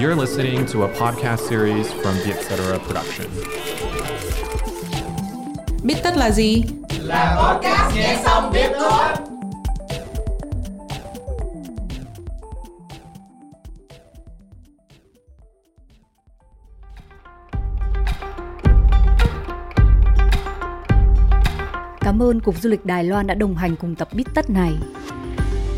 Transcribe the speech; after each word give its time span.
You're 0.00 0.16
listening 0.16 0.66
to 0.66 0.84
a 0.84 0.88
podcast 0.88 1.48
series 1.48 1.92
from 1.92 2.14
the 2.24 2.32
Etc. 2.32 2.78
Production. 2.86 3.26
Biết 5.84 5.94
tất 6.02 6.16
là 6.16 6.30
gì? 6.30 6.62
Là 7.00 7.36
podcast 7.42 7.96
nghe 7.96 8.18
xong 8.24 8.52
biết 8.52 8.70
thôi. 8.78 9.04
Cảm 22.00 22.22
ơn 22.22 22.40
Cục 22.40 22.56
Du 22.62 22.70
lịch 22.70 22.84
Đài 22.84 23.04
Loan 23.04 23.26
đã 23.26 23.34
đồng 23.34 23.56
hành 23.56 23.76
cùng 23.76 23.94
tập 23.94 24.08
Bít 24.12 24.26
Tất 24.34 24.50
này. 24.50 24.72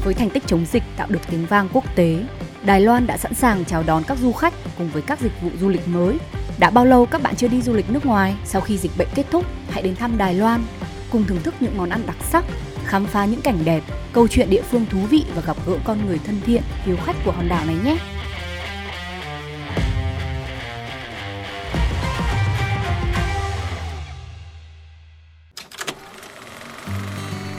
Với 0.05 0.15
thành 0.15 0.31
tích 0.31 0.43
chống 0.47 0.65
dịch 0.73 0.83
tạo 0.97 1.07
được 1.11 1.21
tiếng 1.31 1.47
vang 1.47 1.69
quốc 1.73 1.85
tế, 1.97 2.19
Đài 2.65 2.81
Loan 2.81 3.07
đã 3.07 3.17
sẵn 3.17 3.35
sàng 3.35 3.65
chào 3.65 3.83
đón 3.83 4.03
các 4.07 4.19
du 4.19 4.33
khách 4.33 4.55
cùng 4.79 4.91
với 4.93 5.03
các 5.03 5.21
dịch 5.21 5.33
vụ 5.43 5.51
du 5.61 5.69
lịch 5.69 5.89
mới. 5.89 6.19
Đã 6.59 6.71
bao 6.71 6.85
lâu 6.85 7.07
các 7.07 7.23
bạn 7.23 7.37
chưa 7.37 7.49
đi 7.49 7.63
du 7.63 7.73
lịch 7.73 7.91
nước 7.91 8.07
ngoài? 8.07 8.37
Sau 8.45 8.61
khi 8.61 8.79
dịch 8.79 8.91
bệnh 8.99 9.09
kết 9.15 9.27
thúc, 9.31 9.47
hãy 9.71 9.83
đến 9.83 9.97
thăm 9.97 10.19
Đài 10.19 10.35
Loan, 10.35 10.65
cùng 11.11 11.25
thưởng 11.25 11.43
thức 11.43 11.55
những 11.61 11.77
món 11.77 11.91
ăn 11.91 12.03
đặc 12.07 12.17
sắc, 12.31 12.45
khám 12.85 13.07
phá 13.07 13.25
những 13.25 13.43
cảnh 13.43 13.59
đẹp, 13.65 13.83
câu 14.13 14.29
chuyện 14.29 14.51
địa 14.51 14.63
phương 14.63 14.87
thú 14.91 14.99
vị 14.99 15.25
và 15.35 15.43
gặp 15.47 15.57
gỡ 15.67 15.77
con 15.85 16.07
người 16.07 16.19
thân 16.27 16.41
thiện, 16.47 16.63
hiếu 16.85 16.97
khách 17.05 17.17
của 17.25 17.33
hòn 17.33 17.49
đảo 17.49 17.65
này 17.67 17.77
nhé. 17.85 17.97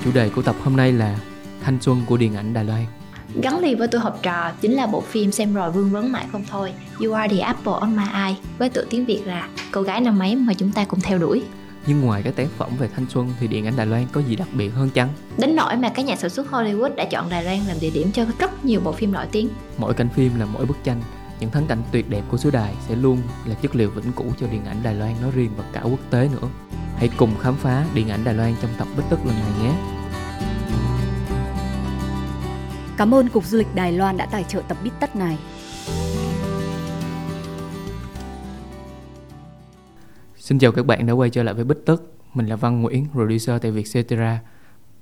Chủ 0.03 0.11
đề 0.11 0.30
của 0.30 0.41
tập 0.41 0.55
hôm 0.63 0.77
nay 0.77 0.91
là 0.91 1.16
thanh 1.63 1.81
xuân 1.81 2.02
của 2.05 2.17
điện 2.17 2.35
ảnh 2.35 2.53
Đài 2.53 2.63
Loan. 2.66 2.85
Gắn 3.41 3.59
liền 3.59 3.77
với 3.77 3.87
tuổi 3.87 4.01
học 4.01 4.19
trò 4.21 4.51
chính 4.61 4.73
là 4.73 4.87
bộ 4.87 5.01
phim 5.01 5.31
xem 5.31 5.53
rồi 5.53 5.71
vương 5.71 5.89
vấn 5.89 6.11
mãi 6.11 6.25
không 6.31 6.43
thôi 6.49 6.73
You 7.03 7.13
are 7.13 7.35
the 7.35 7.41
apple 7.41 7.73
on 7.73 7.95
my 7.95 8.03
eye 8.13 8.35
với 8.57 8.69
tựa 8.69 8.85
tiếng 8.89 9.05
Việt 9.05 9.21
là 9.25 9.49
cô 9.71 9.81
gái 9.81 10.02
năm 10.02 10.19
ấy 10.19 10.35
mà 10.35 10.53
chúng 10.53 10.71
ta 10.71 10.85
cùng 10.85 10.99
theo 11.02 11.17
đuổi 11.17 11.43
Nhưng 11.88 12.02
ngoài 12.02 12.21
các 12.23 12.35
tác 12.35 12.47
phẩm 12.58 12.69
về 12.80 12.89
thanh 12.95 13.05
xuân 13.09 13.30
thì 13.39 13.47
điện 13.47 13.67
ảnh 13.67 13.75
Đài 13.77 13.85
Loan 13.85 14.05
có 14.11 14.21
gì 14.21 14.35
đặc 14.35 14.47
biệt 14.53 14.69
hơn 14.69 14.89
chăng? 14.89 15.09
Đến 15.38 15.55
nỗi 15.55 15.75
mà 15.75 15.89
các 15.89 16.05
nhà 16.05 16.16
sản 16.16 16.30
xuất 16.30 16.47
Hollywood 16.52 16.95
đã 16.95 17.05
chọn 17.05 17.30
Đài 17.30 17.43
Loan 17.43 17.59
làm 17.67 17.77
địa 17.80 17.89
điểm 17.89 18.11
cho 18.11 18.25
rất 18.39 18.66
nhiều 18.66 18.81
bộ 18.83 18.91
phim 18.91 19.11
nổi 19.11 19.25
tiếng 19.31 19.49
Mỗi 19.77 19.93
cảnh 19.93 20.09
phim 20.09 20.39
là 20.39 20.45
mỗi 20.45 20.65
bức 20.65 20.77
tranh 20.83 21.02
những 21.43 21.52
thắng 21.52 21.67
cảnh 21.67 21.81
tuyệt 21.91 22.09
đẹp 22.09 22.21
của 22.30 22.38
xứ 22.38 22.52
đài 22.52 22.73
sẽ 22.88 22.95
luôn 22.95 23.21
là 23.45 23.55
chất 23.55 23.75
liệu 23.75 23.89
vĩnh 23.89 24.11
cửu 24.11 24.25
cho 24.39 24.47
điện 24.47 24.65
ảnh 24.65 24.77
Đài 24.83 24.95
Loan 24.95 25.21
nói 25.21 25.31
riêng 25.36 25.52
và 25.58 25.63
cả 25.73 25.81
quốc 25.83 25.99
tế 26.09 26.30
nữa. 26.31 26.49
Hãy 26.95 27.09
cùng 27.17 27.31
khám 27.41 27.55
phá 27.55 27.86
điện 27.93 28.09
ảnh 28.09 28.23
Đài 28.23 28.33
Loan 28.33 28.55
trong 28.61 28.71
tập 28.77 28.88
Bích 28.97 29.05
Tức 29.09 29.19
lần 29.25 29.36
này 29.36 29.52
nhé. 29.63 29.92
Cảm 32.97 33.13
ơn 33.13 33.30
Cục 33.30 33.45
Du 33.45 33.58
lịch 33.58 33.75
Đài 33.75 33.91
Loan 33.91 34.17
đã 34.17 34.25
tài 34.25 34.44
trợ 34.44 34.61
tập 34.67 34.77
Bít 34.83 34.94
Tất 34.99 35.16
này. 35.16 35.38
Xin 40.38 40.59
chào 40.59 40.72
các 40.72 40.86
bạn 40.86 41.05
đã 41.05 41.14
quay 41.14 41.30
trở 41.30 41.44
lại 41.44 41.53
với 41.53 41.64
Bích 41.66 41.86
Tức. 41.86 42.14
Mình 42.33 42.47
là 42.47 42.55
Văn 42.55 42.81
Nguyễn, 42.81 43.08
producer 43.11 43.61
tại 43.61 43.71
Vietcetera. 43.71 44.39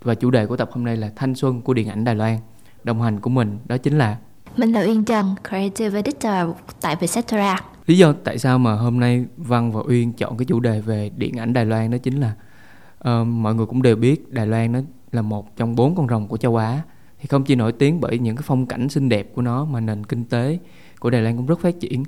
Và 0.01 0.15
chủ 0.15 0.31
đề 0.31 0.45
của 0.45 0.57
tập 0.57 0.69
hôm 0.71 0.83
nay 0.83 0.97
là 0.97 1.11
thanh 1.15 1.35
xuân 1.35 1.61
của 1.61 1.73
điện 1.73 1.89
ảnh 1.89 2.03
Đài 2.03 2.15
Loan. 2.15 2.37
Đồng 2.83 3.01
hành 3.01 3.19
của 3.19 3.29
mình 3.29 3.59
đó 3.65 3.77
chính 3.77 3.97
là 3.97 4.17
Mình 4.57 4.71
là 4.71 4.81
Uyên 4.81 5.05
Trần, 5.05 5.35
Creative 5.49 5.95
Editor 5.95 6.57
tại 6.81 6.95
Vietcetera 6.95 7.59
Lý 7.87 7.97
do 7.97 8.13
tại 8.23 8.37
sao 8.37 8.59
mà 8.59 8.73
hôm 8.73 8.99
nay 8.99 9.25
Văn 9.37 9.71
và 9.71 9.81
Uyên 9.87 10.13
chọn 10.13 10.37
cái 10.37 10.45
chủ 10.45 10.59
đề 10.59 10.81
về 10.81 11.11
điện 11.17 11.37
ảnh 11.37 11.53
Đài 11.53 11.65
Loan 11.65 11.91
đó 11.91 11.97
chính 11.97 12.21
là 12.21 12.33
uh, 12.99 13.27
mọi 13.27 13.55
người 13.55 13.65
cũng 13.65 13.81
đều 13.81 13.95
biết 13.95 14.33
Đài 14.33 14.47
Loan 14.47 14.71
nó 14.71 14.79
là 15.11 15.21
một 15.21 15.57
trong 15.57 15.75
bốn 15.75 15.95
con 15.95 16.07
rồng 16.07 16.27
của 16.27 16.37
châu 16.37 16.55
Á 16.55 16.81
thì 17.21 17.27
không 17.27 17.43
chỉ 17.43 17.55
nổi 17.55 17.71
tiếng 17.71 18.01
bởi 18.01 18.19
những 18.19 18.35
cái 18.35 18.43
phong 18.45 18.65
cảnh 18.65 18.89
xinh 18.89 19.09
đẹp 19.09 19.31
của 19.35 19.41
nó 19.41 19.65
mà 19.65 19.79
nền 19.79 20.03
kinh 20.03 20.23
tế 20.25 20.59
của 20.99 21.09
Đài 21.09 21.21
Loan 21.21 21.37
cũng 21.37 21.45
rất 21.45 21.59
phát 21.59 21.79
triển. 21.79 22.03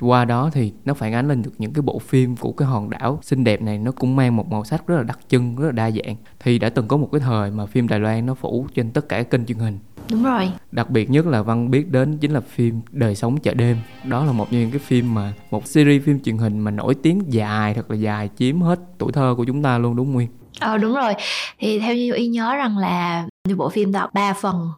Qua 0.00 0.24
đó 0.24 0.50
thì 0.52 0.72
nó 0.84 0.94
phản 0.94 1.12
ánh 1.12 1.28
lên 1.28 1.42
được 1.42 1.50
những 1.58 1.72
cái 1.72 1.82
bộ 1.82 1.98
phim 1.98 2.36
của 2.36 2.52
cái 2.52 2.68
hòn 2.68 2.90
đảo 2.90 3.18
xinh 3.22 3.44
đẹp 3.44 3.62
này 3.62 3.78
nó 3.78 3.92
cũng 3.92 4.16
mang 4.16 4.36
một 4.36 4.50
màu 4.50 4.64
sắc 4.64 4.86
rất 4.86 4.96
là 4.96 5.02
đặc 5.02 5.18
trưng 5.28 5.56
rất 5.56 5.66
là 5.66 5.72
đa 5.72 5.90
dạng. 5.90 6.16
Thì 6.40 6.58
đã 6.58 6.68
từng 6.68 6.88
có 6.88 6.96
một 6.96 7.08
cái 7.12 7.20
thời 7.20 7.50
mà 7.50 7.66
phim 7.66 7.88
Đài 7.88 8.00
Loan 8.00 8.26
nó 8.26 8.34
phủ 8.34 8.66
trên 8.74 8.90
tất 8.90 9.08
cả 9.08 9.16
các 9.16 9.30
kênh 9.30 9.46
truyền 9.46 9.58
hình. 9.58 9.78
Đúng 10.10 10.24
rồi. 10.24 10.50
Đặc 10.72 10.90
biệt 10.90 11.10
nhất 11.10 11.26
là 11.26 11.42
Văn 11.42 11.70
biết 11.70 11.90
đến 11.90 12.18
chính 12.18 12.30
là 12.30 12.40
phim 12.40 12.80
Đời 12.90 13.14
sống 13.14 13.36
chợ 13.36 13.54
đêm. 13.54 13.76
Đó 14.08 14.24
là 14.24 14.32
một 14.32 14.50
trong 14.50 14.60
những 14.60 14.70
cái 14.70 14.78
phim 14.78 15.14
mà 15.14 15.32
Một 15.50 15.66
series 15.66 16.02
phim 16.02 16.20
truyền 16.20 16.38
hình 16.38 16.58
mà 16.58 16.70
nổi 16.70 16.94
tiếng 16.94 17.22
dài 17.28 17.74
thật 17.74 17.90
là 17.90 17.96
dài 17.96 18.30
Chiếm 18.36 18.60
hết 18.60 18.80
tuổi 18.98 19.12
thơ 19.12 19.34
của 19.36 19.44
chúng 19.44 19.62
ta 19.62 19.78
luôn 19.78 19.96
đúng 19.96 20.06
không 20.06 20.14
Nguyên? 20.14 20.28
Ờ 20.64 20.78
đúng 20.78 20.94
rồi. 20.94 21.14
Thì 21.58 21.78
theo 21.78 21.94
như 21.94 22.12
Y 22.14 22.26
nhớ 22.26 22.54
rằng 22.56 22.78
là 22.78 23.26
bộ 23.56 23.68
phim 23.68 23.92
đó 23.92 24.08
3 24.12 24.32
phần 24.32 24.68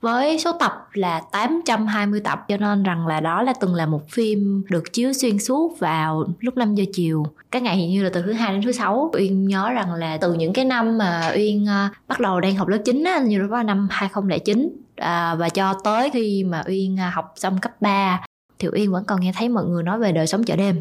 với 0.00 0.38
số 0.38 0.52
tập 0.52 0.72
là 0.92 1.22
820 1.32 2.20
tập. 2.20 2.44
Cho 2.48 2.56
nên 2.56 2.82
rằng 2.82 3.06
là 3.06 3.20
đó 3.20 3.42
là 3.42 3.52
từng 3.60 3.74
là 3.74 3.86
một 3.86 4.10
phim 4.10 4.64
được 4.70 4.92
chiếu 4.92 5.12
xuyên 5.12 5.38
suốt 5.38 5.78
vào 5.78 6.24
lúc 6.40 6.56
5 6.56 6.74
giờ 6.74 6.84
chiều. 6.92 7.24
Các 7.50 7.62
ngày 7.62 7.76
hình 7.76 7.90
như 7.90 8.02
là 8.02 8.10
từ 8.12 8.22
thứ 8.22 8.32
hai 8.32 8.52
đến 8.52 8.62
thứ 8.62 8.72
sáu. 8.72 9.10
Uyên 9.12 9.48
nhớ 9.48 9.70
rằng 9.70 9.94
là 9.94 10.16
từ 10.16 10.34
những 10.34 10.52
cái 10.52 10.64
năm 10.64 10.98
mà 10.98 11.32
uyên 11.34 11.66
ờ, 11.66 11.88
bắt 12.08 12.20
đầu 12.20 12.40
đang 12.40 12.56
học 12.56 12.68
lớp 12.68 12.78
9 12.84 13.04
á 13.04 13.18
như 13.18 13.38
đó 13.50 13.62
năm 13.62 13.88
2009 13.90 14.70
à, 14.96 15.34
và 15.34 15.48
cho 15.48 15.74
tới 15.84 16.10
khi 16.10 16.44
mà 16.44 16.62
uyên 16.66 16.96
ờ, 16.96 17.08
học 17.12 17.32
xong 17.36 17.58
cấp 17.58 17.72
3 17.80 18.20
thì 18.58 18.68
uyên 18.68 18.92
vẫn 18.92 19.04
còn 19.04 19.20
nghe 19.20 19.32
thấy 19.36 19.48
mọi 19.48 19.64
người 19.64 19.82
nói 19.82 19.98
về 19.98 20.12
đời 20.12 20.26
sống 20.26 20.44
chợ 20.44 20.56
đêm 20.56 20.80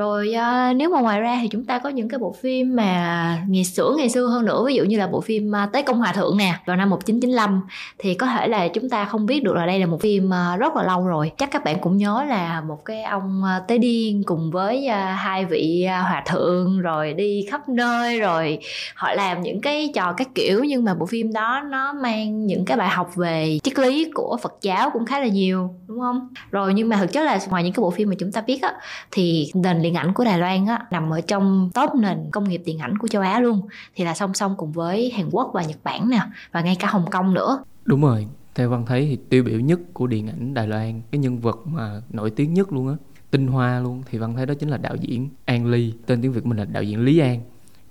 rồi 0.00 0.34
uh, 0.36 0.76
nếu 0.76 0.90
mà 0.90 1.00
ngoài 1.00 1.20
ra 1.20 1.38
thì 1.42 1.48
chúng 1.48 1.64
ta 1.64 1.78
có 1.78 1.88
những 1.88 2.08
cái 2.08 2.18
bộ 2.18 2.34
phim 2.40 2.76
mà 2.76 3.38
ngày 3.48 3.64
xưa 3.64 3.94
ngày 3.98 4.08
xưa 4.08 4.26
hơn 4.26 4.44
nữa 4.44 4.64
ví 4.66 4.74
dụ 4.74 4.84
như 4.84 4.98
là 4.98 5.06
bộ 5.06 5.20
phim 5.20 5.52
ờ, 5.52 5.64
uh, 5.64 5.72
Tế 5.72 5.82
Công 5.82 5.98
Hòa 5.98 6.12
Thượng 6.12 6.36
nè 6.36 6.54
vào 6.66 6.76
năm 6.76 6.90
1995 6.90 7.62
thì 7.98 8.14
có 8.14 8.26
thể 8.26 8.48
là 8.48 8.68
chúng 8.68 8.88
ta 8.88 9.04
không 9.04 9.26
biết 9.26 9.42
được 9.42 9.54
là 9.54 9.66
đây 9.66 9.80
là 9.80 9.86
một 9.86 10.00
phim 10.00 10.26
uh, 10.26 10.60
rất 10.60 10.76
là 10.76 10.82
lâu 10.82 11.06
rồi. 11.06 11.32
Chắc 11.38 11.50
các 11.50 11.64
bạn 11.64 11.78
cũng 11.80 11.96
nhớ 11.96 12.24
là 12.28 12.60
một 12.60 12.84
cái 12.84 13.02
ông 13.02 13.42
uh, 13.42 13.68
Tế 13.68 13.78
Điên 13.78 14.22
cùng 14.26 14.50
với 14.50 14.88
uh, 14.88 15.18
hai 15.18 15.44
vị 15.44 15.86
uh, 15.86 16.04
hòa 16.08 16.22
thượng 16.26 16.80
rồi 16.80 17.12
đi 17.12 17.46
khắp 17.50 17.68
nơi 17.68 18.20
rồi 18.20 18.58
họ 18.94 19.12
làm 19.14 19.42
những 19.42 19.60
cái 19.60 19.90
trò 19.94 20.12
các 20.12 20.28
kiểu 20.34 20.64
nhưng 20.64 20.84
mà 20.84 20.94
bộ 20.94 21.06
phim 21.06 21.32
đó 21.32 21.62
nó 21.70 21.92
mang 21.92 22.46
những 22.46 22.64
cái 22.64 22.76
bài 22.76 22.88
học 22.88 23.16
về 23.16 23.58
triết 23.62 23.78
lý 23.78 24.10
của 24.14 24.38
Phật 24.42 24.52
giáo 24.62 24.90
cũng 24.90 25.06
khá 25.06 25.18
là 25.18 25.26
nhiều 25.26 25.74
đúng 25.86 26.00
không? 26.00 26.28
Rồi 26.50 26.74
nhưng 26.74 26.88
mà 26.88 26.96
thực 26.96 27.12
chất 27.12 27.22
là 27.22 27.38
ngoài 27.48 27.64
những 27.64 27.72
cái 27.72 27.80
bộ 27.80 27.90
phim 27.90 28.08
mà 28.08 28.14
chúng 28.18 28.32
ta 28.32 28.40
biết 28.40 28.62
á 28.62 28.74
thì 29.10 29.50
nền 29.54 29.82
điện 29.90 29.96
ảnh 29.96 30.12
của 30.12 30.24
Đài 30.24 30.38
Loan 30.38 30.66
á, 30.66 30.86
nằm 30.90 31.10
ở 31.10 31.20
trong 31.20 31.70
top 31.74 31.94
nền 31.94 32.18
công 32.30 32.48
nghiệp 32.48 32.62
điện 32.64 32.78
ảnh 32.78 32.98
của 32.98 33.08
châu 33.08 33.22
Á 33.22 33.40
luôn. 33.40 33.60
Thì 33.96 34.04
là 34.04 34.14
song 34.14 34.34
song 34.34 34.54
cùng 34.56 34.72
với 34.72 35.10
Hàn 35.10 35.28
Quốc 35.30 35.50
và 35.54 35.62
Nhật 35.62 35.78
Bản 35.84 36.10
nè, 36.10 36.20
và 36.52 36.60
ngay 36.60 36.76
cả 36.76 36.88
Hồng 36.90 37.04
Kông 37.10 37.34
nữa. 37.34 37.64
Đúng 37.84 38.00
rồi, 38.00 38.26
theo 38.54 38.68
văn 38.68 38.86
thấy 38.86 39.06
thì 39.06 39.18
tiêu 39.28 39.44
biểu 39.44 39.60
nhất 39.60 39.80
của 39.92 40.06
điện 40.06 40.28
ảnh 40.28 40.54
Đài 40.54 40.66
Loan, 40.66 41.00
cái 41.10 41.18
nhân 41.18 41.38
vật 41.38 41.58
mà 41.64 42.02
nổi 42.10 42.30
tiếng 42.30 42.54
nhất 42.54 42.72
luôn 42.72 42.88
á, 42.88 42.94
tinh 43.30 43.46
hoa 43.46 43.80
luôn. 43.80 44.02
Thì 44.10 44.18
văn 44.18 44.36
thấy 44.36 44.46
đó 44.46 44.54
chính 44.54 44.68
là 44.68 44.76
đạo 44.76 44.96
diễn 44.96 45.28
An 45.44 45.66
Ly, 45.66 45.94
tên 46.06 46.22
tiếng 46.22 46.32
Việt 46.32 46.46
mình 46.46 46.58
là 46.58 46.64
đạo 46.64 46.82
diễn 46.82 47.00
Lý 47.00 47.18
An, 47.18 47.40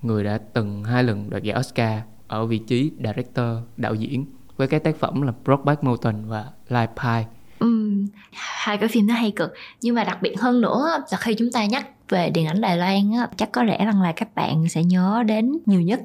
người 0.02 0.24
đã 0.24 0.40
từng 0.54 0.84
hai 0.84 1.04
lần 1.04 1.30
đoạt 1.30 1.44
giải 1.44 1.60
Oscar 1.60 2.02
ở 2.28 2.46
vị 2.46 2.58
trí 2.58 2.92
director, 2.98 3.58
đạo 3.78 3.96
diễn, 3.96 4.26
với 4.58 4.68
cái 4.68 4.80
tác 4.80 4.96
phẩm 4.96 5.22
là 5.22 5.34
Brokeback 5.46 5.84
Mountain 5.84 6.26
và 6.28 6.46
Life 6.70 6.88
Pie 7.04 7.26
hai 8.32 8.78
cái 8.78 8.90
phim 8.90 9.08
nó 9.08 9.14
hay 9.14 9.32
cực. 9.32 9.54
Nhưng 9.82 9.96
mà 9.96 10.04
đặc 10.04 10.22
biệt 10.22 10.40
hơn 10.40 10.62
nữa 10.62 11.04
là 11.12 11.18
khi 11.18 11.34
chúng 11.34 11.52
ta 11.52 11.66
nhắc 11.66 11.88
về 12.10 12.30
điện 12.30 12.48
ảnh 12.48 12.62
Đài 12.62 12.78
Loan 12.78 13.12
á, 13.12 13.28
chắc 13.38 13.52
có 13.52 13.64
lẽ 13.64 13.86
rằng 13.86 14.02
là 14.02 14.12
các 14.12 14.36
bạn 14.36 14.70
sẽ 14.70 14.84
nhớ 14.84 15.24
đến 15.28 15.58
nhiều 15.66 15.82
nhất. 15.82 16.02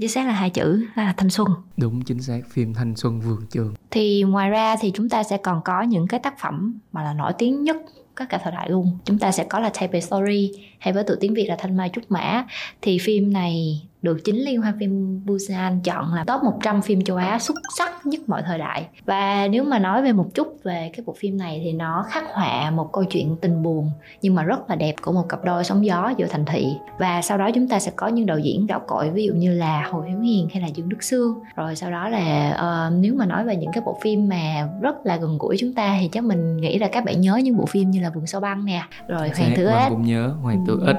Chính 0.00 0.08
xác 0.08 0.26
là 0.26 0.32
hai 0.32 0.50
chữ 0.50 0.86
là 0.94 1.14
thanh 1.16 1.30
xuân. 1.30 1.48
Đúng 1.76 2.02
chính 2.04 2.22
xác. 2.22 2.40
Phim 2.50 2.74
thanh 2.74 2.96
xuân 2.96 3.20
vườn 3.20 3.46
trường. 3.50 3.74
Thì 3.90 4.22
ngoài 4.22 4.50
ra 4.50 4.76
thì 4.80 4.92
chúng 4.94 5.08
ta 5.08 5.22
sẽ 5.22 5.36
còn 5.36 5.60
có 5.64 5.82
những 5.82 6.08
cái 6.08 6.20
tác 6.20 6.38
phẩm 6.40 6.78
mà 6.92 7.02
là 7.02 7.12
nổi 7.12 7.32
tiếng 7.38 7.64
nhất 7.64 7.76
các 8.16 8.28
cả 8.28 8.38
thời 8.44 8.52
đại 8.52 8.70
luôn. 8.70 8.98
Chúng 9.04 9.18
ta 9.18 9.32
sẽ 9.32 9.44
có 9.44 9.58
là 9.60 9.70
Taipei 9.74 10.00
Story 10.00 10.52
hay 10.78 10.94
với 10.94 11.04
tựa 11.04 11.16
tiếng 11.20 11.34
Việt 11.34 11.46
là 11.48 11.56
Thanh 11.58 11.76
Mai 11.76 11.90
Trúc 11.92 12.10
Mã. 12.10 12.44
Thì 12.82 12.98
phim 12.98 13.32
này 13.32 13.82
được 14.02 14.18
chính 14.24 14.36
liên 14.36 14.62
hoan 14.62 14.78
phim 14.80 15.22
Busan 15.26 15.80
chọn 15.80 16.14
là 16.14 16.24
top 16.24 16.42
100 16.42 16.82
phim 16.82 17.04
châu 17.04 17.16
Á 17.16 17.38
xuất 17.38 17.56
sắc 17.78 18.06
nhất 18.06 18.20
mọi 18.26 18.42
thời 18.46 18.58
đại. 18.58 18.88
Và 19.04 19.48
nếu 19.50 19.64
mà 19.64 19.78
nói 19.78 20.02
về 20.02 20.12
một 20.12 20.26
chút 20.34 20.64
về 20.64 20.90
cái 20.96 21.04
bộ 21.06 21.14
phim 21.18 21.38
này 21.38 21.60
thì 21.64 21.72
nó 21.72 22.04
khắc 22.08 22.24
họa 22.32 22.70
một 22.70 22.92
câu 22.92 23.04
chuyện 23.04 23.36
tình 23.40 23.62
buồn 23.62 23.90
nhưng 24.22 24.34
mà 24.34 24.42
rất 24.42 24.70
là 24.70 24.76
đẹp 24.76 24.94
của 25.02 25.12
một 25.12 25.28
cặp 25.28 25.44
đôi 25.44 25.64
sóng 25.64 25.86
gió 25.86 26.12
giữa 26.16 26.26
thành 26.26 26.44
thị. 26.44 26.66
Và 26.98 27.22
sau 27.22 27.38
đó 27.38 27.50
chúng 27.54 27.68
ta 27.68 27.78
sẽ 27.78 27.92
có 27.96 28.08
những 28.08 28.26
đạo 28.26 28.38
diễn 28.38 28.66
gạo 28.66 28.80
cội 28.86 29.10
ví 29.10 29.26
dụ 29.26 29.32
như 29.32 29.54
là 29.54 29.88
Hồ 29.90 30.00
Hiếu 30.00 30.20
Hiền 30.20 30.48
hay 30.52 30.62
là 30.62 30.68
Dương 30.68 30.88
Đức 30.88 31.02
Sương. 31.02 31.34
Rồi 31.56 31.76
sau 31.76 31.90
đó 31.90 32.08
là 32.08 32.56
uh, 32.88 32.92
nếu 33.00 33.14
mà 33.14 33.26
nói 33.26 33.44
về 33.44 33.56
những 33.56 33.72
cái 33.72 33.82
bộ 33.86 33.98
phim 34.02 34.28
mà 34.28 34.68
rất 34.80 35.06
là 35.06 35.16
gần 35.16 35.38
gũi 35.38 35.56
chúng 35.58 35.74
ta 35.74 35.96
thì 36.00 36.08
chắc 36.12 36.24
mình 36.24 36.56
nghĩ 36.56 36.78
là 36.78 36.88
các 36.92 37.04
bạn 37.04 37.20
nhớ 37.20 37.36
những 37.36 37.56
bộ 37.56 37.66
phim 37.66 37.90
như 37.90 38.00
là 38.00 38.10
Vườn 38.10 38.26
Sao 38.26 38.40
Băng 38.40 38.64
nè 38.64 38.82
rồi 39.08 39.30
Hoàng 39.38 39.52
Tử 39.56 39.66
Ếch. 39.66 39.88
cũng 39.88 40.02
nhớ 40.02 40.34
Hoàng 40.42 40.64
Tử 40.66 40.82
Ếch. 40.86 40.96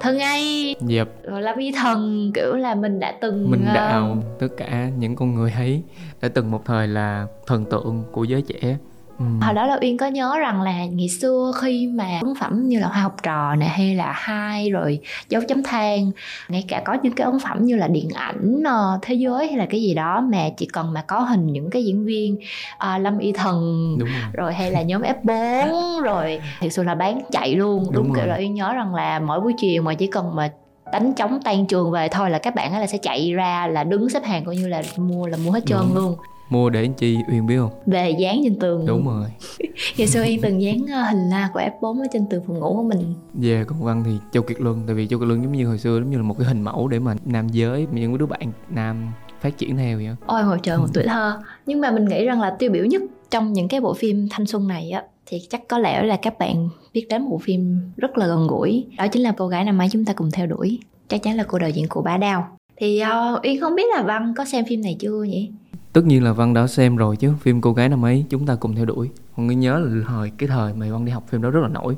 Thân 0.00 0.18
Ai. 0.18 0.74
Yep. 0.88 1.08
rồi 1.22 1.42
Lâm 1.42 1.58
Y 1.58 1.72
Thần 1.72 2.32
kiểu 2.38 2.54
là 2.56 2.74
mình 2.74 3.00
đã 3.00 3.12
từng 3.20 3.50
mình 3.50 3.64
đạo 3.74 4.16
tất 4.38 4.48
cả 4.56 4.88
những 4.98 5.16
con 5.16 5.34
người 5.34 5.52
ấy 5.56 5.82
đã 6.22 6.28
từng 6.34 6.50
một 6.50 6.64
thời 6.64 6.88
là 6.88 7.26
thần 7.46 7.64
tượng 7.64 8.04
của 8.12 8.24
giới 8.24 8.42
trẻ 8.42 8.76
Ừ. 9.18 9.24
hồi 9.40 9.54
đó 9.54 9.66
là 9.66 9.78
uyên 9.82 9.96
có 9.98 10.06
nhớ 10.06 10.36
rằng 10.38 10.62
là 10.62 10.84
ngày 10.86 11.08
xưa 11.08 11.52
khi 11.60 11.86
mà 11.86 12.18
ấn 12.22 12.34
phẩm 12.40 12.62
như 12.68 12.78
là 12.80 12.86
hoa 12.88 13.02
học 13.02 13.16
trò 13.22 13.54
nè 13.54 13.66
hay 13.66 13.94
là 13.94 14.12
hai 14.16 14.70
rồi 14.70 15.00
dấu 15.28 15.42
chấm 15.48 15.62
than 15.62 16.10
ngay 16.48 16.64
cả 16.68 16.82
có 16.84 16.96
những 17.02 17.12
cái 17.12 17.24
ấn 17.24 17.38
phẩm 17.38 17.64
như 17.64 17.76
là 17.76 17.88
điện 17.88 18.08
ảnh 18.14 18.62
ờ, 18.66 18.98
thế 19.02 19.14
giới 19.14 19.46
hay 19.48 19.56
là 19.58 19.66
cái 19.70 19.82
gì 19.82 19.94
đó 19.94 20.20
mà 20.32 20.38
chỉ 20.56 20.66
cần 20.66 20.92
mà 20.92 21.02
có 21.08 21.20
hình 21.20 21.46
những 21.46 21.70
cái 21.70 21.84
diễn 21.84 22.04
viên 22.04 22.34
uh, 22.76 23.00
lâm 23.00 23.18
y 23.18 23.32
thần 23.32 23.56
đúng 23.98 24.08
rồi 24.08 24.30
rồi 24.32 24.54
hay 24.54 24.70
là 24.70 24.82
nhóm 24.82 25.02
F4 25.02 26.00
rồi 26.02 26.40
thực 26.60 26.68
sự 26.72 26.82
là 26.82 26.94
bán 26.94 27.20
chạy 27.32 27.54
luôn 27.54 27.84
đúng, 27.84 27.94
Đúng 27.94 28.14
kiểu 28.14 28.24
rồi. 28.24 28.26
là 28.28 28.36
Uyên 28.38 28.54
nhớ 28.54 28.72
rằng 28.72 28.94
là 28.94 29.18
mỗi 29.20 29.40
buổi 29.40 29.52
chiều 29.58 29.82
mà 29.82 29.94
chỉ 29.94 30.06
cần 30.06 30.34
mà 30.36 30.50
đánh 30.92 31.12
trống 31.14 31.38
tan 31.44 31.66
trường 31.66 31.90
về 31.90 32.08
thôi 32.08 32.30
là 32.30 32.38
các 32.38 32.54
bạn 32.54 32.72
ấy 32.72 32.80
là 32.80 32.86
sẽ 32.86 32.98
chạy 32.98 33.32
ra 33.32 33.66
là 33.66 33.84
đứng 33.84 34.08
xếp 34.08 34.24
hàng 34.24 34.44
coi 34.44 34.56
như 34.56 34.68
là 34.68 34.82
mua 34.96 35.26
là 35.26 35.36
mua 35.44 35.50
hết 35.50 35.66
trơn 35.66 35.78
Đúng. 35.80 35.94
luôn. 35.94 36.16
Mua 36.50 36.70
để 36.70 36.88
chi 36.96 37.16
uyên 37.32 37.46
biết 37.46 37.56
không? 37.58 37.70
Về 37.86 38.10
dán 38.10 38.40
trên 38.44 38.58
tường. 38.58 38.86
Đúng 38.86 39.06
rồi. 39.06 39.24
Ngày 39.96 40.06
xưa 40.06 40.22
Uyên 40.22 40.40
từng 40.40 40.62
dán 40.62 40.76
ờ, 40.92 41.02
hình 41.02 41.28
la 41.30 41.50
của 41.54 41.60
F4 41.80 42.00
ở 42.00 42.06
trên 42.12 42.26
tường 42.30 42.42
phòng 42.46 42.58
ngủ 42.58 42.74
của 42.76 42.82
mình. 42.82 43.14
Về 43.34 43.64
còn 43.66 43.82
văn 43.84 44.02
thì 44.06 44.12
châu 44.32 44.42
kiệt 44.42 44.60
luân 44.60 44.82
tại 44.86 44.94
vì 44.94 45.06
châu 45.08 45.18
kiệt 45.18 45.28
luân 45.28 45.42
giống 45.42 45.52
như 45.52 45.66
hồi 45.66 45.78
xưa 45.78 45.98
giống 45.98 46.10
như 46.10 46.16
là 46.16 46.22
một 46.22 46.34
cái 46.38 46.46
hình 46.48 46.62
mẫu 46.62 46.88
để 46.88 46.98
mà 46.98 47.14
nam 47.24 47.48
giới 47.48 47.86
những 47.92 48.18
đứa 48.18 48.26
bạn 48.26 48.52
nam 48.68 49.12
phát 49.40 49.58
triển 49.58 49.76
theo 49.76 49.96
vậy 49.96 50.08
ôi 50.26 50.42
hồi 50.42 50.58
trời 50.62 50.78
một 50.78 50.86
tuổi 50.94 51.04
thơ. 51.08 51.38
Nhưng 51.66 51.80
mà 51.80 51.90
mình 51.90 52.04
nghĩ 52.04 52.24
rằng 52.24 52.40
là 52.40 52.56
tiêu 52.58 52.70
biểu 52.70 52.84
nhất 52.84 53.02
trong 53.30 53.52
những 53.52 53.68
cái 53.68 53.80
bộ 53.80 53.94
phim 53.94 54.28
thanh 54.30 54.46
xuân 54.46 54.68
này 54.68 54.90
á 54.90 55.02
thì 55.30 55.38
chắc 55.50 55.68
có 55.68 55.78
lẽ 55.78 56.02
là 56.02 56.16
các 56.16 56.38
bạn 56.38 56.68
biết 56.92 57.06
đến 57.10 57.22
một 57.22 57.28
bộ 57.30 57.38
phim 57.38 57.80
rất 57.96 58.18
là 58.18 58.26
gần 58.26 58.46
gũi. 58.46 58.86
Đó 58.98 59.06
chính 59.08 59.22
là 59.22 59.34
cô 59.36 59.48
gái 59.48 59.64
năm 59.64 59.80
ấy 59.80 59.88
chúng 59.92 60.04
ta 60.04 60.12
cùng 60.12 60.30
theo 60.30 60.46
đuổi. 60.46 60.78
Chắc 61.08 61.22
chắn 61.22 61.36
là 61.36 61.44
cô 61.48 61.58
đạo 61.58 61.70
diễn 61.70 61.88
của 61.88 62.02
bá 62.02 62.16
đao. 62.16 62.48
Thì 62.76 62.98
ờ, 62.98 63.34
uh, 63.34 63.44
uyên 63.44 63.60
không 63.60 63.74
biết 63.74 63.86
là 63.96 64.02
văn 64.02 64.34
có 64.36 64.44
xem 64.44 64.64
phim 64.68 64.82
này 64.82 64.96
chưa 64.98 65.22
nhỉ? 65.22 65.50
Tất 65.92 66.04
nhiên 66.04 66.24
là 66.24 66.32
văn 66.32 66.54
đã 66.54 66.66
xem 66.66 66.96
rồi 66.96 67.16
chứ. 67.16 67.32
Phim 67.40 67.60
cô 67.60 67.72
gái 67.72 67.88
năm 67.88 68.04
ấy 68.04 68.24
chúng 68.30 68.46
ta 68.46 68.54
cùng 68.54 68.74
theo 68.74 68.84
đuổi. 68.84 69.10
Còn 69.36 69.46
người 69.46 69.56
nhớ 69.56 69.78
là 69.78 70.04
thời 70.08 70.30
cái 70.38 70.48
thời 70.48 70.74
mà 70.74 70.86
văn 70.90 71.04
đi 71.04 71.12
học 71.12 71.24
phim 71.28 71.42
đó 71.42 71.50
rất 71.50 71.60
là 71.60 71.68
nổi. 71.68 71.96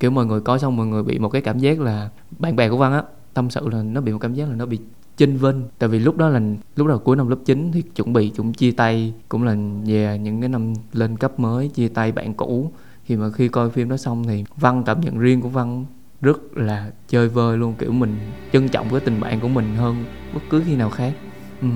Kiểu 0.00 0.10
mọi 0.10 0.26
người 0.26 0.40
coi 0.40 0.58
xong 0.58 0.76
mọi 0.76 0.86
người 0.86 1.02
bị 1.02 1.18
một 1.18 1.28
cái 1.28 1.42
cảm 1.42 1.58
giác 1.58 1.80
là 1.80 2.08
bạn 2.38 2.56
bè 2.56 2.68
của 2.68 2.76
văn 2.76 2.92
á 2.92 3.02
tâm 3.34 3.50
sự 3.50 3.68
là 3.68 3.82
nó 3.82 4.00
bị 4.00 4.12
một 4.12 4.18
cảm 4.18 4.34
giác 4.34 4.48
là 4.48 4.54
nó 4.54 4.66
bị 4.66 4.78
chênh 5.16 5.36
vinh. 5.36 5.62
Tại 5.78 5.88
vì 5.88 5.98
lúc 5.98 6.16
đó 6.16 6.28
là, 6.28 6.40
lúc 6.76 6.86
đầu 6.86 6.98
cuối 6.98 7.16
năm 7.16 7.28
lớp 7.28 7.36
9 7.44 7.70
thì 7.72 7.82
chuẩn 7.82 8.12
bị 8.12 8.32
cũng 8.36 8.52
chia 8.52 8.70
tay, 8.70 9.14
cũng 9.28 9.42
là 9.42 9.56
về 9.86 10.18
những 10.18 10.40
cái 10.40 10.48
năm 10.48 10.74
lên 10.92 11.16
cấp 11.16 11.40
mới, 11.40 11.68
chia 11.68 11.88
tay 11.88 12.12
bạn 12.12 12.34
cũ. 12.34 12.70
Thì 13.08 13.16
mà 13.16 13.30
khi 13.30 13.48
coi 13.48 13.70
phim 13.70 13.88
đó 13.88 13.96
xong 13.96 14.24
thì 14.24 14.44
văn, 14.56 14.82
cảm 14.86 15.00
nhận 15.00 15.18
riêng 15.18 15.40
của 15.40 15.48
văn 15.48 15.84
rất 16.20 16.56
là 16.56 16.90
chơi 17.08 17.28
vơi 17.28 17.58
luôn, 17.58 17.74
kiểu 17.78 17.92
mình 17.92 18.16
trân 18.52 18.68
trọng 18.68 18.90
cái 18.90 19.00
tình 19.00 19.20
bạn 19.20 19.40
của 19.40 19.48
mình 19.48 19.76
hơn 19.76 20.04
bất 20.34 20.40
cứ 20.50 20.62
khi 20.66 20.76
nào 20.76 20.90
khác. 20.90 21.12
Ừ 21.60 21.68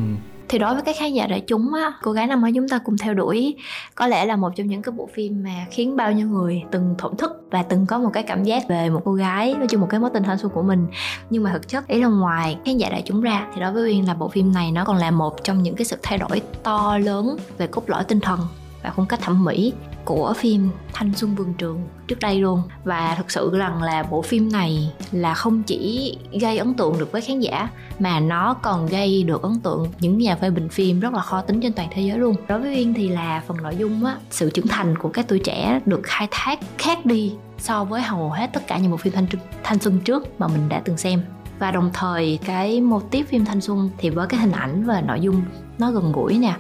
thì 0.49 0.59
đối 0.59 0.75
với 0.75 0.83
các 0.83 0.97
khán 0.99 1.13
giả 1.13 1.27
đại 1.27 1.41
chúng 1.41 1.75
á, 1.75 1.93
cô 2.03 2.13
gái 2.13 2.27
năm 2.27 2.45
ấy 2.45 2.53
chúng 2.55 2.69
ta 2.69 2.79
cùng 2.79 2.99
theo 2.99 3.15
đuổi, 3.15 3.57
có 3.95 4.07
lẽ 4.07 4.27
là 4.27 4.37
một 4.37 4.53
trong 4.57 4.67
những 4.67 4.83
cái 4.83 4.93
bộ 4.93 5.09
phim 5.15 5.43
mà 5.45 5.67
khiến 5.71 5.97
bao 5.97 6.13
nhiêu 6.13 6.29
người 6.29 6.63
từng 6.71 6.95
thổn 6.99 7.17
thức 7.17 7.33
và 7.51 7.63
từng 7.63 7.87
có 7.87 7.99
một 7.99 8.11
cái 8.13 8.23
cảm 8.23 8.45
giác 8.45 8.69
về 8.69 8.91
một 8.91 9.01
cô 9.05 9.13
gái, 9.13 9.55
nói 9.55 9.67
chung 9.71 9.81
một 9.81 9.87
cái 9.91 10.01
mối 10.01 10.11
tình 10.15 10.23
thanh 10.23 10.39
xuân 10.39 10.53
của 10.55 10.63
mình. 10.63 10.87
Nhưng 11.31 11.43
mà 11.43 11.53
thực 11.53 11.69
chất, 11.69 11.89
ý 11.89 12.01
là 12.01 12.09
ngoài 12.09 12.59
khán 12.65 12.77
giả 12.77 12.89
đại 12.91 13.03
chúng 13.05 13.21
ra, 13.21 13.47
thì 13.55 13.61
đối 13.61 13.73
với 13.73 13.83
uyên 13.83 14.07
là 14.07 14.15
bộ 14.15 14.29
phim 14.29 14.53
này 14.55 14.73
nó 14.73 14.85
còn 14.85 14.97
là 14.97 15.11
một 15.11 15.45
trong 15.45 15.63
những 15.63 15.75
cái 15.75 15.85
sự 15.85 15.97
thay 16.03 16.19
đổi 16.19 16.43
to 16.63 16.99
lớn 16.99 17.37
về 17.59 17.67
cốt 17.67 17.83
lõi 17.87 18.05
tinh 18.05 18.21
thần 18.21 18.41
và 18.87 18.93
phong 18.97 19.07
cách 19.07 19.21
thẩm 19.21 19.45
mỹ 19.45 19.73
của 20.05 20.35
phim 20.37 20.71
Thanh 20.93 21.15
Xuân 21.15 21.35
Vườn 21.35 21.55
Trường 21.55 21.81
trước 22.09 22.19
đây 22.21 22.39
luôn. 22.39 22.63
Và 22.85 23.15
thực 23.19 23.31
sự 23.31 23.51
rằng 23.59 23.83
là 23.83 24.03
bộ 24.03 24.23
phim 24.23 24.53
này 24.53 24.93
là 25.13 25.35
không 25.35 25.63
chỉ 25.63 26.17
gây 26.41 26.59
ấn 26.59 26.75
tượng 26.75 26.99
được 26.99 27.13
với 27.13 27.21
khán 27.21 27.41
giả, 27.41 27.69
mà 27.99 28.21
nó 28.21 28.55
còn 28.55 28.87
gây 28.87 29.23
được 29.23 29.43
ấn 29.43 29.61
tượng 29.61 29.89
những 30.01 30.19
nhà 30.19 30.37
phê 30.37 30.51
bình 30.51 30.69
phim 30.69 31.01
rất 31.01 31.15
là 31.15 31.23
khó 31.23 31.41
tính 31.41 31.61
trên 31.61 31.73
toàn 31.73 31.89
thế 31.93 32.03
giới 32.03 32.19
luôn. 32.19 32.37
Đối 32.49 32.61
với 32.61 32.75
Uyên 32.75 32.95
thì 32.95 33.09
là 33.09 33.43
phần 33.47 33.57
nội 33.63 33.77
dung 33.77 34.05
á, 34.05 34.17
sự 34.31 34.51
trưởng 34.51 34.67
thành 34.67 34.99
của 34.99 35.09
các 35.09 35.29
tuổi 35.29 35.39
trẻ 35.39 35.81
được 35.87 36.01
khai 36.03 36.29
thác 36.31 36.59
khác 36.79 37.07
đi 37.07 37.33
so 37.59 37.85
với 37.85 38.03
hầu 38.03 38.31
hết 38.31 38.51
tất 38.53 38.67
cả 38.67 38.79
những 38.79 38.91
bộ 38.91 38.97
phim 38.97 39.13
thanh 39.13 39.27
thanh 39.63 39.79
xuân 39.79 40.01
trước 40.05 40.41
mà 40.41 40.49
mình 40.49 40.69
đã 40.69 40.83
từng 40.85 40.97
xem. 40.97 41.23
Và 41.59 41.71
đồng 41.71 41.91
thời, 41.93 42.39
cái 42.45 42.81
mô 42.81 43.01
típ 43.01 43.29
phim 43.29 43.45
thanh 43.45 43.61
xuân 43.61 43.91
thì 43.99 44.11
với 44.11 44.27
cái 44.27 44.41
hình 44.41 44.53
ảnh 44.53 44.85
và 44.85 45.01
nội 45.01 45.21
dung 45.21 45.43
nó 45.79 45.91
gần 45.91 46.13
gũi 46.13 46.39
nè 46.39 46.57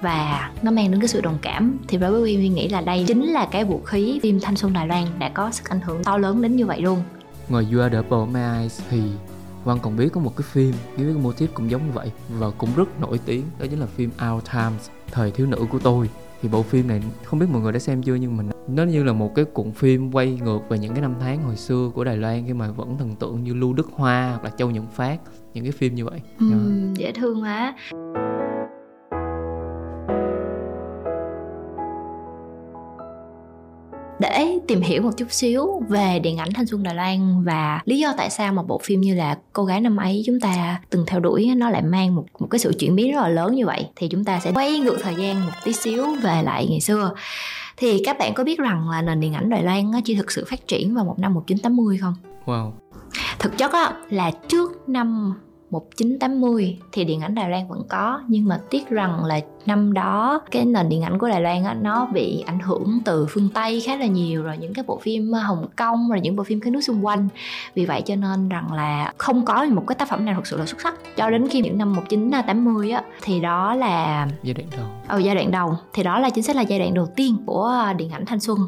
và 0.00 0.50
nó 0.62 0.70
mang 0.70 0.90
đến 0.90 1.00
cái 1.00 1.08
sự 1.08 1.20
đồng 1.20 1.38
cảm. 1.42 1.78
Thì 1.88 1.98
đối 1.98 2.10
với 2.10 2.20
Uyên 2.20 2.54
nghĩ 2.54 2.68
là 2.68 2.80
đây 2.80 3.04
chính 3.08 3.26
là 3.26 3.48
cái 3.50 3.64
vũ 3.64 3.80
khí 3.84 4.20
phim 4.22 4.40
thanh 4.40 4.56
xuân 4.56 4.72
Đài 4.72 4.86
Loan 4.86 5.04
đã 5.18 5.28
có 5.28 5.50
sức 5.50 5.68
ảnh 5.68 5.80
hưởng 5.80 6.04
to 6.04 6.18
lớn 6.18 6.42
đến 6.42 6.56
như 6.56 6.66
vậy 6.66 6.80
luôn. 6.80 7.02
Ngoài 7.48 7.66
You 7.72 7.80
Are 7.80 7.90
The 7.90 7.96
Apple 7.96 8.18
of 8.18 8.26
My 8.26 8.58
Eyes 8.58 8.80
thì 8.90 9.00
Văn 9.64 9.78
còn 9.82 9.96
biết 9.96 10.08
có 10.12 10.20
một 10.20 10.36
cái 10.36 10.44
phim 10.52 10.72
với 10.96 11.06
cái 11.06 11.22
mô 11.22 11.32
típ 11.32 11.50
cũng 11.54 11.70
giống 11.70 11.86
như 11.86 11.92
vậy 11.92 12.10
và 12.28 12.50
cũng 12.50 12.70
rất 12.76 13.00
nổi 13.00 13.20
tiếng 13.26 13.42
đó 13.58 13.66
chính 13.70 13.80
là 13.80 13.86
phim 13.86 14.10
Our 14.32 14.44
Times 14.52 14.88
thời 15.10 15.30
thiếu 15.30 15.46
nữ 15.46 15.58
của 15.70 15.78
tôi. 15.78 16.08
Thì 16.42 16.48
bộ 16.48 16.62
phim 16.62 16.88
này 16.88 17.02
không 17.24 17.38
biết 17.38 17.46
mọi 17.52 17.62
người 17.62 17.72
đã 17.72 17.78
xem 17.78 18.02
chưa 18.02 18.14
nhưng 18.14 18.36
mình 18.36 18.50
nó 18.68 18.82
như 18.82 19.04
là 19.04 19.12
một 19.12 19.34
cái 19.34 19.44
cuộn 19.44 19.72
phim 19.72 20.12
quay 20.12 20.38
ngược 20.44 20.60
về 20.68 20.78
những 20.78 20.92
cái 20.92 21.02
năm 21.02 21.14
tháng 21.20 21.42
hồi 21.42 21.56
xưa 21.56 21.90
của 21.94 22.04
Đài 22.04 22.16
Loan 22.16 22.46
khi 22.46 22.52
mà 22.52 22.70
vẫn 22.70 22.98
thần 22.98 23.16
tượng 23.16 23.44
như 23.44 23.54
Lưu 23.54 23.72
Đức 23.72 23.88
Hoa 23.92 24.30
hoặc 24.30 24.44
là 24.44 24.50
Châu 24.50 24.70
Nhật 24.70 24.84
Phát 24.92 25.20
những 25.54 25.64
cái 25.64 25.72
phim 25.72 25.94
như 25.94 26.04
vậy. 26.04 26.20
Uhm, 26.44 26.94
dễ 26.94 27.12
thương 27.12 27.42
quá 27.42 27.74
để 34.18 34.58
tìm 34.68 34.80
hiểu 34.80 35.02
một 35.02 35.10
chút 35.16 35.32
xíu 35.32 35.82
về 35.88 36.18
điện 36.18 36.36
ảnh 36.36 36.52
thanh 36.54 36.66
xuân 36.66 36.82
Đài 36.82 36.94
Loan 36.94 37.44
và 37.44 37.80
lý 37.84 37.98
do 37.98 38.14
tại 38.16 38.30
sao 38.30 38.52
một 38.52 38.64
bộ 38.68 38.80
phim 38.84 39.00
như 39.00 39.14
là 39.14 39.38
cô 39.52 39.64
gái 39.64 39.80
năm 39.80 39.96
ấy 39.96 40.22
chúng 40.26 40.40
ta 40.40 40.80
từng 40.90 41.04
theo 41.06 41.20
đuổi 41.20 41.52
nó 41.56 41.70
lại 41.70 41.82
mang 41.82 42.14
một 42.14 42.24
một 42.38 42.46
cái 42.50 42.58
sự 42.58 42.72
chuyển 42.78 42.96
biến 42.96 43.12
rất 43.12 43.20
là 43.20 43.28
lớn 43.28 43.54
như 43.54 43.66
vậy. 43.66 43.86
Thì 43.96 44.08
chúng 44.08 44.24
ta 44.24 44.40
sẽ 44.40 44.52
quay 44.54 44.78
ngược 44.78 44.96
thời 45.02 45.14
gian 45.14 45.40
một 45.46 45.52
tí 45.64 45.72
xíu 45.72 46.06
về 46.22 46.42
lại 46.42 46.66
ngày 46.70 46.80
xưa. 46.80 47.14
Thì 47.76 48.02
các 48.04 48.18
bạn 48.18 48.34
có 48.34 48.44
biết 48.44 48.58
rằng 48.58 48.90
là 48.90 49.02
nền 49.02 49.20
điện 49.20 49.32
ảnh 49.32 49.50
Đài 49.50 49.62
Loan 49.62 49.92
chỉ 50.04 50.14
thực 50.14 50.30
sự 50.30 50.44
phát 50.50 50.66
triển 50.66 50.94
vào 50.94 51.04
một 51.04 51.18
năm 51.18 51.34
1980 51.34 51.98
không? 51.98 52.14
Wow. 52.46 52.70
Thực 53.38 53.58
chất 53.58 53.72
á, 53.72 53.92
là 54.10 54.30
trước 54.48 54.88
năm 54.88 55.34
1980 55.70 56.78
thì 56.92 57.04
điện 57.04 57.20
ảnh 57.20 57.34
Đài 57.34 57.50
Loan 57.50 57.68
vẫn 57.68 57.82
có 57.88 58.20
nhưng 58.28 58.44
mà 58.44 58.60
tiếc 58.70 58.88
rằng 58.88 59.24
là 59.24 59.40
năm 59.68 59.92
đó 59.92 60.40
cái 60.50 60.64
nền 60.64 60.88
điện 60.88 61.02
ảnh 61.02 61.18
của 61.18 61.28
Đài 61.28 61.40
Loan 61.40 61.64
á, 61.64 61.74
nó 61.80 62.06
bị 62.06 62.44
ảnh 62.46 62.60
hưởng 62.60 62.98
từ 63.04 63.26
phương 63.30 63.48
Tây 63.54 63.80
khá 63.80 63.96
là 63.96 64.06
nhiều 64.06 64.42
rồi 64.42 64.58
những 64.58 64.74
cái 64.74 64.84
bộ 64.86 64.98
phim 64.98 65.32
Hồng 65.32 65.66
Kông 65.76 66.10
rồi 66.10 66.20
những 66.20 66.36
bộ 66.36 66.44
phim 66.44 66.60
các 66.60 66.72
nước 66.72 66.80
xung 66.80 67.06
quanh. 67.06 67.28
Vì 67.74 67.86
vậy 67.86 68.02
cho 68.02 68.16
nên 68.16 68.48
rằng 68.48 68.72
là 68.72 69.12
không 69.18 69.44
có 69.44 69.64
một 69.64 69.84
cái 69.86 69.94
tác 69.94 70.08
phẩm 70.08 70.24
nào 70.24 70.34
thực 70.34 70.46
sự 70.46 70.56
là 70.56 70.66
xuất 70.66 70.80
sắc. 70.80 70.94
Cho 71.16 71.30
đến 71.30 71.48
khi 71.48 71.60
những 71.60 71.78
năm 71.78 71.94
1980 71.94 72.90
á 72.90 73.02
thì 73.22 73.40
đó 73.40 73.74
là 73.74 74.28
giai 74.42 74.54
đoạn 74.54 74.68
đầu. 74.76 74.86
Ở 75.06 75.18
giai 75.18 75.34
đoạn 75.34 75.50
đầu. 75.50 75.76
Thì 75.92 76.02
đó 76.02 76.18
là 76.18 76.30
chính 76.30 76.44
xác 76.44 76.56
là 76.56 76.62
giai 76.62 76.78
đoạn 76.78 76.94
đầu 76.94 77.06
tiên 77.16 77.36
của 77.46 77.84
điện 77.96 78.10
ảnh 78.10 78.26
thanh 78.26 78.40
xuân. 78.40 78.58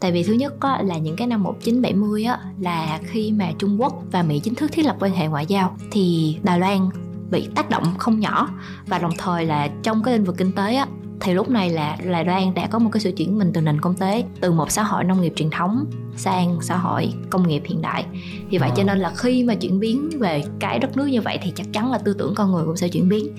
Tại 0.00 0.12
vì 0.12 0.22
thứ 0.22 0.32
nhất 0.32 0.54
á, 0.60 0.82
là 0.82 0.98
những 0.98 1.16
cái 1.16 1.26
năm 1.26 1.42
1970 1.42 2.24
á, 2.24 2.38
là 2.60 2.98
khi 3.02 3.32
mà 3.32 3.50
Trung 3.58 3.80
Quốc 3.80 4.02
và 4.12 4.22
Mỹ 4.22 4.38
chính 4.38 4.54
thức 4.54 4.72
thiết 4.72 4.86
lập 4.86 4.96
quan 5.00 5.12
hệ 5.12 5.26
ngoại 5.26 5.46
giao 5.46 5.76
thì 5.90 6.36
Đài 6.42 6.58
Loan 6.58 6.90
bị 7.30 7.48
tác 7.54 7.70
động 7.70 7.84
không 7.98 8.20
nhỏ. 8.20 8.48
Và 8.86 8.98
đồng 8.98 9.12
thời 9.18 9.44
là 9.46 9.68
trong 9.82 10.02
cái 10.02 10.14
lĩnh 10.14 10.24
vực 10.24 10.36
kinh 10.38 10.52
tế 10.52 10.74
á, 10.74 10.86
thì 11.20 11.34
lúc 11.34 11.50
này 11.50 11.70
là 11.70 11.96
Đài 12.10 12.24
Loan 12.24 12.54
đã 12.54 12.66
có 12.66 12.78
một 12.78 12.90
cái 12.92 13.00
sự 13.00 13.12
chuyển 13.16 13.38
mình 13.38 13.50
từ 13.54 13.60
nền 13.60 13.80
kinh 13.80 13.94
tế 13.94 14.24
từ 14.40 14.52
một 14.52 14.70
xã 14.70 14.82
hội 14.82 15.04
nông 15.04 15.20
nghiệp 15.20 15.32
truyền 15.36 15.50
thống 15.50 15.84
sang 16.16 16.58
xã 16.62 16.76
hội 16.76 17.12
công 17.30 17.48
nghiệp 17.48 17.62
hiện 17.66 17.82
đại. 17.82 18.04
Vì 18.50 18.58
vậy 18.58 18.70
cho 18.76 18.82
nên 18.82 18.98
là 18.98 19.12
khi 19.16 19.44
mà 19.44 19.54
chuyển 19.54 19.80
biến 19.80 20.10
về 20.18 20.42
cái 20.60 20.78
đất 20.78 20.96
nước 20.96 21.06
như 21.06 21.20
vậy 21.20 21.38
thì 21.42 21.52
chắc 21.56 21.66
chắn 21.72 21.92
là 21.92 21.98
tư 21.98 22.14
tưởng 22.18 22.34
con 22.34 22.52
người 22.52 22.64
cũng 22.64 22.76
sẽ 22.76 22.88
chuyển 22.88 23.08
biến. 23.08 23.36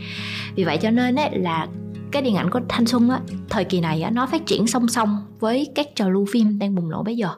Vì 0.56 0.63
vậy 0.63 0.77
cho 0.77 0.92
nên 0.92 1.15
ấy, 1.15 1.30
là 1.38 1.68
cái 2.12 2.22
điện 2.22 2.36
ảnh 2.36 2.50
của 2.50 2.60
thanh 2.70 2.86
xuân 2.86 3.10
á 3.10 3.20
thời 3.50 3.63
kỳ 3.63 3.82
này 3.82 4.01
á 4.01 4.10
nó 4.12 4.27
phát 4.27 4.46
triển 4.46 4.68
song 4.68 4.88
song 4.88 5.18
với 5.39 5.68
các 5.75 5.88
trào 5.96 6.10
lưu 6.12 6.25
phim 6.32 6.60
đang 6.60 6.75
bùng 6.75 6.89
nổ 6.89 7.04
bây 7.04 7.18
giờ 7.18 7.30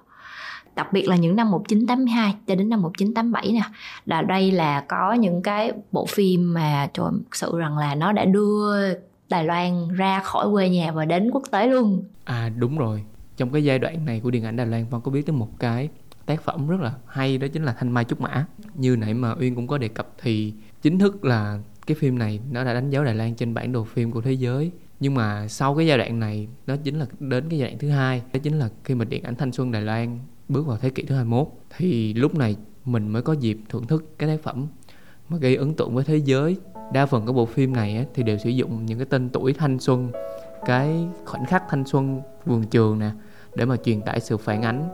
đặc 0.76 0.94
biệt 0.94 1.08
là 1.08 1.16
những 1.16 1.36
năm 1.36 1.52
1982 1.52 2.36
cho 2.48 2.56
đến 2.56 2.70
năm 2.70 2.82
1987 2.82 3.52
nè, 3.52 3.62
là 4.06 4.22
đây 4.22 4.52
là 4.52 4.86
có 4.88 5.14
những 5.14 5.42
cái 5.42 5.72
bộ 5.92 6.06
phim 6.06 6.54
mà 6.54 6.90
trời 6.94 7.12
sự 7.32 7.60
rằng 7.60 7.78
là 7.78 7.96
nó 7.96 8.12
đã 8.12 8.26
đưa 8.26 8.94
Đài 9.30 9.46
Loan 9.46 9.88
ra 9.96 10.20
khỏi 10.20 10.48
quê 10.52 10.70
nhà 10.70 10.92
và 10.92 11.06
đến 11.06 11.30
quốc 11.32 11.44
tế 11.52 11.68
luôn. 11.68 12.04
À 12.24 12.50
đúng 12.58 12.78
rồi. 12.78 13.04
Trong 13.38 13.50
cái 13.50 13.64
giai 13.64 13.80
đoạn 13.80 14.06
này 14.06 14.20
của 14.20 14.32
điện 14.32 14.44
ảnh 14.44 14.56
Đài 14.56 14.68
Loan 14.68 14.86
Phong 14.92 15.02
có 15.02 15.12
biết 15.12 15.26
tới 15.26 15.36
một 15.36 15.60
cái 15.60 15.90
tác 16.26 16.42
phẩm 16.42 16.68
rất 16.68 16.82
là 16.82 16.94
hay, 17.08 17.38
đó 17.38 17.48
chính 17.54 17.64
là 17.64 17.76
Thanh 17.80 17.92
Mai 17.92 18.04
Trúc 18.04 18.22
Mã. 18.22 18.46
Như 18.76 18.96
nãy 18.96 19.14
mà 19.14 19.36
Uyên 19.40 19.56
cũng 19.56 19.68
có 19.68 19.78
đề 19.78 19.88
cập 19.88 20.08
thì 20.22 20.54
chính 20.82 21.00
thức 21.00 21.26
là 21.26 21.60
cái 21.88 21.96
phim 21.96 22.20
này 22.20 22.40
nó 22.52 22.64
đã 22.64 22.74
đánh 22.74 22.90
dấu 22.90 23.04
Đài 23.04 23.16
Loan 23.16 23.36
trên 23.36 23.54
bản 23.54 23.72
đồ 23.72 23.84
phim 23.84 24.12
của 24.12 24.22
thế 24.22 24.32
giới. 24.32 24.72
Nhưng 25.00 25.14
mà 25.14 25.48
sau 25.48 25.76
cái 25.76 25.88
giai 25.88 25.98
đoạn 25.98 26.20
này 26.20 26.48
đó 26.66 26.76
chính 26.84 27.00
là 27.00 27.06
đến 27.20 27.50
cái 27.50 27.60
giai 27.60 27.70
đoạn 27.70 27.80
thứ 27.80 27.90
hai, 27.90 28.22
đó 28.34 28.40
chính 28.44 28.60
là 28.60 28.70
khi 28.84 28.96
mà 28.96 29.06
điện 29.06 29.24
ảnh 29.24 29.36
thanh 29.36 29.52
xuân 29.52 29.72
Đài 29.72 29.82
Loan 29.82 30.20
bước 30.50 30.68
vào 30.68 30.78
thế 30.78 30.90
kỷ 30.90 31.04
thứ 31.04 31.16
21 31.16 31.48
thì 31.78 32.14
lúc 32.14 32.36
này 32.36 32.56
mình 32.86 33.08
mới 33.08 33.22
có 33.22 33.34
dịp 33.34 33.58
thưởng 33.70 33.88
thức 33.88 34.20
cái 34.20 34.30
tác 34.30 34.44
phẩm 34.44 34.68
mà 35.30 35.38
gây 35.38 35.56
ấn 35.56 35.74
tượng 35.74 35.96
với 35.96 36.04
thế 36.04 36.18
giới. 36.18 36.58
Đa 36.94 37.06
phần 37.06 37.26
các 37.26 37.32
bộ 37.32 37.46
phim 37.46 37.74
này 37.74 37.98
á, 37.98 38.04
thì 38.14 38.24
đều 38.24 38.38
sử 38.38 38.50
dụng 38.50 38.86
những 38.86 39.00
cái 39.00 39.06
tên 39.10 39.30
tuổi 39.30 39.54
thanh 39.54 39.80
xuân 39.80 40.12
cái 40.66 41.08
khoảnh 41.26 41.46
khắc 41.46 41.64
thanh 41.70 41.86
xuân 41.86 42.22
vườn 42.46 42.64
trường 42.64 43.00
nè 43.00 43.12
để 43.56 43.66
mà 43.66 43.76
truyền 43.78 44.02
tải 44.02 44.20
sự 44.20 44.38
phản 44.38 44.62
ánh 44.62 44.90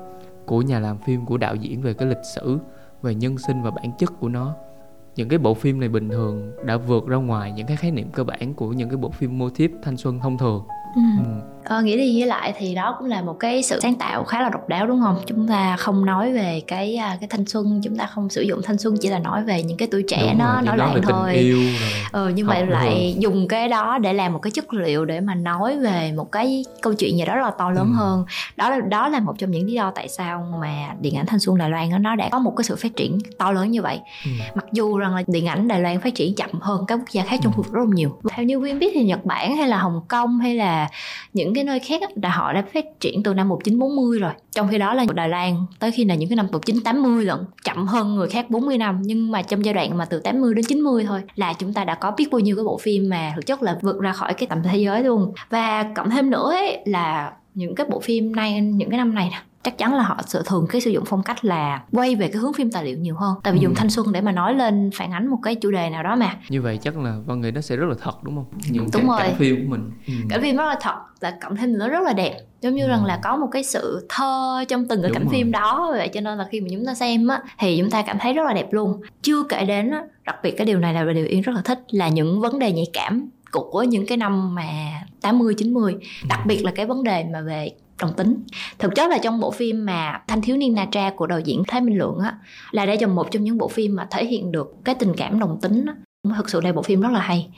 của 0.46 0.62
nhà 0.62 0.80
làm 0.80 0.98
phim 0.98 1.26
của 1.26 1.38
đạo 1.38 1.56
diễn 1.56 1.82
về 1.82 1.94
cái 1.94 2.08
lịch 2.08 2.26
sử 2.36 2.58
về 3.02 3.16
nhân 3.16 3.38
sinh 3.38 3.62
và 3.62 3.72
bản 3.72 3.92
chất 4.00 4.20
của 4.20 4.30
nó. 4.30 4.56
Những 5.16 5.30
cái 5.30 5.40
bộ 5.40 5.54
phim 5.54 5.80
này 5.80 5.90
bình 5.90 6.10
thường 6.10 6.52
đã 6.66 6.78
vượt 6.78 7.08
ra 7.08 7.18
ngoài 7.18 7.52
những 7.52 7.68
cái 7.68 7.78
khái 7.78 7.92
niệm 7.92 8.10
cơ 8.12 8.24
bản 8.24 8.54
của 8.54 8.74
những 8.74 8.90
cái 8.90 8.98
bộ 8.98 9.10
phim 9.10 9.38
mô 9.38 9.50
thiếp 9.50 9.72
thanh 9.84 9.98
xuân 9.98 10.20
thông 10.20 10.38
thường 10.38 10.64
ừ. 10.96 11.02
ừ. 11.18 11.24
ờ, 11.66 11.82
nghĩ 11.82 11.98
đi 11.98 12.14
nghĩ 12.14 12.24
lại 12.26 12.54
thì 12.58 12.76
đó 12.76 12.96
cũng 13.00 13.08
là 13.08 13.22
một 13.22 13.34
cái 13.40 13.64
sự 13.64 13.80
sáng 13.82 13.96
tạo 13.96 14.24
khá 14.24 14.42
là 14.42 14.50
độc 14.50 14.70
đáo 14.70 14.88
đúng 14.88 15.02
không 15.02 15.18
chúng 15.28 15.48
ta 15.48 15.78
không 15.78 16.06
nói 16.06 16.34
về 16.34 16.62
cái 16.68 16.96
à, 16.96 17.18
cái 17.22 17.28
thanh 17.30 17.46
xuân 17.46 17.82
chúng 17.84 17.98
ta 17.98 18.06
không 18.06 18.30
sử 18.30 18.42
dụng 18.42 18.62
thanh 18.64 18.78
xuân 18.78 18.96
chỉ 19.02 19.10
là 19.10 19.20
nói 19.20 19.44
về 19.44 19.64
những 19.64 19.78
cái 19.78 19.88
tuổi 19.92 20.04
trẻ 20.08 20.28
Đúng 20.30 20.38
nó 20.38 20.62
rồi, 20.66 20.78
nó 20.78 20.94
về 20.94 21.02
thôi 21.04 21.32
tình 21.34 21.44
yêu 21.46 21.58
rồi 21.60 21.92
ừ 22.12 22.32
nhưng 22.36 22.48
mà 22.48 22.60
rồi. 22.60 22.68
lại 22.70 23.16
dùng 23.20 23.48
cái 23.48 23.68
đó 23.70 23.98
để 23.98 24.14
làm 24.14 24.34
một 24.34 24.40
cái 24.40 24.52
chất 24.52 24.74
liệu 24.74 25.06
để 25.06 25.20
mà 25.20 25.36
nói 25.36 25.78
về 25.78 26.12
một 26.18 26.32
cái 26.32 26.66
câu 26.82 26.94
chuyện 26.94 27.18
gì 27.18 27.26
đó 27.26 27.36
rất 27.36 27.44
là 27.44 27.52
to 27.52 27.70
lớn 27.72 27.86
Ừ. 27.94 27.96
hơn 27.98 28.26
đó 28.56 28.70
là 28.70 28.80
đó 28.90 29.08
là 29.10 29.20
một 29.20 29.34
trong 29.38 29.52
những 29.52 29.66
lý 29.66 29.74
do 29.74 29.92
tại 29.96 30.08
sao 30.10 30.48
mà 30.62 30.88
điện 31.02 31.16
ảnh 31.18 31.26
thanh 31.26 31.40
xuân 31.40 31.58
Đài 31.58 31.70
Loan 31.70 31.90
đó, 31.92 31.98
nó 31.98 32.16
đã 32.16 32.30
có 32.32 32.40
một 32.40 32.54
cái 32.58 32.64
sự 32.64 32.76
phát 32.76 32.96
triển 32.96 33.18
to 33.38 33.52
lớn 33.52 33.72
như 33.72 33.82
vậy 33.82 34.00
Ừ. 34.26 34.32
mặc 34.56 34.66
dù 34.72 34.98
rằng 34.98 35.16
là 35.16 35.24
điện 35.28 35.46
ảnh 35.48 35.68
Đài 35.68 35.80
Loan 35.82 36.02
phát 36.02 36.16
triển 36.16 36.36
chậm 36.36 36.50
hơn 36.62 36.86
các 36.88 36.96
quốc 37.00 37.10
gia 37.12 37.24
khác 37.24 37.40
trong 37.44 37.54
Ừ. 37.54 37.56
khu 37.58 37.64
vực 37.64 37.74
rất 37.74 37.82
là 37.86 37.96
nhiều 37.96 38.18
theo 38.32 38.46
như 38.46 38.60
Quyên 38.60 38.80
biết 38.80 38.92
thì 38.94 39.04
Nhật 39.06 39.26
Bản 39.26 39.58
hay 39.58 39.68
là 39.68 39.78
Hồng 39.78 40.02
Kông 40.08 40.40
hay 40.40 40.56
là 40.56 40.79
những 41.34 41.54
cái 41.54 41.64
nơi 41.64 41.80
khác 41.80 42.02
á, 42.02 42.08
là 42.24 42.30
họ 42.30 42.54
đã 42.54 42.64
phát 42.74 42.86
triển 43.00 43.24
từ 43.24 43.34
năm 43.34 43.50
1940 43.50 44.20
rồi. 44.20 44.32
Trong 44.52 44.68
khi 44.68 44.78
đó 44.78 44.94
là 44.94 45.06
Đài 45.14 45.30
Loan 45.30 45.66
tới 45.80 45.92
khi 45.92 46.06
là 46.06 46.16
những 46.16 46.30
cái 46.30 46.36
năm 46.36 46.48
1980 46.52 47.26
lận 47.26 47.40
chậm 47.64 47.88
hơn 47.88 48.16
người 48.16 48.30
khác 48.30 48.50
40 48.50 48.78
năm. 48.78 49.02
Nhưng 49.04 49.32
mà 49.32 49.42
trong 49.42 49.66
giai 49.66 49.74
đoạn 49.74 49.98
mà 49.98 50.06
từ 50.06 50.20
80 50.20 50.54
đến 50.54 50.66
90 50.66 51.06
thôi 51.08 51.22
là 51.36 51.54
chúng 51.54 51.74
ta 51.74 51.84
đã 51.84 51.96
có 51.96 52.12
biết 52.12 52.28
bao 52.32 52.40
nhiêu 52.40 52.56
cái 52.56 52.66
bộ 52.66 52.78
phim 52.78 53.10
mà 53.10 53.34
thực 53.36 53.46
chất 53.46 53.64
là 53.64 53.78
vượt 53.82 54.00
ra 54.00 54.12
khỏi 54.12 54.34
cái 54.34 54.48
tầm 54.48 54.64
thế 54.64 54.78
giới 54.78 55.04
luôn. 55.04 55.34
Và 55.50 55.84
cộng 55.96 56.10
thêm 56.10 56.30
nữa 56.30 56.52
ấy, 56.52 56.80
là 56.86 57.32
những 57.54 57.76
cái 57.76 57.88
bộ 57.90 58.00
phim 58.00 58.36
nay 58.36 58.62
những 58.62 58.90
cái 58.90 58.98
năm 58.98 59.16
này 59.16 59.30
nè 59.32 59.42
chắc 59.70 59.78
chắn 59.78 59.94
là 59.96 60.04
họ 60.04 60.18
sẽ 60.28 60.40
thường 60.46 60.66
cái 60.70 60.82
sử 60.82 60.92
dụng 60.92 61.04
phong 61.08 61.24
cách 61.24 61.46
là 61.46 61.82
quay 61.92 62.16
về 62.16 62.28
cái 62.28 62.38
hướng 62.42 62.54
phim 62.54 62.72
tài 62.72 62.86
liệu 62.86 62.98
nhiều 62.98 63.16
hơn 63.16 63.36
tại 63.44 63.54
vì 63.54 63.60
Ừ. 63.60 63.64
dùng 63.64 63.76
thanh 63.76 63.90
xuân 63.90 64.12
để 64.12 64.22
mà 64.22 64.32
nói 64.32 64.54
lên 64.54 64.90
phản 64.96 65.12
ánh 65.12 65.28
một 65.28 65.38
cái 65.44 65.56
chủ 65.56 65.72
đề 65.72 65.90
nào 65.90 66.04
đó 66.04 66.16
mà 66.16 66.36
như 66.50 66.62
vậy 66.62 66.80
chắc 66.82 66.98
là 66.98 67.16
văn 67.26 67.42
nghĩ 67.42 67.52
nó 67.52 67.62
sẽ 67.62 67.76
rất 67.76 67.86
là 67.90 67.96
thật 68.02 68.24
đúng 68.24 68.36
không 68.36 68.46
những 68.70 68.84
Đúng 68.84 69.02
cảnh, 69.02 69.08
rồi. 69.08 69.20
cảnh 69.22 69.36
phim 69.38 69.56
của 69.56 69.70
mình 69.72 69.92
ừ. 70.08 70.14
cả 70.30 70.40
phim 70.42 70.56
rất 70.58 70.66
là 70.66 70.76
thật 70.82 70.96
và 71.22 71.34
cộng 71.42 71.56
thêm 71.56 71.78
nữa 71.78 71.90
rất 71.90 72.04
là 72.04 72.14
đẹp 72.14 72.38
giống 72.62 72.76
như 72.76 72.84
Ừ. 72.84 72.90
rằng 72.90 73.06
là 73.06 73.20
có 73.24 73.36
một 73.38 73.48
cái 73.52 73.64
sự 73.64 74.06
thơ 74.10 74.64
trong 74.68 74.88
từng 74.88 75.02
cái 75.02 75.10
Đúng 75.10 75.14
cảnh 75.14 75.24
rồi. 75.26 75.34
phim 75.34 75.52
đó 75.52 75.88
vậy 75.92 76.08
cho 76.14 76.22
nên 76.22 76.38
là 76.38 76.46
khi 76.52 76.62
mà 76.62 76.68
chúng 76.72 76.86
ta 76.86 76.94
xem 76.94 77.28
á 77.28 77.42
thì 77.60 77.78
chúng 77.82 77.90
ta 77.90 78.02
cảm 78.02 78.18
thấy 78.20 78.34
rất 78.34 78.44
là 78.46 78.54
đẹp 78.54 78.68
luôn 78.74 79.02
chưa 79.22 79.44
kể 79.50 79.66
đến 79.66 79.92
á 79.92 80.04
đặc 80.26 80.36
biệt 80.44 80.52
cái 80.58 80.66
điều 80.66 80.80
này 80.80 80.94
là 80.94 81.04
điều 81.14 81.26
yên 81.26 81.42
rất 81.42 81.52
là 81.56 81.62
thích 81.62 81.80
là 81.92 82.08
những 82.10 82.42
vấn 82.42 82.60
đề 82.60 82.72
nhạy 82.72 82.88
cảm 82.94 83.30
của 83.52 83.84
những 83.84 84.06
cái 84.06 84.18
năm 84.18 84.56
mà 84.56 84.64
80 85.22 85.54
90 85.58 85.96
đặc 86.30 86.40
biệt 86.46 86.66
là 86.66 86.72
cái 86.76 86.86
vấn 86.86 87.04
đề 87.04 87.24
mà 87.34 87.42
về 87.42 87.72
đồng 88.02 88.14
tính. 88.14 88.44
Thực 88.80 88.96
chất 88.96 89.10
là 89.10 89.18
trong 89.18 89.40
bộ 89.40 89.52
phim 89.52 89.86
mà 89.86 90.22
thanh 90.28 90.42
thiếu 90.42 90.58
niên 90.58 90.74
na 90.74 90.86
tra 90.92 91.10
của 91.10 91.28
đạo 91.28 91.40
diễn 91.40 91.64
thái 91.68 91.82
minh 91.82 91.98
lượng 91.98 92.20
á 92.20 92.38
là 92.72 92.86
đây 92.86 92.98
là 93.02 93.08
một 93.08 93.32
trong 93.32 93.44
những 93.44 93.58
bộ 93.58 93.68
phim 93.68 93.96
mà 93.96 94.08
thể 94.12 94.26
hiện 94.26 94.52
được 94.52 94.76
cái 94.84 94.96
tình 94.96 95.14
cảm 95.18 95.40
đồng 95.40 95.60
tính 95.62 95.86
á. 95.86 95.94
Thực 96.38 96.50
sự 96.50 96.62
là 96.62 96.72
bộ 96.72 96.82
phim 96.82 97.02
rất 97.02 97.12
là 97.12 97.20
hay. 97.20 97.50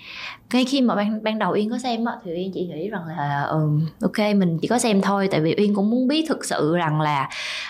Ngay 0.54 0.66
khi 0.66 0.82
mà 0.82 0.96
ban 0.96 1.24
ban 1.24 1.40
đầu 1.40 1.54
Uyên 1.54 1.70
có 1.70 1.78
xem 1.78 2.06
á 2.06 2.14
thì 2.24 2.32
Uyên 2.32 2.52
chỉ 2.54 2.68
nghĩ 2.68 2.90
rằng 2.90 3.06
là 3.08 3.42
ừ, 3.42 3.70
ok 4.02 4.36
mình 4.36 4.58
chỉ 4.62 4.68
có 4.68 4.80
xem 4.80 5.02
thôi 5.02 5.28
tại 5.32 5.42
vì 5.42 5.56
Uyên 5.58 5.76
cũng 5.76 5.90
muốn 5.90 6.08
biết 6.08 6.26
thực 6.30 6.46
sự 6.46 6.76
rằng 6.76 7.02
là 7.02 7.30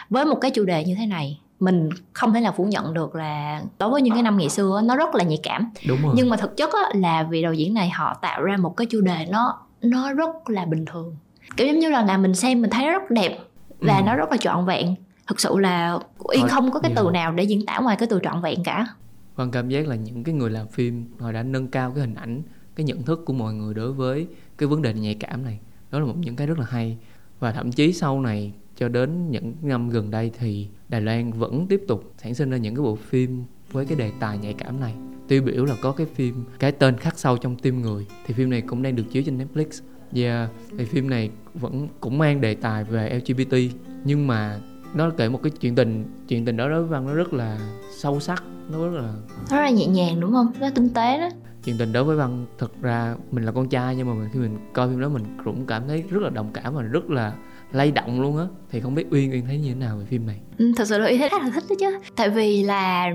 với 0.10 0.26
một 0.26 0.36
cái 0.42 0.52
chủ 0.52 0.66
đề 0.66 0.84
như 0.86 0.96
thế 0.96 1.06
này 1.06 1.40
mình 1.60 1.90
không 2.14 2.34
thể 2.34 2.42
nào 2.42 2.54
phủ 2.58 2.64
nhận 2.64 2.94
được 2.94 3.16
là 3.16 3.62
đối 3.80 3.90
với 3.90 4.02
những 4.02 4.14
cái 4.14 4.24
năm 4.24 4.38
ngày 4.38 4.50
xưa 4.50 4.82
nó 4.84 4.96
rất 4.96 5.16
là 5.16 5.24
nhạy 5.24 5.40
cảm. 5.44 5.72
Đúng 5.88 6.02
rồi. 6.02 6.14
Nhưng 6.16 6.30
mà 6.30 6.38
thực 6.38 6.58
chất 6.58 6.70
á, 6.74 6.82
là 6.94 7.24
vì 7.24 7.42
đạo 7.42 7.54
diễn 7.54 7.74
này 7.74 7.90
họ 7.90 8.18
tạo 8.22 8.44
ra 8.44 8.58
một 8.58 8.78
cái 8.78 8.88
chủ 8.90 9.02
đề 9.02 9.28
nó 9.30 9.60
nó 9.82 10.14
rất 10.14 10.50
là 10.50 10.66
bình 10.66 10.86
thường 10.86 11.16
kiểu 11.58 11.68
giống 11.68 11.80
như 11.80 11.90
là 11.90 12.06
là 12.06 12.18
mình 12.18 12.36
xem 12.36 12.62
mình 12.62 12.70
thấy 12.70 12.86
nó 12.86 12.92
rất 12.92 13.12
đẹp 13.12 13.38
và 13.80 13.98
Ừ. 13.98 14.04
nó 14.06 14.16
rất 14.16 14.32
là 14.32 14.38
trọn 14.38 14.66
vẹn 14.66 14.96
thực 15.28 15.40
sự 15.40 15.58
là 15.58 16.00
Thôi, 16.40 16.50
không 16.50 16.72
có 16.72 16.80
cái 16.80 16.94
từ 16.96 17.10
nào 17.14 17.32
để 17.32 17.44
diễn 17.44 17.66
tả 17.66 17.80
ngoài 17.80 17.96
cái 18.00 18.08
từ 18.12 18.20
trọn 18.24 18.42
vẹn 18.42 18.64
cả 18.64 18.88
Văn 19.36 19.52
cảm 19.52 19.70
giác 19.70 19.88
là 19.88 19.96
những 19.96 20.24
cái 20.24 20.36
người 20.36 20.50
làm 20.50 20.68
phim 20.68 21.06
họ 21.20 21.32
đã 21.32 21.44
nâng 21.44 21.68
cao 21.68 21.92
cái 21.92 22.02
hình 22.02 22.16
ảnh, 22.16 22.42
cái 22.76 22.84
nhận 22.84 23.04
thức 23.04 23.24
của 23.26 23.34
mọi 23.34 23.54
người 23.54 23.74
đối 23.74 23.94
với 23.94 24.28
cái 24.58 24.68
vấn 24.68 24.82
đề 24.82 24.94
nhạy 24.94 25.16
cảm 25.16 25.44
này. 25.44 25.60
Đó 25.92 26.00
là 26.00 26.06
một 26.06 26.14
những 26.18 26.36
cái 26.36 26.48
rất 26.48 26.60
là 26.60 26.66
hay. 26.70 26.98
Và 27.40 27.52
thậm 27.52 27.72
chí 27.72 27.94
sau 27.94 28.22
này 28.22 28.54
cho 28.78 28.88
đến 28.90 29.32
những 29.32 29.54
năm 29.62 29.90
gần 29.90 30.12
đây 30.12 30.32
thì 30.40 30.68
Đài 30.90 31.02
Loan 31.02 31.32
vẫn 31.32 31.68
tiếp 31.68 31.82
tục 31.88 32.14
sản 32.18 32.36
sinh 32.36 32.50
ra 32.50 32.58
những 32.58 32.76
cái 32.76 32.84
bộ 32.84 32.96
phim 32.96 33.44
với 33.72 33.86
cái 33.86 33.98
đề 33.98 34.12
tài 34.20 34.38
nhạy 34.38 34.54
cảm 34.54 34.80
này. 34.80 34.94
Tiêu 35.28 35.42
biểu 35.44 35.66
là 35.66 35.76
có 35.82 35.92
cái 35.92 36.08
phim 36.16 36.46
cái 36.60 36.72
tên 36.72 36.98
khắc 36.98 37.20
sâu 37.20 37.38
trong 37.38 37.56
tim 37.56 37.82
người 37.82 38.06
thì 38.26 38.34
phim 38.34 38.50
này 38.50 38.62
cũng 38.62 38.82
đang 38.82 38.96
được 38.96 39.04
chiếu 39.12 39.24
trên 39.26 39.38
Netflix. 39.38 39.82
Yeah, 40.14 40.50
thì 40.78 40.86
phim 40.86 41.10
này 41.10 41.30
vẫn 41.54 41.88
cũng 42.00 42.18
mang 42.18 42.42
đề 42.42 42.56
tài 42.56 42.84
về 42.84 43.20
LGBT 43.20 43.56
nhưng 44.04 44.28
mà 44.28 44.60
nó 44.94 45.10
kể 45.18 45.30
một 45.30 45.40
cái 45.44 45.52
chuyện 45.52 45.76
tình 45.76 46.06
chuyện 46.28 46.46
tình 46.46 46.58
đó 46.58 46.70
đối 46.70 46.80
với 46.80 46.90
văn 46.90 47.08
nó 47.08 47.14
rất 47.14 47.34
là 47.34 47.58
sâu 47.98 48.20
sắc 48.20 48.44
nó 48.72 48.90
rất 48.90 49.02
là 49.02 49.14
nó 49.52 49.58
rất 49.58 49.62
là 49.64 49.70
nhẹ 49.70 49.88
nhàng 49.88 50.20
đúng 50.20 50.32
không? 50.32 50.52
Nó 50.60 50.70
tinh 50.76 50.90
tế 50.90 51.20
đó. 51.20 51.30
Chuyện 51.64 51.78
tình 51.78 51.94
đối 51.94 52.04
với 52.04 52.18
văn 52.18 52.46
thực 52.58 52.82
ra 52.82 53.16
mình 53.32 53.46
là 53.46 53.52
con 53.52 53.70
trai 53.70 53.96
nhưng 53.96 54.08
mà 54.08 54.14
mình, 54.14 54.30
khi 54.34 54.40
mình 54.40 54.58
coi 54.74 54.90
phim 54.90 55.02
đó 55.02 55.10
mình 55.10 55.24
cũng 55.46 55.66
cảm 55.66 55.88
thấy 55.88 56.04
rất 56.10 56.22
là 56.22 56.30
đồng 56.30 56.52
cảm 56.54 56.76
và 56.76 56.82
rất 56.82 57.10
là 57.10 57.34
lay 57.72 57.92
động 57.92 58.22
luôn 58.22 58.38
á 58.38 58.46
thì 58.72 58.80
không 58.80 58.96
biết 58.96 59.06
uyên 59.12 59.32
uyên 59.32 59.46
thấy 59.48 59.58
như 59.58 59.70
thế 59.70 59.76
nào 59.76 59.98
về 59.98 60.06
phim 60.06 60.28
này? 60.28 60.36
Ừ, 60.58 60.72
thật 60.76 60.88
sự 60.88 60.98
là 60.98 61.08
Uyên 61.08 61.20
thấy 61.20 61.30
rất 61.30 61.42
là 61.42 61.50
thích 61.50 61.64
đó 61.70 61.76
chứ. 61.80 62.00
Tại 62.16 62.30
vì 62.30 62.64
là 62.64 63.08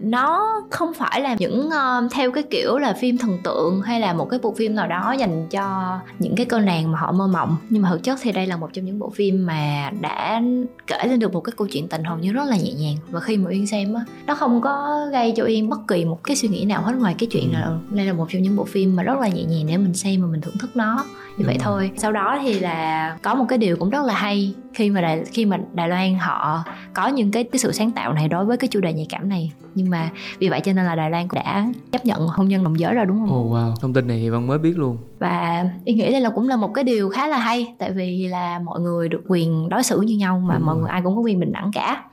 nó 0.00 0.48
không 0.70 0.94
phải 0.94 1.20
là 1.20 1.36
những 1.38 1.70
ờ, 1.70 2.08
theo 2.12 2.30
cái 2.32 2.42
kiểu 2.50 2.78
là 2.78 2.92
phim 2.92 3.18
thần 3.18 3.38
tượng 3.44 3.82
hay 3.82 4.00
là 4.00 4.12
một 4.12 4.28
cái 4.30 4.40
bộ 4.42 4.54
phim 4.58 4.74
nào 4.74 4.86
đó 4.88 5.14
dành 5.18 5.46
cho 5.50 5.98
những 6.18 6.34
cái 6.36 6.46
cô 6.46 6.58
nàng 6.60 6.92
mà 6.92 6.98
họ 6.98 7.12
mơ 7.12 7.26
mộng. 7.26 7.56
Nhưng 7.70 7.82
mà 7.82 7.88
thực 7.90 8.02
chất 8.02 8.18
thì 8.22 8.32
đây 8.32 8.46
là 8.46 8.56
một 8.56 8.70
trong 8.72 8.84
những 8.84 8.98
bộ 8.98 9.10
phim 9.10 9.46
mà 9.46 9.90
đã 10.00 10.42
kể 10.86 10.98
lên 11.04 11.18
được 11.18 11.32
một 11.32 11.40
cái 11.40 11.52
câu 11.56 11.66
chuyện 11.68 11.88
tình 11.88 12.04
hầu 12.04 12.18
như 12.18 12.32
rất 12.32 12.44
là 12.48 12.56
nhẹ 12.56 12.72
nhàng. 12.72 12.96
Và 13.10 13.20
khi 13.20 13.36
mà 13.36 13.50
Uyên 13.50 13.66
xem 13.66 13.94
á 13.94 14.04
nó 14.26 14.34
không 14.34 14.60
có 14.60 15.06
gây 15.12 15.32
cho 15.36 15.44
Uyên 15.44 15.68
bất 15.68 15.78
kỳ 15.88 16.04
một 16.04 16.24
cái 16.24 16.36
suy 16.36 16.48
nghĩ 16.48 16.64
nào 16.64 16.82
hết 16.82 16.92
ngoài 16.98 17.14
cái 17.18 17.28
chuyện 17.32 17.52
là 17.52 17.60
ừ, 17.60 17.76
đây 17.90 18.06
là 18.06 18.12
một 18.12 18.26
trong 18.30 18.42
những 18.42 18.56
bộ 18.56 18.64
phim 18.64 18.96
mà 18.96 19.02
rất 19.02 19.18
là 19.18 19.28
nhẹ 19.28 19.42
nhàng 19.44 19.66
để 19.66 19.76
mình 19.76 19.94
xem 19.94 20.22
và 20.22 20.26
mình 20.28 20.40
thưởng 20.40 20.58
thức 20.60 20.70
nó. 20.76 21.04
Như 21.28 21.44
Đúng 21.44 21.46
vậy 21.46 21.56
rồi. 21.58 21.64
thôi. 21.64 21.90
Sau 21.96 22.12
đó 22.12 22.38
thì 22.42 22.58
là 22.60 23.16
có 23.22 23.34
một 23.34 23.44
cái 23.48 23.58
điều 23.58 23.76
cũng 23.76 23.90
rất 23.90 24.04
là 24.06 24.14
hay 24.14 24.54
khi 24.74 24.90
mà 24.90 25.00
đài, 25.00 25.24
khi 25.24 25.46
mà 25.46 25.58
Đài 25.72 25.88
Loan 25.88 26.14
họ 26.14 26.64
có 26.94 27.08
những 27.08 27.30
cái 27.30 27.44
cái 27.44 27.58
sự 27.58 27.72
sáng 27.72 27.90
tạo 27.90 28.12
này 28.12 28.28
đối 28.28 28.44
với 28.44 28.56
cái 28.56 28.68
chủ 28.68 28.80
đề 28.80 28.92
nhạy 28.92 29.06
cảm 29.08 29.28
này. 29.28 29.52
Nhưng 29.74 29.90
mà 29.90 30.10
vì 30.38 30.48
vậy 30.48 30.60
cho 30.60 30.72
nên 30.72 30.84
là 30.84 30.94
Đài 30.94 31.10
Loan 31.10 31.28
cũng 31.28 31.40
đã 31.44 31.66
chấp 31.92 32.04
nhận 32.04 32.28
hôn 32.28 32.48
nhân 32.48 32.64
đồng 32.64 32.78
giới 32.78 32.94
rồi 32.94 33.06
đúng 33.06 33.18
không? 33.18 33.40
Oh 33.40 33.52
wow. 33.52 33.74
Thông 33.80 33.94
tin 33.94 34.06
này 34.06 34.18
thì 34.18 34.30
văn 34.30 34.46
mới 34.46 34.58
biết 34.58 34.78
luôn. 34.78 34.98
Và 35.18 35.64
ý 35.84 35.94
nghĩ 35.94 36.12
đây 36.12 36.20
là 36.20 36.30
cũng 36.30 36.48
là 36.48 36.56
một 36.56 36.70
cái 36.74 36.84
điều 36.84 37.08
khá 37.08 37.26
là 37.26 37.38
hay 37.38 37.74
tại 37.78 37.90
vì 37.92 38.26
là 38.26 38.58
mọi 38.58 38.80
người 38.80 39.08
được 39.08 39.22
quyền 39.28 39.68
đối 39.68 39.82
xử 39.82 40.00
như 40.00 40.16
nhau 40.16 40.42
mà 40.46 40.54
Đúng 40.54 40.66
mọi 40.66 40.76
người 40.76 40.88
ai 40.88 41.00
cũng 41.04 41.16
có 41.16 41.20
quyền 41.20 41.40
bình 41.40 41.52
đẳng 41.52 41.70
cả 41.74 42.04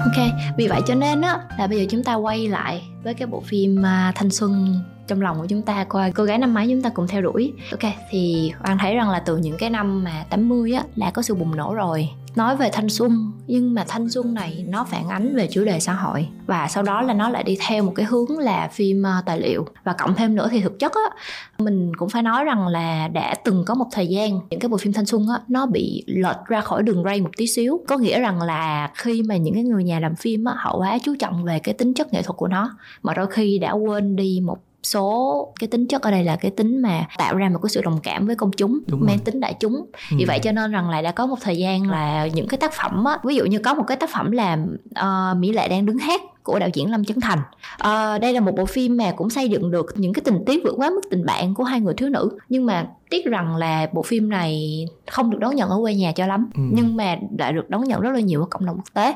ok 0.00 0.26
vì 0.56 0.68
vậy 0.68 0.80
cho 0.86 0.94
nên 0.94 1.20
á 1.20 1.38
là 1.58 1.66
bây 1.66 1.78
giờ 1.78 1.84
chúng 1.90 2.04
ta 2.04 2.14
quay 2.14 2.48
lại 2.48 2.82
với 3.02 3.14
cái 3.14 3.26
bộ 3.26 3.40
phim 3.40 3.76
uh, 3.78 4.14
thanh 4.14 4.30
xuân 4.30 4.80
trong 5.10 5.20
lòng 5.20 5.40
của 5.40 5.46
chúng 5.46 5.62
ta 5.62 5.84
coi 5.84 6.12
cô 6.12 6.24
gái 6.24 6.38
năm 6.38 6.54
mấy 6.54 6.68
chúng 6.68 6.82
ta 6.82 6.90
cùng 6.90 7.08
theo 7.08 7.22
đuổi. 7.22 7.52
Ok 7.70 7.92
thì 8.10 8.52
Hoàng 8.58 8.78
thấy 8.78 8.94
rằng 8.94 9.10
là 9.10 9.20
từ 9.20 9.36
những 9.36 9.56
cái 9.58 9.70
năm 9.70 10.04
mà 10.04 10.24
80 10.30 10.72
á 10.72 10.82
là 10.96 11.10
có 11.10 11.22
sự 11.22 11.34
bùng 11.34 11.56
nổ 11.56 11.74
rồi 11.74 12.08
nói 12.34 12.56
về 12.56 12.70
thanh 12.72 12.88
xuân, 12.88 13.32
nhưng 13.46 13.74
mà 13.74 13.84
thanh 13.88 14.08
xuân 14.08 14.34
này 14.34 14.64
nó 14.68 14.84
phản 14.84 15.08
ánh 15.08 15.36
về 15.36 15.48
chủ 15.50 15.64
đề 15.64 15.80
xã 15.80 15.92
hội, 15.92 16.28
và 16.46 16.68
sau 16.68 16.82
đó 16.82 17.02
là 17.02 17.14
nó 17.14 17.28
lại 17.28 17.42
đi 17.42 17.58
theo 17.68 17.82
một 17.82 17.92
cái 17.96 18.06
hướng 18.06 18.38
là 18.38 18.68
phim 18.72 19.02
ờ, 19.02 19.22
tài 19.26 19.40
liệu. 19.40 19.66
Và 19.84 19.92
cộng 19.92 20.14
thêm 20.14 20.34
nữa 20.34 20.48
thì 20.50 20.60
thực 20.60 20.78
chất 20.78 20.92
á, 20.92 21.16
mình 21.58 21.92
cũng 21.96 22.08
phải 22.08 22.22
nói 22.22 22.44
rằng 22.44 22.66
là 22.66 23.08
đã 23.08 23.34
từng 23.44 23.64
có 23.66 23.74
một 23.74 23.86
thời 23.92 24.06
gian 24.06 24.40
những 24.50 24.60
cái 24.60 24.68
bộ 24.68 24.76
phim 24.76 24.92
thanh 24.92 25.06
xuân 25.06 25.26
á, 25.28 25.40
nó 25.48 25.66
bị 25.66 26.04
lệch 26.06 26.46
ra 26.46 26.60
khỏi 26.60 26.82
đường 26.82 27.04
ray 27.04 27.20
một 27.20 27.30
tí 27.36 27.46
xíu. 27.46 27.80
Có 27.88 27.98
nghĩa 27.98 28.20
rằng 28.20 28.42
là 28.42 28.90
khi 28.94 29.22
mà 29.22 29.36
những 29.36 29.54
cái 29.54 29.64
người 29.64 29.84
nhà 29.84 30.00
làm 30.00 30.16
phim 30.16 30.44
á, 30.44 30.54
họ 30.56 30.76
quá 30.78 30.98
chú 31.02 31.14
trọng 31.18 31.44
về 31.44 31.58
cái 31.58 31.74
tính 31.74 31.94
chất 31.94 32.12
nghệ 32.12 32.22
thuật 32.22 32.36
của 32.36 32.48
nó, 32.48 32.76
mà 33.02 33.14
đôi 33.14 33.26
khi 33.26 33.58
đã 33.58 33.72
quên 33.72 34.16
đi 34.16 34.40
một 34.44 34.58
số 34.82 35.52
cái 35.60 35.68
tính 35.68 35.86
chất 35.88 36.02
ở 36.02 36.10
đây 36.10 36.24
là 36.24 36.36
cái 36.36 36.50
tính 36.50 36.82
mà 36.82 37.06
tạo 37.18 37.36
ra 37.36 37.48
một 37.48 37.58
cái 37.62 37.70
sự 37.70 37.82
đồng 37.82 38.00
cảm 38.02 38.26
với 38.26 38.36
công 38.36 38.50
chúng 38.56 38.78
Đúng 38.86 39.00
rồi. 39.00 39.06
mang 39.06 39.18
tính 39.18 39.40
đại 39.40 39.54
chúng 39.60 39.86
vì 40.10 40.24
Ừ. 40.24 40.24
vậy 40.28 40.38
cho 40.38 40.52
nên 40.52 40.72
rằng 40.72 40.90
là 40.90 41.02
đã 41.02 41.12
có 41.12 41.26
một 41.26 41.36
thời 41.40 41.56
gian 41.58 41.90
là 41.90 42.26
những 42.26 42.48
cái 42.48 42.58
tác 42.58 42.72
phẩm 42.72 43.04
á 43.04 43.18
ví 43.24 43.34
dụ 43.34 43.44
như 43.44 43.58
có 43.58 43.74
một 43.74 43.84
cái 43.86 43.96
tác 43.96 44.10
phẩm 44.10 44.30
là 44.30 44.58
ờ, 44.94 45.34
mỹ 45.38 45.52
lệ 45.52 45.68
đang 45.68 45.86
đứng 45.86 45.98
hát 45.98 46.20
của 46.42 46.58
đạo 46.58 46.68
diễn 46.72 46.90
lâm 46.90 47.04
chấn 47.04 47.20
thành 47.20 47.38
Ờ, 47.78 48.18
đây 48.18 48.32
là 48.32 48.40
một 48.40 48.52
bộ 48.56 48.66
phim 48.66 48.96
mà 48.96 49.12
cũng 49.16 49.30
xây 49.30 49.48
dựng 49.48 49.70
được 49.70 49.86
những 49.94 50.12
cái 50.12 50.22
tình 50.24 50.42
tiết 50.46 50.62
vượt 50.64 50.74
quá 50.76 50.90
mức 50.90 51.00
tình 51.10 51.26
bạn 51.26 51.54
của 51.54 51.64
hai 51.64 51.80
người 51.80 51.94
thiếu 51.94 52.08
nữ 52.08 52.38
nhưng 52.48 52.66
mà 52.66 52.86
tiếc 53.10 53.26
rằng 53.26 53.56
là 53.56 53.86
bộ 53.92 54.02
phim 54.02 54.28
này 54.28 54.84
không 55.10 55.30
được 55.30 55.38
đón 55.40 55.56
nhận 55.56 55.70
ở 55.70 55.78
quê 55.82 55.94
nhà 55.94 56.12
cho 56.12 56.26
lắm 56.26 56.50
Ừ. 56.54 56.60
nhưng 56.72 56.96
mà 56.96 57.16
lại 57.38 57.52
được 57.52 57.70
đón 57.70 57.84
nhận 57.84 58.00
rất 58.00 58.10
là 58.14 58.20
nhiều 58.20 58.40
ở 58.40 58.46
cộng 58.50 58.66
đồng 58.66 58.76
quốc 58.76 58.94
tế 58.94 59.14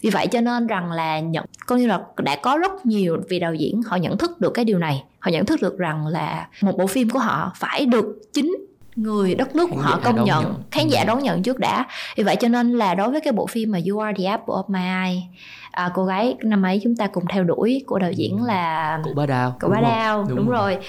vì 0.00 0.10
vậy 0.10 0.26
cho 0.26 0.40
nên 0.40 0.66
rằng 0.66 0.92
là 0.92 1.20
nhận 1.20 1.44
coi 1.66 1.78
như 1.80 1.86
là 1.86 2.00
đã 2.22 2.36
có 2.36 2.56
rất 2.58 2.86
nhiều 2.86 3.16
vị 3.28 3.38
đạo 3.40 3.54
diễn 3.54 3.82
họ 3.82 3.96
nhận 3.96 4.18
thức 4.18 4.40
được 4.40 4.50
cái 4.54 4.64
điều 4.64 4.78
này 4.78 5.04
họ 5.18 5.30
nhận 5.30 5.46
thức 5.46 5.62
được 5.62 5.78
rằng 5.78 6.06
là 6.06 6.46
một 6.62 6.78
bộ 6.78 6.86
phim 6.86 7.10
của 7.10 7.18
họ 7.18 7.52
phải 7.56 7.86
được 7.86 8.06
chính 8.32 8.56
người 8.96 9.34
đất 9.34 9.56
nước 9.56 9.70
của 9.74 9.80
họ 9.80 10.00
công 10.04 10.16
nhận 10.16 10.24
nhận. 10.26 10.54
khán 10.70 10.88
giả 10.88 11.00
Ừ. 11.00 11.06
đón 11.06 11.22
nhận 11.22 11.42
trước 11.42 11.58
đã 11.58 11.86
vì 12.16 12.24
vậy 12.24 12.36
cho 12.36 12.48
nên 12.48 12.72
là 12.72 12.94
đối 12.94 13.10
với 13.10 13.20
cái 13.20 13.32
bộ 13.32 13.46
phim 13.46 13.70
mà 13.72 13.78
You 13.90 13.98
Are 13.98 14.22
the 14.22 14.30
Apple 14.30 14.54
of 14.54 14.64
My 14.68 14.80
Eye 15.10 15.22
à, 15.72 15.90
cô 15.94 16.04
gái 16.04 16.36
năm 16.42 16.62
ấy 16.62 16.80
chúng 16.84 16.96
ta 16.96 17.06
cùng 17.06 17.24
theo 17.28 17.44
đuổi 17.44 17.84
của 17.86 17.98
đạo 17.98 18.12
diễn 18.12 18.42
là 18.44 19.00
của 19.04 19.14
ba 19.14 19.26
đào 19.26 19.56
của 19.60 19.68
bá 19.68 19.76
đúng 19.76 19.84
không? 19.84 19.92
đao 19.92 20.24
đúng, 20.28 20.48
rồi. 20.48 20.74
rồi 20.74 20.84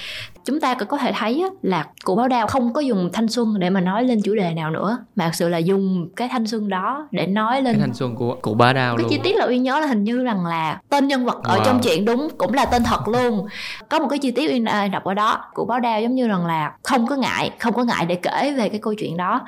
chúng 0.46 0.60
ta 0.60 0.74
có 0.74 0.98
thể 0.98 1.12
thấy 1.16 1.44
là 1.62 1.86
cụ 2.04 2.16
báo 2.16 2.28
đao 2.28 2.48
không 2.48 2.74
có 2.74 2.82
dùng 2.82 3.10
thanh 3.14 3.28
xuân 3.28 3.60
để 3.60 3.70
mà 3.70 3.82
nói 3.82 4.04
lên 4.04 4.22
chủ 4.24 4.36
đề 4.36 4.54
nào 4.54 4.72
nữa 4.72 4.98
mà 5.16 5.26
thực 5.26 5.36
sự 5.36 5.50
là 5.50 5.58
dùng 5.58 6.10
cái 6.16 6.28
thanh 6.32 6.48
xuân 6.48 6.70
đó 6.70 7.08
để 7.12 7.28
nói 7.28 7.62
lên 7.62 7.74
cái 7.74 7.82
thanh 7.82 7.94
xuân 7.94 8.16
của 8.16 8.36
cụ 8.42 8.54
bá 8.54 8.74
đao 8.74 8.96
cái 8.98 9.02
luôn 9.04 9.10
chi 9.10 9.20
tiết 9.24 9.36
là 9.36 9.46
uyên 9.48 9.64
nhớ 9.64 9.80
là 9.80 9.86
hình 9.88 10.04
như 10.04 10.24
rằng 10.24 10.46
là 10.46 10.80
tên 10.90 11.08
nhân 11.08 11.26
vật 11.26 11.40
ở 11.44 11.58
Wow. 11.60 11.66
trong 11.66 11.80
chuyện 11.84 12.06
đúng 12.06 12.28
cũng 12.38 12.54
là 12.54 12.66
tên 12.66 12.84
thật 12.84 13.08
luôn. 13.08 13.48
Có 13.90 14.00
một 14.00 14.08
cái 14.10 14.20
chi 14.20 14.32
tiết 14.32 14.52
uyên 14.52 14.66
à, 14.66 14.88
đọc 14.88 15.04
ở 15.04 15.14
đó 15.14 15.46
cụ 15.54 15.66
báo 15.66 15.80
đao 15.80 16.02
giống 16.02 16.16
như 16.16 16.28
rằng 16.28 16.46
là 16.46 16.72
không 16.84 17.08
có 17.08 17.16
ngại 17.16 17.52
không 17.60 17.74
có 17.74 17.84
ngại 17.84 18.06
để 18.06 18.16
kể 18.16 18.54
về 18.58 18.70
cái 18.70 18.80
câu 18.80 18.94
chuyện 18.94 19.18
đó. 19.18 19.42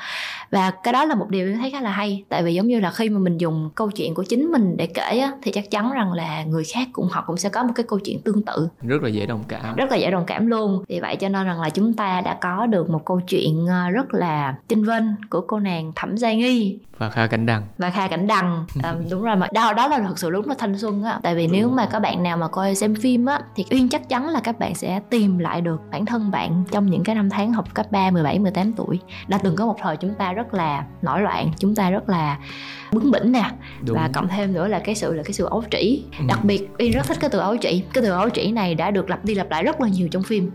Và 0.52 0.72
cái 0.72 0.94
đó 0.94 1.06
là 1.06 1.16
một 1.16 1.30
điều 1.30 1.48
em 1.48 1.58
thấy 1.60 1.72
khá 1.72 1.82
là 1.82 1.90
hay 1.92 2.24
tại 2.30 2.44
vì 2.44 2.54
giống 2.54 2.68
như 2.68 2.80
là 2.80 2.92
khi 2.92 3.10
mà 3.10 3.20
mình 3.20 3.38
dùng 3.38 3.70
câu 3.76 3.92
chuyện 3.92 4.14
của 4.14 4.24
chính 4.24 4.52
mình 4.52 4.78
để 4.78 4.88
kể 4.88 5.20
á, 5.20 5.32
thì 5.42 5.52
chắc 5.52 5.72
chắn 5.72 5.92
rằng 5.92 6.14
là 6.14 6.44
người 6.44 6.64
khác 6.74 6.88
cũng 6.94 7.08
họ 7.12 7.24
cũng 7.28 7.38
sẽ 7.38 7.50
có 7.50 7.64
một 7.64 7.72
cái 7.76 7.86
câu 7.90 8.00
chuyện 8.00 8.22
tương 8.22 8.44
tự. 8.44 8.68
Rất 8.82 9.04
là 9.04 9.10
dễ 9.10 9.26
đồng 9.26 9.44
cảm. 9.48 9.76
Rất 9.76 9.92
là 9.92 9.98
dễ 9.98 10.12
đồng 10.12 10.24
cảm 10.28 10.48
luôn 10.48 10.84
vì 10.88 11.00
vậy 11.00 11.16
cho 11.16 11.30
nên 11.30 11.46
rằng 11.46 11.62
là 11.62 11.70
chúng 11.70 11.94
ta 11.94 12.22
đã 12.22 12.38
có 12.42 12.66
được 12.66 12.90
một 12.90 13.06
câu 13.06 13.22
chuyện 13.28 13.68
ờ, 13.68 13.90
rất 13.90 14.14
là 14.14 14.56
chinh 14.68 14.84
vinh 14.84 15.16
của 15.30 15.42
cô 15.42 15.60
nàng 15.60 15.92
thẩm 15.96 16.18
gia 16.18 16.34
nghi. 16.34 16.80
Và 16.98 17.10
kha 17.10 17.28
cảnh 17.28 17.46
đằng. 17.46 17.64
Và 17.78 17.90
kha 17.90 18.08
cảnh 18.08 18.28
đằng. 18.28 18.66
À, 18.84 18.96
đúng 19.10 19.24
rồi 19.24 19.36
mà 19.36 19.48
đó 19.54 19.74
đó 19.74 19.88
là 19.88 20.00
thực 20.08 20.20
sự 20.20 20.30
đúng 20.30 20.50
là 20.50 20.56
thanh 20.58 20.78
xuân 20.78 21.04
á. 21.04 21.20
Tại 21.24 21.36
vì 21.36 21.48
nếu 21.48 21.70
mà 21.70 21.86
các 21.86 22.00
bạn 22.00 22.24
nào 22.24 22.38
mà 22.38 22.48
coi 22.48 22.76
xem 22.76 22.96
phim 22.96 23.26
á 23.26 23.40
thì 23.56 23.66
uyên 23.72 23.90
chắc 23.90 24.10
chắn 24.10 24.30
là 24.30 24.40
các 24.40 24.60
bạn 24.60 24.76
sẽ 24.76 25.00
tìm 25.10 25.40
lại 25.40 25.62
được 25.62 25.82
bản 25.92 26.06
thân 26.06 26.32
bạn 26.32 26.64
trong 26.72 26.86
những 26.86 27.04
cái 27.04 27.16
năm 27.16 27.30
tháng 27.30 27.54
học 27.54 27.74
cấp 27.74 27.92
3, 27.92 28.12
17, 28.12 28.40
18 28.40 28.74
tuổi. 28.74 29.00
Đã 29.28 29.38
từng 29.38 29.56
có 29.56 29.66
một 29.66 29.76
thời 29.82 29.98
chúng 29.98 30.14
ta 30.14 30.34
rất 30.34 30.54
là 30.54 30.86
nổi 31.02 31.22
loạn 31.22 31.52
chúng 31.60 31.76
ta 31.76 31.90
rất 31.90 32.10
là 32.10 32.38
bướng 32.92 33.12
bỉnh 33.12 33.32
nè. 33.32 33.52
Đúng. 33.86 33.98
Và 33.98 34.10
cộng 34.14 34.28
thêm 34.28 34.54
nữa 34.54 34.68
là 34.68 34.80
cái 34.80 34.96
sự 34.96 35.14
là 35.14 35.24
cái 35.24 35.34
sự 35.34 35.46
ấu 35.46 35.64
trĩ. 35.72 36.04
Ừ. 36.20 36.26
đặc 36.28 36.44
biệt 36.44 36.70
uyên 36.80 36.92
rất 36.92 37.06
thích 37.08 37.18
cái 37.22 37.30
từ 37.30 37.40
ấu 37.40 37.58
trĩ. 37.58 37.84
Cái 37.94 38.04
từ 38.04 38.10
ấu 38.10 38.30
trĩ 38.30 38.52
này 38.52 38.76
đã 38.76 38.92
được 38.92 39.10
lặp 39.10 39.26
đi 39.26 39.36
lặp 39.36 39.50
lại 39.50 39.64
rất 39.64 39.82
là 39.82 39.88
nhiều 39.88 40.08
trong 40.12 40.24
phim 40.24 40.52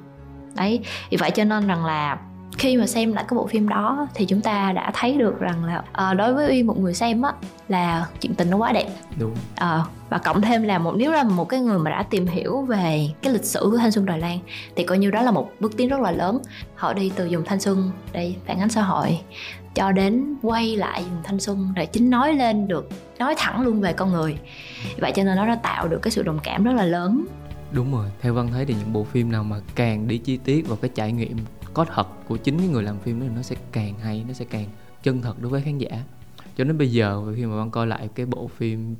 đấy 0.54 0.80
vì 1.10 1.16
vậy 1.16 1.30
cho 1.30 1.44
nên 1.44 1.66
rằng 1.66 1.84
là 1.84 2.18
khi 2.58 2.76
mà 2.76 2.86
xem 2.86 3.12
lại 3.12 3.24
cái 3.28 3.36
bộ 3.36 3.46
phim 3.46 3.68
đó 3.68 4.06
thì 4.14 4.26
chúng 4.26 4.40
ta 4.40 4.72
đã 4.72 4.90
thấy 4.94 5.16
được 5.16 5.40
rằng 5.40 5.64
là 5.64 5.82
ờ, 5.92 6.14
đối 6.14 6.34
với 6.34 6.50
uyên 6.50 6.66
một 6.66 6.78
người 6.78 6.94
xem 6.94 7.22
á 7.22 7.32
là 7.68 8.06
chuyện 8.20 8.34
tình 8.34 8.50
nó 8.50 8.56
quá 8.56 8.72
đẹp. 8.72 8.88
Đúng. 9.18 9.34
Ờ, 9.56 9.84
và 10.08 10.18
cộng 10.18 10.40
thêm 10.40 10.62
là 10.62 10.78
một 10.78 10.94
nếu 10.96 11.12
là 11.12 11.22
một 11.22 11.48
cái 11.48 11.60
người 11.60 11.78
mà 11.78 11.90
đã 11.90 12.02
tìm 12.02 12.26
hiểu 12.26 12.62
về 12.62 13.08
cái 13.22 13.32
lịch 13.32 13.44
sử 13.44 13.68
của 13.70 13.76
thanh 13.76 13.92
xuân 13.92 14.06
Đài 14.06 14.18
Loan 14.18 14.38
thì 14.76 14.84
coi 14.84 14.98
như 14.98 15.10
đó 15.10 15.22
là 15.22 15.30
một 15.30 15.50
bước 15.60 15.76
tiến 15.76 15.88
rất 15.88 16.00
là 16.00 16.10
lớn. 16.10 16.38
Họ 16.74 16.92
đi 16.92 17.12
từ 17.16 17.26
dùng 17.26 17.44
thanh 17.44 17.60
xuân 17.60 17.90
để 18.12 18.34
phản 18.46 18.60
ánh 18.60 18.68
xã 18.68 18.82
hội 18.82 19.18
cho 19.74 19.92
đến 19.92 20.36
quay 20.42 20.76
lại 20.76 21.02
dùng 21.04 21.22
thanh 21.24 21.40
xuân 21.40 21.72
để 21.76 21.86
chính 21.86 22.10
nói 22.10 22.32
lên 22.32 22.68
được 22.68 22.88
nói 23.18 23.34
thẳng 23.38 23.62
luôn 23.62 23.80
về 23.80 23.92
con 23.92 24.12
người. 24.12 24.38
Vậy 24.98 25.12
cho 25.14 25.24
nên 25.24 25.36
nó 25.36 25.46
đã 25.46 25.54
tạo 25.54 25.88
được 25.88 25.98
cái 26.02 26.10
sự 26.10 26.22
đồng 26.22 26.38
cảm 26.42 26.64
rất 26.64 26.72
là 26.72 26.84
lớn 26.84 27.26
đúng 27.72 27.92
rồi 27.92 28.10
theo 28.20 28.34
văn 28.34 28.48
thấy 28.52 28.66
thì 28.66 28.74
những 28.74 28.92
bộ 28.92 29.04
phim 29.04 29.32
nào 29.32 29.44
mà 29.44 29.60
càng 29.74 30.08
đi 30.08 30.18
chi 30.18 30.36
tiết 30.36 30.68
vào 30.68 30.76
cái 30.76 30.90
trải 30.94 31.12
nghiệm 31.12 31.36
có 31.74 31.84
thật 31.84 32.06
của 32.28 32.36
chính 32.36 32.58
cái 32.58 32.68
người 32.68 32.82
làm 32.82 32.98
phim 32.98 33.20
đó 33.20 33.26
thì 33.28 33.34
nó 33.36 33.42
sẽ 33.42 33.56
càng 33.72 33.94
hay 33.98 34.24
nó 34.28 34.32
sẽ 34.32 34.44
càng 34.44 34.68
chân 35.02 35.22
thật 35.22 35.42
đối 35.42 35.50
với 35.50 35.62
khán 35.62 35.78
giả. 35.78 36.04
Cho 36.56 36.64
đến 36.64 36.78
bây 36.78 36.92
giờ 36.92 37.34
khi 37.36 37.46
mà 37.46 37.56
văn 37.56 37.70
coi 37.70 37.86
lại 37.86 38.08
cái 38.14 38.26
bộ 38.26 38.48
phim 38.48 38.94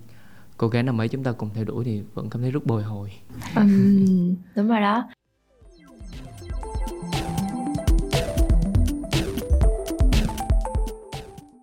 cô 0.57 0.69
gái 0.69 0.83
năm 0.83 1.01
ấy 1.01 1.09
chúng 1.09 1.25
ta 1.25 1.33
cùng 1.33 1.51
theo 1.55 1.65
đuổi 1.65 1.85
thì 1.85 2.03
vẫn 2.15 2.31
cảm 2.31 2.43
thấy 2.43 2.51
rất 2.51 2.67
bồi 2.67 2.83
hồi. 2.83 3.13
Ừm, 3.55 4.37
đúng 4.57 4.69
rồi 4.69 4.81
đó. 4.81 5.09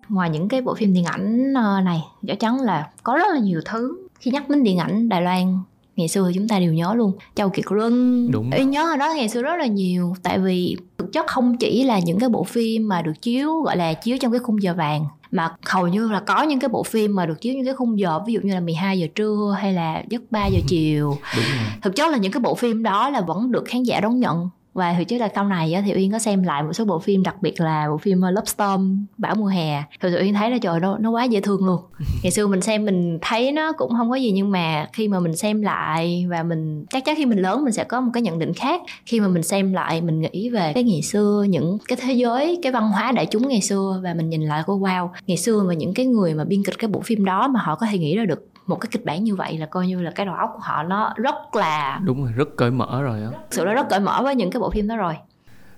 Ngoài 0.08 0.30
những 0.30 0.48
cái 0.48 0.62
bộ 0.62 0.74
phim 0.74 0.92
điện 0.92 1.04
ảnh 1.04 1.54
ờ, 1.54 1.80
này 1.80 2.00
chắc 2.26 2.40
chắn 2.40 2.60
là 2.60 2.90
có 3.02 3.16
rất 3.16 3.26
là 3.34 3.38
nhiều 3.38 3.60
thứ. 3.64 4.06
Khi 4.20 4.30
nhắc 4.30 4.48
đến 4.48 4.62
điện 4.62 4.78
ảnh 4.78 5.08
Đài 5.08 5.22
Loan 5.22 5.58
ngày 5.98 6.08
xưa 6.08 6.30
chúng 6.34 6.48
ta 6.48 6.58
đều 6.58 6.72
nhớ 6.72 6.94
luôn. 6.94 7.12
Châu 7.34 7.50
Kiệt 7.50 7.64
Luân. 7.68 8.26
Đúng. 8.30 8.50
Em 8.50 8.70
nhớ 8.70 8.84
hồi 8.84 8.96
đó 8.96 9.12
ngày 9.16 9.28
xưa 9.28 9.42
rất 9.42 9.56
là 9.58 9.66
nhiều. 9.66 10.14
Tại 10.22 10.38
vì 10.38 10.76
thực 10.98 11.12
chất 11.12 11.26
không 11.26 11.56
chỉ 11.56 11.84
là 11.84 11.98
những 11.98 12.18
cái 12.18 12.28
bộ 12.28 12.44
phim 12.44 12.88
mà 12.88 13.02
được 13.02 13.22
chiếu 13.22 13.60
gọi 13.60 13.76
là 13.76 13.92
chiếu 13.92 14.18
trong 14.20 14.32
cái 14.32 14.38
khung 14.38 14.62
giờ 14.62 14.74
vàng 14.74 15.06
mà 15.30 15.54
hầu 15.66 15.86
như 15.86 16.08
là 16.08 16.20
có 16.20 16.42
những 16.42 16.60
cái 16.60 16.68
bộ 16.68 16.82
phim 16.82 17.14
mà 17.14 17.26
được 17.26 17.40
chiếu 17.40 17.54
những 17.54 17.64
cái 17.64 17.74
khung 17.74 17.98
giờ 17.98 18.20
ví 18.26 18.32
dụ 18.32 18.40
như 18.42 18.54
là 18.54 18.60
12 18.60 18.98
giờ 18.98 19.06
trưa 19.14 19.56
hay 19.60 19.72
là 19.72 20.02
giấc 20.10 20.22
3 20.30 20.46
giờ 20.46 20.58
chiều. 20.68 21.08
Đúng 21.36 21.44
rồi. 21.44 21.72
Thực 21.82 21.96
chất 21.96 22.10
là 22.10 22.18
những 22.18 22.32
cái 22.32 22.40
bộ 22.40 22.54
phim 22.54 22.82
đó 22.82 23.10
là 23.10 23.20
vẫn 23.20 23.52
được 23.52 23.64
khán 23.66 23.82
giả 23.82 24.00
đón 24.00 24.20
nhận 24.20 24.48
và 24.78 24.94
thực 24.98 25.08
chất 25.08 25.20
là 25.20 25.28
sau 25.34 25.44
này 25.44 25.72
á, 25.72 25.82
thì 25.86 25.94
uyên 25.94 26.12
có 26.12 26.18
xem 26.18 26.42
lại 26.42 26.62
một 26.62 26.72
số 26.72 26.84
bộ 26.84 26.98
phim 26.98 27.22
đặc 27.22 27.36
biệt 27.42 27.60
là 27.60 27.86
bộ 27.90 27.98
phim 27.98 28.18
uh, 28.18 28.34
Love 28.34 28.46
Storm 28.46 29.04
bão 29.18 29.34
mùa 29.34 29.46
hè. 29.46 29.82
Sự 30.02 30.18
uyên 30.20 30.34
thấy 30.34 30.50
là 30.50 30.58
trời 30.58 30.80
nó 30.80 30.98
nó 30.98 31.10
quá 31.10 31.24
dễ 31.24 31.40
thương 31.40 31.66
luôn. 31.66 31.80
Ngày 32.22 32.30
xưa 32.30 32.46
mình 32.46 32.60
xem 32.60 32.84
mình 32.84 33.18
thấy 33.22 33.52
nó 33.52 33.72
cũng 33.72 33.92
không 33.96 34.10
có 34.10 34.16
gì 34.16 34.30
nhưng 34.30 34.50
mà 34.50 34.88
khi 34.92 35.08
mà 35.08 35.20
mình 35.20 35.36
xem 35.36 35.62
lại 35.62 36.26
và 36.30 36.42
mình 36.42 36.84
chắc 36.90 37.04
chắn 37.04 37.16
khi 37.16 37.26
mình 37.26 37.38
lớn 37.38 37.64
mình 37.64 37.72
sẽ 37.72 37.84
có 37.84 38.00
một 38.00 38.10
cái 38.14 38.22
nhận 38.22 38.38
định 38.38 38.52
khác. 38.54 38.82
Khi 39.06 39.20
mà 39.20 39.28
mình 39.28 39.42
xem 39.42 39.72
lại 39.72 40.00
mình 40.00 40.20
nghĩ 40.20 40.50
về 40.50 40.72
cái 40.74 40.84
ngày 40.84 41.02
xưa 41.02 41.46
những 41.48 41.78
cái 41.88 41.98
thế 42.00 42.12
giới 42.12 42.58
cái 42.62 42.72
văn 42.72 42.90
hóa 42.90 43.12
đại 43.12 43.26
chúng 43.26 43.48
ngày 43.48 43.60
xưa 43.60 44.00
và 44.04 44.14
mình 44.14 44.30
nhìn 44.30 44.42
lại 44.42 44.62
cô 44.66 44.78
wow 44.80 45.08
ngày 45.26 45.36
xưa 45.36 45.62
mà 45.68 45.74
những 45.74 45.94
cái 45.94 46.06
người 46.06 46.34
mà 46.34 46.44
biên 46.44 46.64
kịch 46.64 46.78
cái 46.78 46.88
bộ 46.88 47.00
phim 47.00 47.24
đó 47.24 47.48
mà 47.48 47.60
họ 47.60 47.74
có 47.74 47.86
thể 47.90 47.98
nghĩ 47.98 48.16
ra 48.16 48.24
được 48.24 48.48
một 48.68 48.76
cái 48.76 48.88
kịch 48.92 49.04
bản 49.04 49.24
như 49.24 49.34
vậy 49.34 49.58
là 49.58 49.66
coi 49.66 49.86
như 49.86 50.00
là 50.00 50.10
cái 50.10 50.26
đầu 50.26 50.34
óc 50.34 50.50
của 50.54 50.60
họ 50.62 50.82
nó 50.82 51.12
rất 51.16 51.34
là 51.52 52.00
đúng 52.04 52.22
rồi 52.22 52.32
rất 52.32 52.48
cởi 52.56 52.70
mở 52.70 53.02
rồi 53.02 53.22
á. 53.22 53.30
Sự 53.50 53.64
nó 53.64 53.74
rất 53.74 53.86
cởi 53.90 54.00
mở 54.00 54.20
với 54.22 54.34
những 54.34 54.50
cái 54.50 54.60
bộ 54.60 54.70
phim 54.70 54.88
đó 54.88 54.96
rồi. 54.96 55.14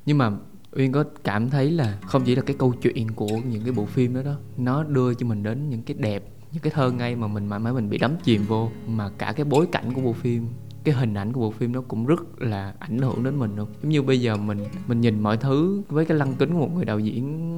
Nhưng 0.06 0.18
mà 0.18 0.30
uyên 0.72 0.92
có 0.92 1.04
cảm 1.24 1.50
thấy 1.50 1.70
là 1.70 1.98
không 2.06 2.22
chỉ 2.24 2.34
là 2.34 2.42
cái 2.42 2.56
câu 2.58 2.72
chuyện 2.82 3.12
của 3.12 3.36
những 3.44 3.62
cái 3.64 3.72
bộ 3.72 3.84
phim 3.84 4.14
đó 4.14 4.22
đó 4.22 4.32
nó 4.56 4.82
đưa 4.82 5.14
cho 5.14 5.26
mình 5.26 5.42
đến 5.42 5.70
những 5.70 5.82
cái 5.82 5.96
đẹp 6.00 6.22
những 6.52 6.62
cái 6.62 6.72
thơ 6.76 6.90
ngây 6.90 7.16
mà 7.16 7.26
mình 7.26 7.46
mãi 7.46 7.58
mãi 7.58 7.72
mình 7.72 7.90
bị 7.90 7.98
đắm 7.98 8.16
chìm 8.22 8.44
vô 8.48 8.70
mà 8.86 9.10
cả 9.18 9.32
cái 9.36 9.44
bối 9.44 9.66
cảnh 9.72 9.92
của 9.92 10.00
bộ 10.00 10.12
phim 10.12 10.48
cái 10.84 10.94
hình 10.94 11.14
ảnh 11.14 11.32
của 11.32 11.40
bộ 11.40 11.50
phim 11.50 11.72
nó 11.72 11.80
cũng 11.88 12.06
rất 12.06 12.20
là 12.38 12.74
ảnh 12.78 12.98
hưởng 12.98 13.24
đến 13.24 13.38
mình 13.38 13.56
luôn. 13.56 13.68
Giống 13.82 13.90
như 13.90 14.02
bây 14.02 14.20
giờ 14.20 14.36
mình 14.36 14.64
mình 14.86 15.00
nhìn 15.00 15.20
mọi 15.20 15.36
thứ 15.36 15.82
với 15.88 16.04
cái 16.04 16.18
lăng 16.18 16.34
kính 16.34 16.52
của 16.52 16.58
một 16.58 16.70
người 16.74 16.84
đạo 16.84 16.98
diễn 16.98 17.50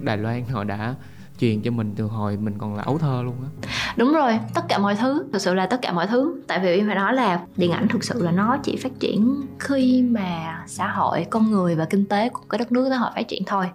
Đài 0.00 0.18
Loan 0.18 0.44
họ 0.44 0.64
đã 0.64 0.94
truyền 1.38 1.62
cho 1.62 1.70
mình 1.70 1.92
từ 1.96 2.04
hồi 2.04 2.36
mình 2.36 2.54
còn 2.58 2.74
là 2.74 2.82
ấu 2.82 2.98
thơ 2.98 3.22
luôn 3.24 3.34
á. 3.42 3.68
Đúng 3.96 4.12
rồi, 4.12 4.38
tất 4.54 4.62
cả 4.68 4.78
mọi 4.78 4.94
thứ, 4.96 5.24
thực 5.32 5.38
sự 5.38 5.54
là 5.54 5.66
tất 5.66 5.82
cả 5.82 5.92
mọi 5.92 6.06
thứ. 6.06 6.42
Tại 6.46 6.60
vì 6.60 6.78
em 6.78 6.86
phải 6.86 6.94
nói 6.94 7.14
là 7.14 7.40
điện 7.56 7.70
ảnh 7.70 7.88
thực 7.88 8.04
sự 8.04 8.22
là 8.22 8.30
nó 8.30 8.56
chỉ 8.62 8.76
phát 8.76 9.00
triển 9.00 9.46
khi 9.58 10.02
mà 10.02 10.58
xã 10.66 10.88
hội, 10.88 11.26
con 11.30 11.50
người 11.50 11.74
và 11.74 11.84
kinh 11.84 12.06
tế 12.06 12.28
của 12.28 12.42
cái 12.48 12.58
đất 12.58 12.72
nước 12.72 12.90
đó 12.90 12.96
họ 12.96 13.12
phát 13.14 13.28
triển 13.28 13.42
thôi. 13.46 13.66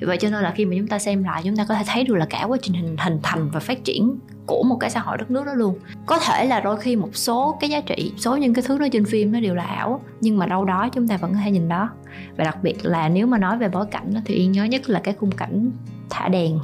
Vậy 0.00 0.16
cho 0.16 0.30
nên 0.30 0.42
là 0.42 0.52
khi 0.56 0.64
mà 0.64 0.76
chúng 0.78 0.88
ta 0.88 0.98
xem 0.98 1.24
lại, 1.24 1.42
chúng 1.44 1.56
ta 1.56 1.66
có 1.68 1.74
thể 1.74 1.82
thấy 1.86 2.04
được 2.04 2.14
là 2.14 2.26
cả 2.30 2.44
quá 2.44 2.58
trình 2.62 2.74
hình 2.74 2.96
hình 2.98 3.18
thành 3.22 3.50
và 3.50 3.60
phát 3.60 3.84
triển 3.84 4.18
của 4.46 4.62
một 4.62 4.76
cái 4.80 4.90
xã 4.90 5.00
hội 5.00 5.18
đất 5.18 5.30
nước 5.30 5.46
đó 5.46 5.52
luôn. 5.54 5.78
Có 6.06 6.18
thể 6.18 6.44
là 6.44 6.60
đôi 6.60 6.80
khi 6.80 6.96
một 6.96 7.16
số 7.16 7.56
cái 7.60 7.70
giá 7.70 7.80
trị 7.80 8.12
số 8.16 8.36
những 8.36 8.54
cái 8.54 8.64
thứ 8.66 8.78
đó 8.78 8.86
trên 8.92 9.04
phim 9.04 9.32
nó 9.32 9.40
đều 9.40 9.54
là 9.54 9.64
ảo 9.64 10.00
nhưng 10.20 10.38
mà 10.38 10.46
đâu 10.46 10.64
đó 10.64 10.88
chúng 10.92 11.08
ta 11.08 11.16
vẫn 11.16 11.32
có 11.32 11.38
thể 11.44 11.50
nhìn 11.50 11.68
đó. 11.68 11.90
Và 12.36 12.44
đặc 12.44 12.58
biệt 12.62 12.86
là 12.86 13.08
nếu 13.08 13.26
mà 13.26 13.38
nói 13.38 13.58
về 13.58 13.68
bối 13.68 13.86
cảnh 13.90 14.14
thì 14.24 14.34
yên 14.34 14.52
nhớ 14.52 14.64
nhất 14.64 14.88
là 14.90 15.00
cái 15.00 15.14
khung 15.14 15.32
cảnh 15.32 15.70
thả 16.10 16.28
đèn 16.28 16.58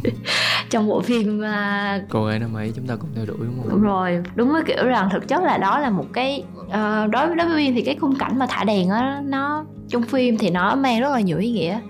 trong 0.70 0.88
bộ 0.88 1.00
phim 1.00 1.44
à, 1.44 2.00
cô 2.08 2.24
ấy 2.24 2.38
năm 2.38 2.54
ấy 2.54 2.72
chúng 2.76 2.86
ta 2.86 2.96
cùng 2.96 3.10
theo 3.14 3.26
đuổi 3.26 3.36
đúng 3.40 3.58
không? 3.62 3.70
Đúng 3.70 3.82
rồi, 3.82 4.22
đúng 4.34 4.52
với 4.52 4.62
kiểu 4.66 4.84
rằng 4.84 5.08
thực 5.12 5.28
chất 5.28 5.42
là 5.42 5.58
đó 5.58 5.78
là 5.78 5.90
một 5.90 6.06
cái 6.12 6.44
ờ, 6.70 7.06
đối 7.06 7.26
với 7.26 7.36
đối 7.36 7.48
với 7.48 7.72
thì 7.74 7.82
cái 7.82 7.96
khung 8.00 8.14
cảnh 8.18 8.38
mà 8.38 8.46
thả 8.48 8.64
đèn 8.64 8.88
á 8.88 9.22
nó 9.24 9.64
trong 9.88 10.02
phim 10.02 10.38
thì 10.38 10.50
nó 10.50 10.74
mang 10.74 11.00
rất 11.00 11.12
là 11.12 11.20
nhiều 11.20 11.38
ý 11.38 11.50
nghĩa 11.50 11.80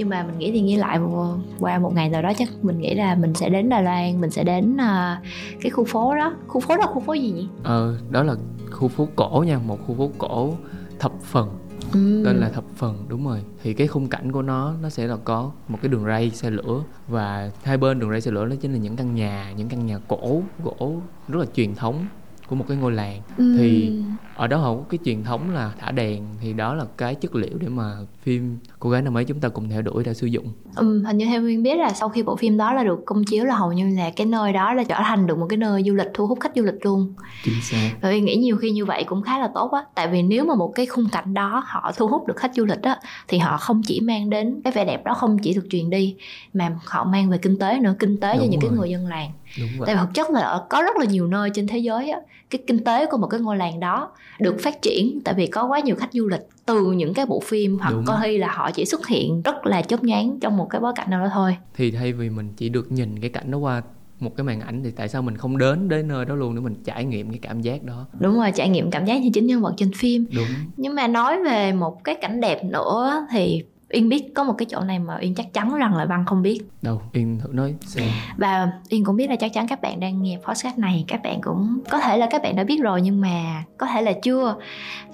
nhưng 0.00 0.08
mà 0.08 0.22
mình 0.22 0.38
nghĩ 0.38 0.52
thì 0.52 0.60
nghĩ 0.60 0.76
lại 0.76 0.98
một- 0.98 1.36
qua 1.58 1.78
một 1.78 1.94
ngày 1.94 2.08
nào 2.08 2.22
đó 2.22 2.32
chắc 2.38 2.48
mình 2.62 2.78
nghĩ 2.80 2.94
là 2.94 3.14
mình 3.14 3.34
sẽ 3.34 3.48
đến 3.48 3.68
Đài 3.68 3.82
Loan 3.82 4.20
mình 4.20 4.30
sẽ 4.30 4.44
đến 4.44 4.76
ờ, 4.76 5.16
cái 5.60 5.70
khu 5.70 5.84
phố 5.84 6.14
đó. 6.16 6.34
Khu 6.46 6.60
phố 6.60 6.76
đó 6.76 6.86
khu 6.86 7.00
phố 7.00 7.12
gì 7.12 7.30
nhỉ? 7.30 7.48
Ờ 7.62 7.96
đó 8.10 8.22
là 8.22 8.34
khu 8.70 8.88
phố 8.88 9.08
cổ 9.16 9.44
nha 9.46 9.58
một 9.58 9.78
khu 9.86 9.94
phố 9.94 10.10
cổ 10.18 10.54
thập 10.98 11.12
phần. 11.22 11.48
Ừ. 11.92 12.22
tên 12.24 12.36
là 12.36 12.48
thập 12.48 12.64
phần 12.76 13.04
đúng 13.08 13.26
rồi. 13.26 13.42
Thì 13.62 13.74
cái 13.74 13.86
khung 13.86 14.08
cảnh 14.08 14.32
của 14.32 14.42
nó 14.42 14.74
nó 14.82 14.88
sẽ 14.88 15.06
là 15.06 15.16
có 15.24 15.50
một 15.68 15.78
cái 15.82 15.88
đường 15.88 16.04
ray 16.04 16.30
xe 16.30 16.50
lửa 16.50 16.82
và 17.08 17.50
hai 17.62 17.76
bên 17.76 17.98
đường 18.00 18.10
ray 18.10 18.20
xe 18.20 18.30
lửa 18.30 18.46
đó 18.46 18.56
chính 18.60 18.72
là 18.72 18.78
những 18.78 18.96
căn 18.96 19.14
nhà 19.14 19.52
những 19.56 19.68
căn 19.68 19.86
nhà 19.86 19.98
cổ 20.08 20.42
gỗ 20.64 20.92
rất 21.28 21.38
là 21.40 21.46
truyền 21.54 21.74
thống 21.74 22.06
của 22.48 22.56
một 22.56 22.64
cái 22.68 22.76
ngôi 22.76 22.92
làng. 22.92 23.20
Ừ. 23.38 23.54
thì 23.58 23.92
ở 24.40 24.46
đó 24.46 24.56
họ 24.56 24.74
có 24.74 24.82
cái 24.90 24.98
truyền 25.04 25.24
thống 25.24 25.54
là 25.54 25.72
thả 25.80 25.90
đèn 25.90 26.22
thì 26.40 26.52
đó 26.52 26.74
là 26.74 26.84
cái 26.96 27.14
chất 27.14 27.34
liệu 27.34 27.58
để 27.60 27.68
mà 27.68 27.96
phim 28.22 28.58
cô 28.78 28.90
gái 28.90 29.02
năm 29.02 29.16
ấy 29.16 29.24
chúng 29.24 29.40
ta 29.40 29.48
cùng 29.48 29.68
theo 29.68 29.82
đuổi 29.82 30.04
đã 30.04 30.12
sử 30.14 30.26
dụng. 30.26 30.52
Ừ, 30.76 31.02
hình 31.06 31.18
như 31.18 31.26
theo 31.26 31.40
Nguyên 31.42 31.62
biết 31.62 31.74
là 31.78 31.92
sau 31.92 32.08
khi 32.08 32.22
bộ 32.22 32.36
phim 32.36 32.56
đó 32.56 32.72
là 32.72 32.84
được 32.84 32.98
công 33.06 33.24
chiếu 33.24 33.44
là 33.44 33.54
hầu 33.54 33.72
như 33.72 33.96
là 33.96 34.10
cái 34.16 34.26
nơi 34.26 34.52
đó 34.52 34.74
là 34.74 34.84
trở 34.84 34.94
thành 35.04 35.26
được 35.26 35.38
một 35.38 35.46
cái 35.50 35.56
nơi 35.56 35.82
du 35.86 35.94
lịch 35.94 36.06
thu 36.14 36.26
hút 36.26 36.38
khách 36.40 36.52
du 36.56 36.62
lịch 36.62 36.74
luôn. 36.86 37.14
Chính 37.44 37.54
xác. 37.62 37.90
Và 38.00 38.08
Uyên 38.08 38.24
nghĩ 38.24 38.36
nhiều 38.36 38.56
khi 38.56 38.70
như 38.70 38.84
vậy 38.84 39.04
cũng 39.04 39.22
khá 39.22 39.38
là 39.38 39.48
tốt 39.54 39.70
á 39.72 39.84
Tại 39.94 40.08
vì 40.08 40.22
nếu 40.22 40.44
mà 40.44 40.54
một 40.54 40.72
cái 40.74 40.86
khung 40.86 41.04
cảnh 41.12 41.34
đó 41.34 41.62
họ 41.66 41.92
thu 41.96 42.06
hút 42.06 42.26
được 42.26 42.36
khách 42.36 42.54
du 42.54 42.64
lịch 42.64 42.82
á 42.82 42.98
Thì 43.28 43.38
họ 43.38 43.56
không 43.56 43.82
chỉ 43.86 44.00
mang 44.00 44.30
đến 44.30 44.60
cái 44.64 44.72
vẻ 44.72 44.84
đẹp 44.84 45.04
đó 45.04 45.14
không 45.14 45.38
chỉ 45.38 45.54
được 45.54 45.66
truyền 45.70 45.90
đi 45.90 46.16
Mà 46.54 46.76
họ 46.86 47.04
mang 47.04 47.30
về 47.30 47.38
kinh 47.38 47.58
tế 47.58 47.78
nữa 47.78 47.94
Kinh 47.98 48.20
tế 48.20 48.32
cho 48.34 48.40
Đúng 48.40 48.50
những 48.50 48.60
cái 48.60 48.70
người 48.70 48.90
dân 48.90 49.06
làng. 49.06 49.30
Đúng 49.60 49.68
vậy. 49.78 49.86
Tại 49.86 49.94
vì 49.94 50.00
thực 50.00 50.14
chất 50.14 50.30
là 50.30 50.40
ở- 50.40 50.66
có 50.70 50.82
rất 50.82 50.96
là 50.96 51.04
nhiều 51.04 51.26
nơi 51.26 51.50
trên 51.54 51.66
thế 51.66 51.78
giới 51.78 52.10
á 52.10 52.18
Cái 52.50 52.62
kinh 52.66 52.84
tế 52.84 53.06
của 53.06 53.16
một 53.16 53.26
cái 53.26 53.40
ngôi 53.40 53.56
làng 53.56 53.80
đó 53.80 54.10
được 54.40 54.56
phát 54.60 54.82
triển 54.82 55.20
Tại 55.24 55.34
vì 55.34 55.46
có 55.46 55.66
quá 55.66 55.80
nhiều 55.80 55.96
khách 55.96 56.12
du 56.12 56.28
lịch 56.28 56.40
từ 56.66 56.92
những 56.92 57.14
cái 57.14 57.26
bộ 57.26 57.40
phim 57.40 57.78
Hoặc 57.78 57.90
Đúng. 57.90 58.04
có 58.06 58.20
khi 58.22 58.38
là 58.38 58.52
họ 58.52 58.70
chỉ 58.70 58.84
xuất 58.84 59.06
hiện 59.06 59.42
rất 59.42 59.66
là 59.66 59.82
chớp 59.82 60.04
nhoáng 60.04 60.40
trong 60.40 60.56
một 60.56 60.66
cái 60.70 60.80
bối 60.80 60.92
cảnh 60.96 61.10
nào 61.10 61.24
đó 61.24 61.30
thôi. 61.34 61.56
Thì 61.74 61.90
thay 61.90 62.12
vì 62.12 62.30
mình 62.30 62.48
chỉ 62.56 62.68
được 62.68 62.92
nhìn 62.92 63.20
cái 63.20 63.30
cảnh 63.30 63.50
đó 63.50 63.58
qua 63.58 63.82
một 64.20 64.36
cái 64.36 64.44
màn 64.44 64.60
ảnh 64.60 64.82
thì 64.84 64.90
tại 64.90 65.08
sao 65.08 65.22
mình 65.22 65.36
không 65.36 65.58
đến 65.58 65.88
đến 65.88 66.08
nơi 66.08 66.24
đó 66.24 66.34
luôn 66.34 66.54
để 66.54 66.60
mình 66.60 66.74
trải 66.84 67.04
nghiệm 67.04 67.30
cái 67.30 67.38
cảm 67.42 67.60
giác 67.60 67.82
đó? 67.82 68.06
Đúng 68.20 68.34
rồi 68.34 68.52
trải 68.54 68.68
nghiệm 68.68 68.90
cảm 68.90 69.04
giác 69.04 69.22
như 69.22 69.30
chính 69.34 69.46
nhân 69.46 69.60
vật 69.60 69.74
trên 69.76 69.92
phim. 69.92 70.26
Đúng. 70.36 70.46
Nhưng 70.76 70.94
mà 70.94 71.06
nói 71.06 71.42
về 71.44 71.72
một 71.72 72.04
cái 72.04 72.14
cảnh 72.14 72.40
đẹp 72.40 72.64
nữa 72.64 73.26
thì 73.30 73.62
Yên 73.90 74.08
biết 74.08 74.34
có 74.34 74.44
một 74.44 74.54
cái 74.58 74.66
chỗ 74.70 74.80
này 74.80 74.98
mà 74.98 75.16
Yên 75.16 75.34
chắc 75.34 75.52
chắn 75.52 75.74
rằng 75.74 75.96
là 75.96 76.04
Văn 76.04 76.24
không 76.26 76.42
biết. 76.42 76.60
Đâu 76.82 77.00
Yên 77.12 77.38
thử 77.38 77.48
nói 77.52 77.74
xem. 77.80 78.08
Và 78.36 78.72
Yên 78.88 79.04
cũng 79.04 79.16
biết 79.16 79.30
là 79.30 79.36
chắc 79.36 79.52
chắn 79.52 79.68
các 79.68 79.80
bạn 79.80 80.00
đang 80.00 80.22
nghe 80.22 80.38
podcast 80.48 80.78
này 80.78 81.04
Các 81.08 81.22
bạn 81.22 81.40
cũng 81.40 81.80
có 81.90 82.00
thể 82.00 82.18
là 82.18 82.26
các 82.30 82.42
bạn 82.42 82.56
đã 82.56 82.64
biết 82.64 82.80
rồi 82.82 83.00
nhưng 83.00 83.20
mà 83.20 83.64
có 83.78 83.86
thể 83.86 84.02
là 84.02 84.12
chưa. 84.22 84.56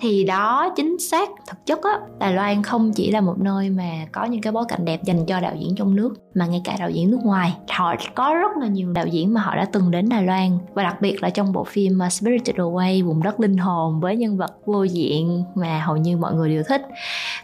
Thì 0.01 0.25
đó 0.25 0.73
chính 0.77 0.99
xác 0.99 1.29
thực 1.49 1.67
chất 1.67 1.83
á 1.83 1.91
Đài 2.19 2.33
Loan 2.33 2.63
không 2.63 2.93
chỉ 2.93 3.11
là 3.11 3.21
một 3.21 3.39
nơi 3.39 3.71
mà 3.71 4.07
có 4.13 4.25
những 4.25 4.41
cái 4.41 4.53
bối 4.53 4.65
cảnh 4.69 4.85
đẹp 4.85 5.05
dành 5.05 5.27
cho 5.27 5.41
đạo 5.41 5.55
diễn 5.59 5.75
trong 5.77 5.97
nước 5.97 6.15
Mà 6.35 6.47
ngay 6.47 6.61
cả 6.65 6.77
đạo 6.79 6.91
diễn 6.91 7.11
nước 7.11 7.21
ngoài. 7.23 7.55
Họ 7.69 7.95
có 8.15 8.35
rất 8.35 8.57
là 8.61 8.67
nhiều 8.67 8.93
đạo 8.93 9.07
diễn 9.07 9.35
mà 9.35 9.41
họ 9.41 9.57
đã 9.57 9.65
từng 9.73 9.91
đến 9.91 10.09
Đài 10.09 10.23
Loan 10.23 10.59
Và 10.75 10.83
đặc 10.83 11.01
biệt 11.01 11.23
là 11.23 11.31
trong 11.31 11.53
bộ 11.53 11.65
phim 11.65 11.99
uh, 12.07 12.13
Spirited 12.13 12.57
Away 12.57 13.05
Vùng 13.05 13.23
đất 13.23 13.41
linh 13.41 13.57
hồn 13.57 14.01
với 14.01 14.17
nhân 14.17 14.37
vật 14.37 14.53
vô 14.65 14.83
diện 14.83 15.45
mà 15.55 15.81
hầu 15.81 15.97
như 15.97 16.17
mọi 16.17 16.35
người 16.35 16.49
đều 16.49 16.63
thích. 16.69 16.83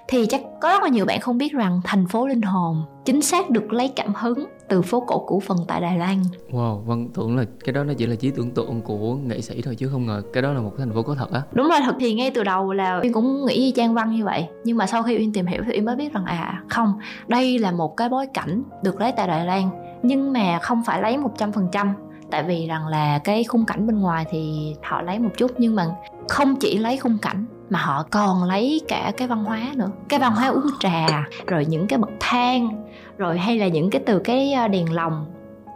Thì 0.08 0.26
chắc 0.26 0.40
có 0.60 0.68
rất 0.68 0.82
là 0.82 0.88
nhiều 0.88 1.04
bạn 1.04 1.20
không 1.22 1.38
biết 1.38 1.52
rằng 1.52 1.80
thành 1.84 2.06
phố 2.06 2.26
linh 2.26 2.42
hồn 2.42 2.84
chính 3.04 3.22
xác 3.22 3.50
được 3.50 3.72
lấy 3.72 3.88
cảm 3.96 4.14
hứng 4.14 4.44
từ 4.68 4.82
phố 4.82 5.00
cổ 5.00 5.24
cũ 5.26 5.42
phần 5.46 5.58
tại 5.68 5.80
Đài 5.80 5.98
Loan. 5.98 6.22
Wow, 6.50 6.78
Vân 6.78 7.08
tưởng 7.14 7.36
là 7.36 7.44
cái 7.64 7.72
đó 7.72 7.84
nó 7.84 7.92
chỉ 7.98 8.06
là 8.06 8.14
trí 8.14 8.30
tưởng 8.30 8.50
tượng 8.50 8.80
của 8.80 9.14
nghệ 9.14 9.40
sĩ 9.40 9.62
thôi 9.62 9.74
chứ 9.74 9.88
không 9.92 10.06
ngờ 10.06 10.22
cái 10.32 10.42
đó 10.42 10.52
là 10.52 10.60
một 10.60 10.72
thành 10.78 10.92
phố 10.92 11.02
có 11.02 11.14
thật 11.14 11.32
á. 11.32 11.42
Đúng 11.52 11.68
rồi, 11.68 11.78
thật 11.84 11.96
thì 12.00 12.14
ngay 12.14 12.30
từ 12.30 12.44
đầu 12.44 12.72
là 12.72 13.00
Uyên 13.02 13.12
cũng 13.12 13.46
nghĩ 13.46 13.54
y 13.54 13.70
Trang 13.70 13.94
Văn 13.94 14.10
như 14.10 14.24
vậy. 14.24 14.48
Nhưng 14.64 14.76
mà 14.76 14.86
sau 14.86 15.02
khi 15.02 15.18
Uyên 15.18 15.32
tìm 15.32 15.46
hiểu 15.46 15.62
thì 15.66 15.72
Uyên 15.72 15.84
mới 15.84 15.96
biết 15.96 16.12
rằng 16.12 16.24
à 16.24 16.62
không, 16.68 16.92
đây 17.28 17.58
là 17.58 17.72
một 17.72 17.96
cái 17.96 18.08
bối 18.08 18.26
cảnh 18.34 18.62
được 18.82 19.00
lấy 19.00 19.12
tại 19.12 19.26
Đài 19.26 19.46
Loan 19.46 19.70
nhưng 20.02 20.32
mà 20.32 20.58
không 20.62 20.82
phải 20.86 21.02
lấy 21.02 21.18
100% 21.18 21.88
tại 22.30 22.42
vì 22.42 22.66
rằng 22.66 22.86
là 22.86 23.18
cái 23.18 23.44
khung 23.44 23.64
cảnh 23.64 23.86
bên 23.86 24.00
ngoài 24.00 24.26
thì 24.30 24.74
họ 24.82 25.02
lấy 25.02 25.18
một 25.18 25.30
chút 25.36 25.50
nhưng 25.58 25.74
mà 25.74 25.86
không 26.28 26.56
chỉ 26.56 26.78
lấy 26.78 26.96
khung 26.96 27.18
cảnh 27.22 27.46
mà 27.72 27.78
họ 27.78 28.02
còn 28.10 28.44
lấy 28.44 28.80
cả 28.88 29.12
cái 29.16 29.28
văn 29.28 29.44
hóa 29.44 29.60
nữa. 29.76 29.90
Cái 30.08 30.20
văn 30.20 30.32
hóa 30.34 30.48
uống 30.48 30.66
trà 30.80 31.06
rồi 31.46 31.66
những 31.66 31.86
cái 31.86 31.98
bậc 31.98 32.10
thang 32.20 32.84
rồi 33.18 33.38
hay 33.38 33.58
là 33.58 33.68
những 33.68 33.90
cái 33.90 34.02
từ 34.06 34.18
cái 34.18 34.52
ờ, 34.52 34.68
đèn 34.68 34.92
lồng 34.92 35.26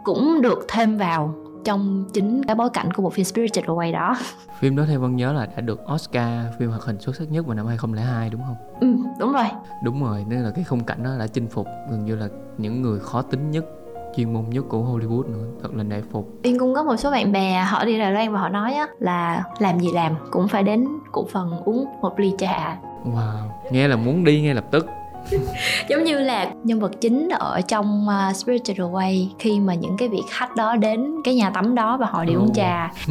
cũng 0.03 0.41
được 0.41 0.65
thêm 0.67 0.97
vào 0.97 1.35
trong 1.63 2.05
chính 2.13 2.43
cái 2.43 2.55
bối 2.55 2.69
cảnh 2.69 2.93
của 2.93 3.03
bộ 3.03 3.09
phim 3.09 3.25
Spirited 3.25 3.65
Away 3.65 3.93
đó. 3.93 4.15
Phim 4.59 4.75
đó 4.75 4.83
theo 4.87 4.99
Vân 4.99 5.15
nhớ 5.15 5.33
là 5.33 5.45
đã 5.45 5.61
được 5.61 5.79
Oscar 5.93 6.45
phim 6.59 6.69
hoạt 6.69 6.81
hình 6.81 6.99
xuất 6.99 7.15
sắc 7.15 7.31
nhất 7.31 7.45
vào 7.45 7.55
năm 7.55 7.65
2002 7.67 8.29
đúng 8.29 8.41
không? 8.41 8.55
ừ 8.81 8.95
đúng 9.19 9.33
rồi. 9.33 9.45
Đúng 9.83 10.03
rồi, 10.03 10.25
nên 10.27 10.39
là 10.39 10.51
cái 10.51 10.63
khung 10.63 10.83
cảnh 10.83 11.03
đó 11.03 11.09
đã 11.19 11.27
chinh 11.27 11.47
phục 11.47 11.67
gần 11.91 12.05
như 12.05 12.15
là 12.15 12.27
những 12.57 12.81
người 12.81 12.99
khó 12.99 13.21
tính 13.21 13.51
nhất 13.51 13.65
chuyên 14.15 14.33
môn 14.33 14.43
nhất 14.49 14.65
của 14.69 14.77
Hollywood 14.77 15.31
nữa 15.31 15.45
thật 15.61 15.69
là 15.75 15.83
nể 15.83 16.01
phục. 16.11 16.29
Yên 16.43 16.59
cũng 16.59 16.75
có 16.75 16.83
một 16.83 16.95
số 16.97 17.11
bạn 17.11 17.31
bè 17.31 17.63
họ 17.67 17.85
đi 17.85 17.99
Đài 17.99 18.11
Loan 18.11 18.33
và 18.33 18.39
họ 18.39 18.49
nói 18.49 18.73
á 18.73 18.87
là 18.99 19.43
làm 19.59 19.79
gì 19.79 19.87
làm 19.93 20.15
cũng 20.31 20.47
phải 20.47 20.63
đến 20.63 20.87
cổ 21.11 21.25
phần 21.31 21.61
uống 21.65 21.85
một 22.01 22.19
ly 22.19 22.33
trà. 22.37 22.77
Wow 23.05 23.57
nghe 23.71 23.87
là 23.87 23.95
muốn 23.95 24.23
đi 24.23 24.41
ngay 24.41 24.53
lập 24.53 24.65
tức. 24.71 24.87
Giống 25.89 26.03
như 26.03 26.19
là 26.19 26.51
nhân 26.63 26.79
vật 26.79 26.91
chính 27.01 27.29
ở 27.29 27.61
trong 27.61 28.07
uh, 28.07 28.35
Spirited 28.35 28.77
Away 28.77 29.27
khi 29.39 29.59
mà 29.59 29.73
những 29.73 29.97
cái 29.97 30.09
vị 30.09 30.19
khách 30.29 30.55
đó 30.55 30.75
đến 30.75 31.15
cái 31.23 31.35
nhà 31.35 31.49
tắm 31.49 31.75
đó 31.75 31.97
và 31.97 32.05
họ 32.05 32.25
đi 32.25 32.33
uống 32.33 32.47
Ồ. 32.47 32.53
trà. 32.53 32.91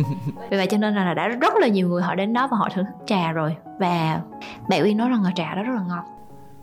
Vì 0.50 0.56
vậy 0.56 0.66
cho 0.66 0.78
nên 0.78 0.94
là 0.94 1.14
đã 1.14 1.28
rất 1.28 1.54
là 1.60 1.68
nhiều 1.68 1.88
người 1.88 2.02
họ 2.02 2.14
đến 2.14 2.32
đó 2.32 2.48
và 2.50 2.56
họ 2.56 2.68
thưởng 2.74 2.84
thức 2.84 3.04
trà 3.06 3.32
rồi. 3.32 3.56
Và 3.80 4.20
bạn 4.68 4.82
Uyên 4.82 4.96
nói 4.96 5.08
rằng 5.08 5.22
là 5.22 5.30
trà 5.34 5.54
đó 5.54 5.62
rất 5.62 5.72
là 5.74 5.82
ngon. 5.88 6.04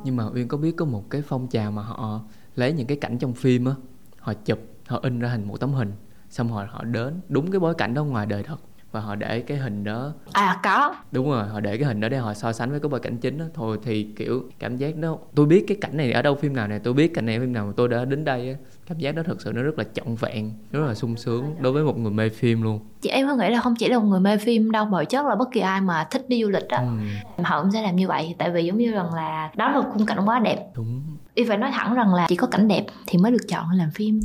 Nhưng 0.04 0.15
mà 0.15 0.24
Uyên 0.36 0.48
có 0.48 0.58
biết 0.58 0.72
có 0.78 0.86
một 0.86 1.04
cái 1.10 1.22
phong 1.28 1.48
trào 1.48 1.72
mà 1.72 1.82
họ 1.82 2.19
lấy 2.56 2.72
những 2.72 2.88
cái 2.88 2.98
cảnh 2.98 3.17
trong 3.17 3.34
phim 3.34 3.65
á 3.65 3.74
họ 4.24 4.34
chụp 4.34 4.60
họ 4.88 5.00
in 5.04 5.20
ra 5.20 5.30
thành 5.30 5.48
một 5.48 5.60
tấm 5.60 5.74
hình 5.74 5.92
xong 6.30 6.54
rồi 6.54 6.66
họ 6.70 6.84
đến 6.84 7.22
đúng 7.30 7.52
cái 7.52 7.60
bối 7.60 7.74
cảnh 7.74 7.94
đó 7.94 8.04
ngoài 8.04 8.26
đời 8.26 8.44
thật 8.44 8.58
và 8.92 9.00
họ 9.00 9.16
để 9.16 9.42
cái 9.42 9.58
hình 9.58 9.84
đó 9.84 10.14
à 10.32 10.60
có. 10.64 10.96
Đúng 11.12 11.30
rồi 11.32 11.48
họ 11.48 11.60
để 11.60 11.78
cái 11.78 11.88
hình 11.88 12.00
đó 12.00 12.10
để 12.10 12.18
họ 12.18 12.34
so 12.34 12.54
sánh 12.54 12.72
với 12.72 12.80
cái 12.80 12.90
bối 12.90 13.00
cảnh 13.00 13.18
chính 13.18 13.38
đó. 13.38 13.46
Thôi 13.54 13.80
thì 13.84 14.04
kiểu 14.16 14.44
cảm 14.60 14.78
giác 14.78 14.98
đó 14.98 15.18
tôi 15.36 15.46
biết 15.46 15.66
cái 15.68 15.78
cảnh 15.82 15.98
này 15.98 16.12
ở 16.12 16.22
đâu 16.22 16.36
phim 16.36 16.56
nào 16.56 16.68
này 16.68 16.80
tôi 16.80 16.94
biết 16.94 17.14
cảnh 17.14 17.26
này 17.26 17.36
ở 17.36 17.42
phim 17.42 17.54
nào 17.54 17.66
mà 17.66 17.74
tôi 17.76 17.88
đã 17.88 18.06
đến 18.06 18.26
đây 18.26 18.50
á 18.50 18.56
cảm 18.88 18.98
giác 18.98 19.16
đó 19.16 19.24
thật 19.26 19.42
sự 19.42 19.52
nó 19.52 19.62
rất 19.62 19.78
là 19.78 19.84
trọn 19.94 20.16
vẹn 20.16 20.54
rất 20.72 20.80
là 20.88 20.94
sung 20.94 21.18
sướng 21.18 21.56
đối 21.60 21.74
với 21.74 21.84
một 21.84 21.98
người 21.98 22.12
mê 22.12 22.30
phim 22.30 22.62
luôn 22.62 22.80
chị 23.04 23.10
em 23.10 23.28
có 23.28 23.36
nghĩ 23.36 23.50
là 23.50 23.62
không 23.62 23.76
chỉ 23.76 23.89
là 23.89 24.00
một 24.00 24.06
người 24.06 24.20
mê 24.20 24.38
phim 24.38 24.72
đâu 24.72 24.86
bởi 24.86 25.06
chất 25.06 25.26
là 25.26 25.36
bất 25.36 25.52
kỳ 25.52 25.60
ai 25.60 25.82
mà 25.82 26.08
thích 26.12 26.30
đi 26.30 26.44
du 26.44 26.50
lịch 26.50 26.70
á 26.70 26.78
ừ, 27.38 27.44
họ 27.44 27.62
cũng 27.62 27.72
sẽ 27.72 27.82
làm 27.82 27.96
như 27.96 28.08
vậy. 28.08 28.36
Tại 28.38 28.52
vì 28.52 28.66
giống 28.66 28.78
như 28.78 28.92
rằng 28.92 29.13
là 29.13 29.50
đó 29.56 29.72
là 29.72 29.82
khung 29.94 30.06
cảnh 30.06 30.26
quá 30.26 30.39
đẹp. 30.39 30.68
Đúng. 30.76 31.02
Y 31.36 31.44
phải 31.44 31.58
nói 31.58 31.72
thẳng 31.74 31.94
rằng 31.94 32.13
là 32.13 32.26
chỉ 32.30 32.36
có 32.36 32.48
cảnh 32.48 32.68
đẹp 32.68 32.86
thì 33.08 33.18
mới 33.18 33.32
được 33.32 33.48
chọn 33.50 33.66
làm 33.72 33.92
phim 33.92 34.20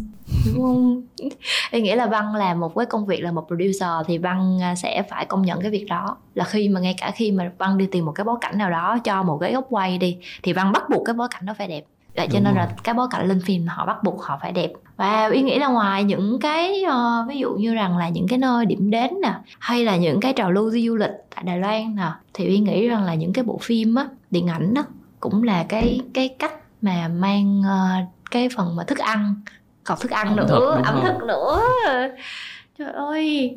đúng 0.47 0.63
không? 0.63 1.03
Em 1.71 1.83
nghĩ 1.83 1.95
là 1.95 2.07
văn 2.07 2.35
làm 2.35 2.61
một 2.61 2.75
cái 2.77 2.87
công 2.87 3.07
việc 3.07 3.21
là 3.21 3.33
một 3.33 3.47
producer 3.47 3.91
thì 4.07 4.19
văn 4.19 4.59
à, 4.63 4.75
sẽ 4.75 5.03
phải 5.11 5.25
công 5.25 5.43
nhận 5.43 5.61
cái 5.61 5.71
việc 5.71 5.87
đó. 5.89 6.17
Là 6.35 6.45
khi 6.45 6.69
mà 6.69 6.81
ngay 6.81 6.95
cả 6.99 7.11
khi 7.11 7.31
mà 7.33 7.51
văn 7.59 7.79
đi 7.79 7.87
tìm 7.87 8.05
một 8.05 8.13
cái 8.13 8.25
bối 8.25 8.37
cảnh 8.41 8.59
nào 8.59 8.71
đó 8.71 8.99
cho 9.05 9.23
một 9.23 9.39
cái 9.39 9.53
góc 9.53 9.67
quay 9.71 9.99
đi 9.99 10.19
thì 10.43 10.53
văn 10.53 10.73
bắt 10.73 10.83
buộc 10.91 11.03
cái 11.07 11.15
bối 11.15 11.29
cảnh 11.31 11.47
đó 11.47 11.55
phải 11.59 11.69
đẹp 11.69 11.85
cho 12.27 12.35
Đúng 12.39 12.45
nên 12.45 12.55
rồi. 12.55 12.67
là 12.67 12.73
cái 12.85 12.95
bối 12.95 13.07
cảnh 13.11 13.29
lên 13.29 13.41
phim 13.45 13.67
họ 13.67 13.87
bắt 13.87 13.97
buộc 14.03 14.23
họ 14.23 14.39
phải 14.43 14.53
đẹp 14.53 14.73
và 14.97 15.27
ý 15.29 15.43
nghĩ 15.43 15.59
là 15.59 15.67
ngoài 15.69 16.05
những 16.05 16.39
cái 16.41 16.83
ờ, 16.83 17.25
ví 17.29 17.39
dụ 17.39 17.55
như 17.55 17.75
rằng 17.75 17.97
là 17.99 18.09
những 18.09 18.29
cái 18.29 18.39
nơi 18.39 18.67
điểm 18.67 18.91
đến 18.91 19.11
nè 19.23 19.33
hay 19.59 19.85
là 19.85 19.97
những 19.97 20.21
cái 20.21 20.33
trào 20.33 20.53
lưu 20.53 20.71
du 20.71 20.97
lịch 20.97 21.11
tại 21.35 21.45
Đài 21.45 21.59
Loan 21.59 21.97
nè 21.97 22.11
thì 22.35 22.45
ý 22.45 22.59
nghĩ 22.59 22.89
rằng 22.89 23.05
là 23.05 23.15
những 23.15 23.33
cái 23.33 23.45
bộ 23.45 23.59
phim 23.63 23.95
á 23.95 24.07
điện 24.31 24.47
ảnh 24.49 24.75
á 24.75 24.83
cũng 25.21 25.43
là 25.43 25.65
cái 25.69 26.01
cái 26.15 26.29
cách 26.39 26.53
mà 26.83 27.09
mang 27.09 27.63
ờ, 27.67 27.89
cái 28.31 28.49
phần 28.57 28.77
mà 28.77 28.85
thức 28.85 28.99
ăn 28.99 29.35
còn 29.85 29.99
thức 30.01 30.11
ăn 30.11 30.27
Ẩm 30.29 30.37
nữa 30.37 30.47
thực, 30.49 30.85
ẩm 30.85 30.95
không? 30.95 31.05
thực 31.05 31.25
nữa 31.27 31.61
trời 32.79 32.93
ơi 32.93 33.57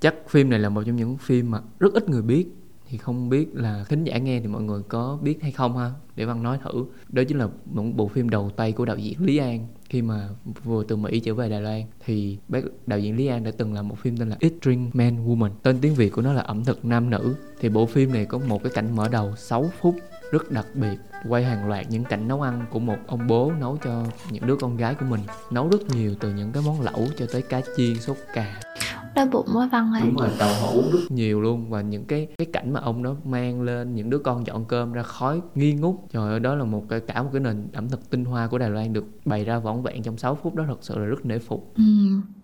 chắc 0.00 0.14
phim 0.28 0.50
này 0.50 0.58
là 0.58 0.68
một 0.68 0.82
trong 0.86 0.96
những 0.96 1.16
phim 1.16 1.50
mà 1.50 1.60
rất 1.78 1.94
ít 1.94 2.08
người 2.08 2.22
biết. 2.22 2.46
Thì 2.90 2.98
không 2.98 3.28
biết 3.28 3.54
là 3.54 3.84
khán 3.84 4.04
giả 4.04 4.18
nghe 4.18 4.40
thì 4.40 4.46
mọi 4.46 4.62
người 4.62 4.82
có 4.88 5.18
biết 5.22 5.42
hay 5.42 5.52
không 5.52 5.76
ha? 5.78 5.90
Để 6.16 6.24
văn 6.24 6.42
nói 6.42 6.58
thử. 6.64 6.84
Đó 7.08 7.22
chính 7.28 7.38
là 7.38 7.48
một 7.64 7.84
bộ 7.94 8.08
phim 8.08 8.28
đầu 8.28 8.50
tay 8.56 8.72
của 8.72 8.84
đạo 8.84 8.96
diễn 8.96 9.24
lý 9.24 9.36
an. 9.36 9.66
Khi 9.88 10.02
mà 10.02 10.28
vừa 10.64 10.84
từ 10.84 10.96
mỹ 10.96 11.20
trở 11.20 11.34
về 11.34 11.48
đài 11.48 11.60
loan, 11.60 11.82
thì 12.04 12.38
bác 12.48 12.60
đạo 12.86 12.98
diễn 12.98 13.16
lý 13.16 13.26
an 13.26 13.44
đã 13.44 13.50
từng 13.58 13.74
làm 13.74 13.88
một 13.88 13.98
phim 13.98 14.16
tên 14.16 14.28
là 14.28 14.36
eat 14.40 14.52
drink 14.62 14.94
man 14.96 15.28
woman. 15.28 15.50
Tên 15.62 15.78
tiếng 15.80 15.94
việt 15.94 16.12
của 16.12 16.22
nó 16.22 16.32
là 16.32 16.42
ẩm 16.42 16.64
thực 16.64 16.84
nam 16.84 17.10
nữ. 17.10 17.34
Thì 17.60 17.68
bộ 17.68 17.86
phim 17.86 18.12
này 18.12 18.24
có 18.24 18.38
một 18.38 18.62
cái 18.62 18.72
cảnh 18.74 18.96
mở 18.96 19.08
đầu 19.08 19.36
6 19.36 19.70
phút, 19.80 19.96
rất 20.32 20.50
đặc 20.50 20.66
biệt, 20.74 20.96
quay 21.28 21.44
hàng 21.44 21.68
loạt 21.68 21.86
những 21.90 22.04
cảnh 22.04 22.28
nấu 22.28 22.42
ăn 22.42 22.66
của 22.70 22.78
một 22.78 22.98
ông 23.06 23.26
bố 23.26 23.52
nấu 23.60 23.78
cho 23.84 24.04
những 24.30 24.46
đứa 24.46 24.56
con 24.56 24.76
gái 24.76 24.94
của 24.94 25.06
mình. 25.06 25.20
Nấu 25.50 25.68
rất 25.68 25.80
nhiều 25.94 26.14
từ 26.20 26.34
những 26.34 26.52
cái 26.52 26.62
món 26.66 26.80
lẩu 26.80 27.06
cho 27.16 27.26
tới 27.32 27.42
cá 27.42 27.60
chiên, 27.76 28.00
sốt 28.00 28.16
cà 28.34 28.60
đói 29.18 29.28
bụng 29.32 29.46
quá 29.54 29.68
văn 29.72 29.92
ơi. 29.92 30.02
Đúng 30.04 30.16
rồi 30.16 30.28
tàu 30.38 30.50
hũ 30.62 30.82
rất 30.92 30.98
nhiều 31.10 31.40
luôn 31.40 31.70
và 31.70 31.80
những 31.80 32.04
cái 32.04 32.26
cái 32.38 32.46
cảnh 32.52 32.72
mà 32.72 32.80
ông 32.80 33.02
đó 33.02 33.14
mang 33.24 33.62
lên 33.62 33.94
những 33.94 34.10
đứa 34.10 34.18
con 34.18 34.46
dọn 34.46 34.64
cơm 34.64 34.92
ra 34.92 35.02
khói 35.02 35.40
nghi 35.54 35.72
ngút. 35.72 35.94
Trời 36.12 36.30
ơi 36.30 36.40
đó 36.40 36.54
là 36.54 36.64
một 36.64 36.84
cái 36.88 37.00
cả 37.00 37.22
một 37.22 37.28
cái 37.32 37.40
nền 37.40 37.68
ẩm 37.72 37.88
thực 37.88 38.10
tinh 38.10 38.24
hoa 38.24 38.46
của 38.46 38.58
Đài 38.58 38.70
Loan 38.70 38.92
được 38.92 39.04
bày 39.24 39.44
ra 39.44 39.58
vỏn 39.58 39.82
vẹn 39.82 40.02
trong 40.02 40.18
6 40.18 40.34
phút 40.34 40.54
đó 40.54 40.64
thật 40.68 40.78
sự 40.80 40.98
là 40.98 41.04
rất 41.04 41.26
nể 41.26 41.38
phục. 41.38 41.72
Ừ, 41.76 41.82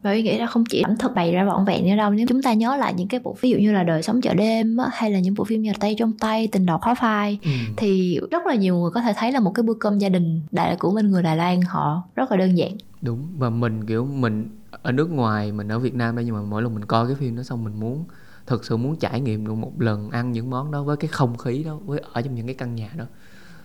và 0.02 0.12
ý 0.12 0.22
nghĩ 0.22 0.38
là 0.38 0.46
không 0.46 0.64
chỉ 0.64 0.82
ẩm 0.82 0.96
thực 0.98 1.14
bày 1.14 1.32
ra 1.32 1.44
vỏn 1.44 1.64
vẹn 1.64 1.86
nữa 1.86 1.96
đâu 1.96 2.10
nếu 2.10 2.26
chúng 2.28 2.42
ta 2.42 2.52
nhớ 2.52 2.76
lại 2.76 2.94
những 2.96 3.08
cái 3.08 3.20
bộ 3.24 3.36
ví 3.40 3.50
dụ 3.50 3.56
như 3.56 3.72
là 3.72 3.82
đời 3.82 4.02
sống 4.02 4.20
chợ 4.20 4.34
đêm 4.34 4.76
á, 4.76 4.86
hay 4.92 5.10
là 5.10 5.18
những 5.18 5.34
bộ 5.34 5.44
phim 5.44 5.62
như 5.62 5.70
là 5.70 5.76
tay 5.80 5.96
trong 5.98 6.12
tay 6.12 6.48
tình 6.52 6.66
đầu 6.66 6.78
khó 6.78 6.94
phai 6.94 7.38
thì 7.76 8.20
rất 8.30 8.46
là 8.46 8.54
nhiều 8.54 8.76
người 8.76 8.90
có 8.90 9.00
thể 9.00 9.12
thấy 9.16 9.32
là 9.32 9.40
một 9.40 9.52
cái 9.54 9.62
bữa 9.62 9.74
cơm 9.74 9.98
gia 9.98 10.08
đình 10.08 10.40
đại 10.50 10.76
của 10.78 10.90
bên 10.90 11.10
người 11.10 11.22
Đài 11.22 11.36
Loan 11.36 11.60
họ 11.60 12.02
rất 12.14 12.30
là 12.30 12.36
đơn 12.36 12.58
giản. 12.58 12.70
Đúng 13.02 13.26
và 13.38 13.50
mình 13.50 13.86
kiểu 13.86 14.04
mình 14.04 14.48
ở 14.84 14.92
nước 14.92 15.10
ngoài 15.10 15.52
mình 15.52 15.68
ở 15.68 15.78
Việt 15.78 15.94
Nam 15.94 16.16
đây 16.16 16.24
nhưng 16.24 16.34
mà 16.34 16.40
mỗi 16.42 16.62
lần 16.62 16.74
mình 16.74 16.84
coi 16.84 17.06
cái 17.06 17.14
phim 17.14 17.36
đó 17.36 17.42
xong 17.42 17.64
mình 17.64 17.80
muốn 17.80 18.04
thực 18.46 18.64
sự 18.64 18.76
muốn 18.76 18.96
trải 18.96 19.20
nghiệm 19.20 19.46
được 19.46 19.54
một 19.54 19.80
lần 19.80 20.10
ăn 20.10 20.32
những 20.32 20.50
món 20.50 20.70
đó 20.70 20.82
với 20.82 20.96
cái 20.96 21.08
không 21.08 21.36
khí 21.36 21.62
đó 21.64 21.78
với 21.84 22.00
ở 22.12 22.22
trong 22.22 22.34
những 22.34 22.46
cái 22.46 22.54
căn 22.54 22.74
nhà 22.74 22.90
đó. 22.96 23.04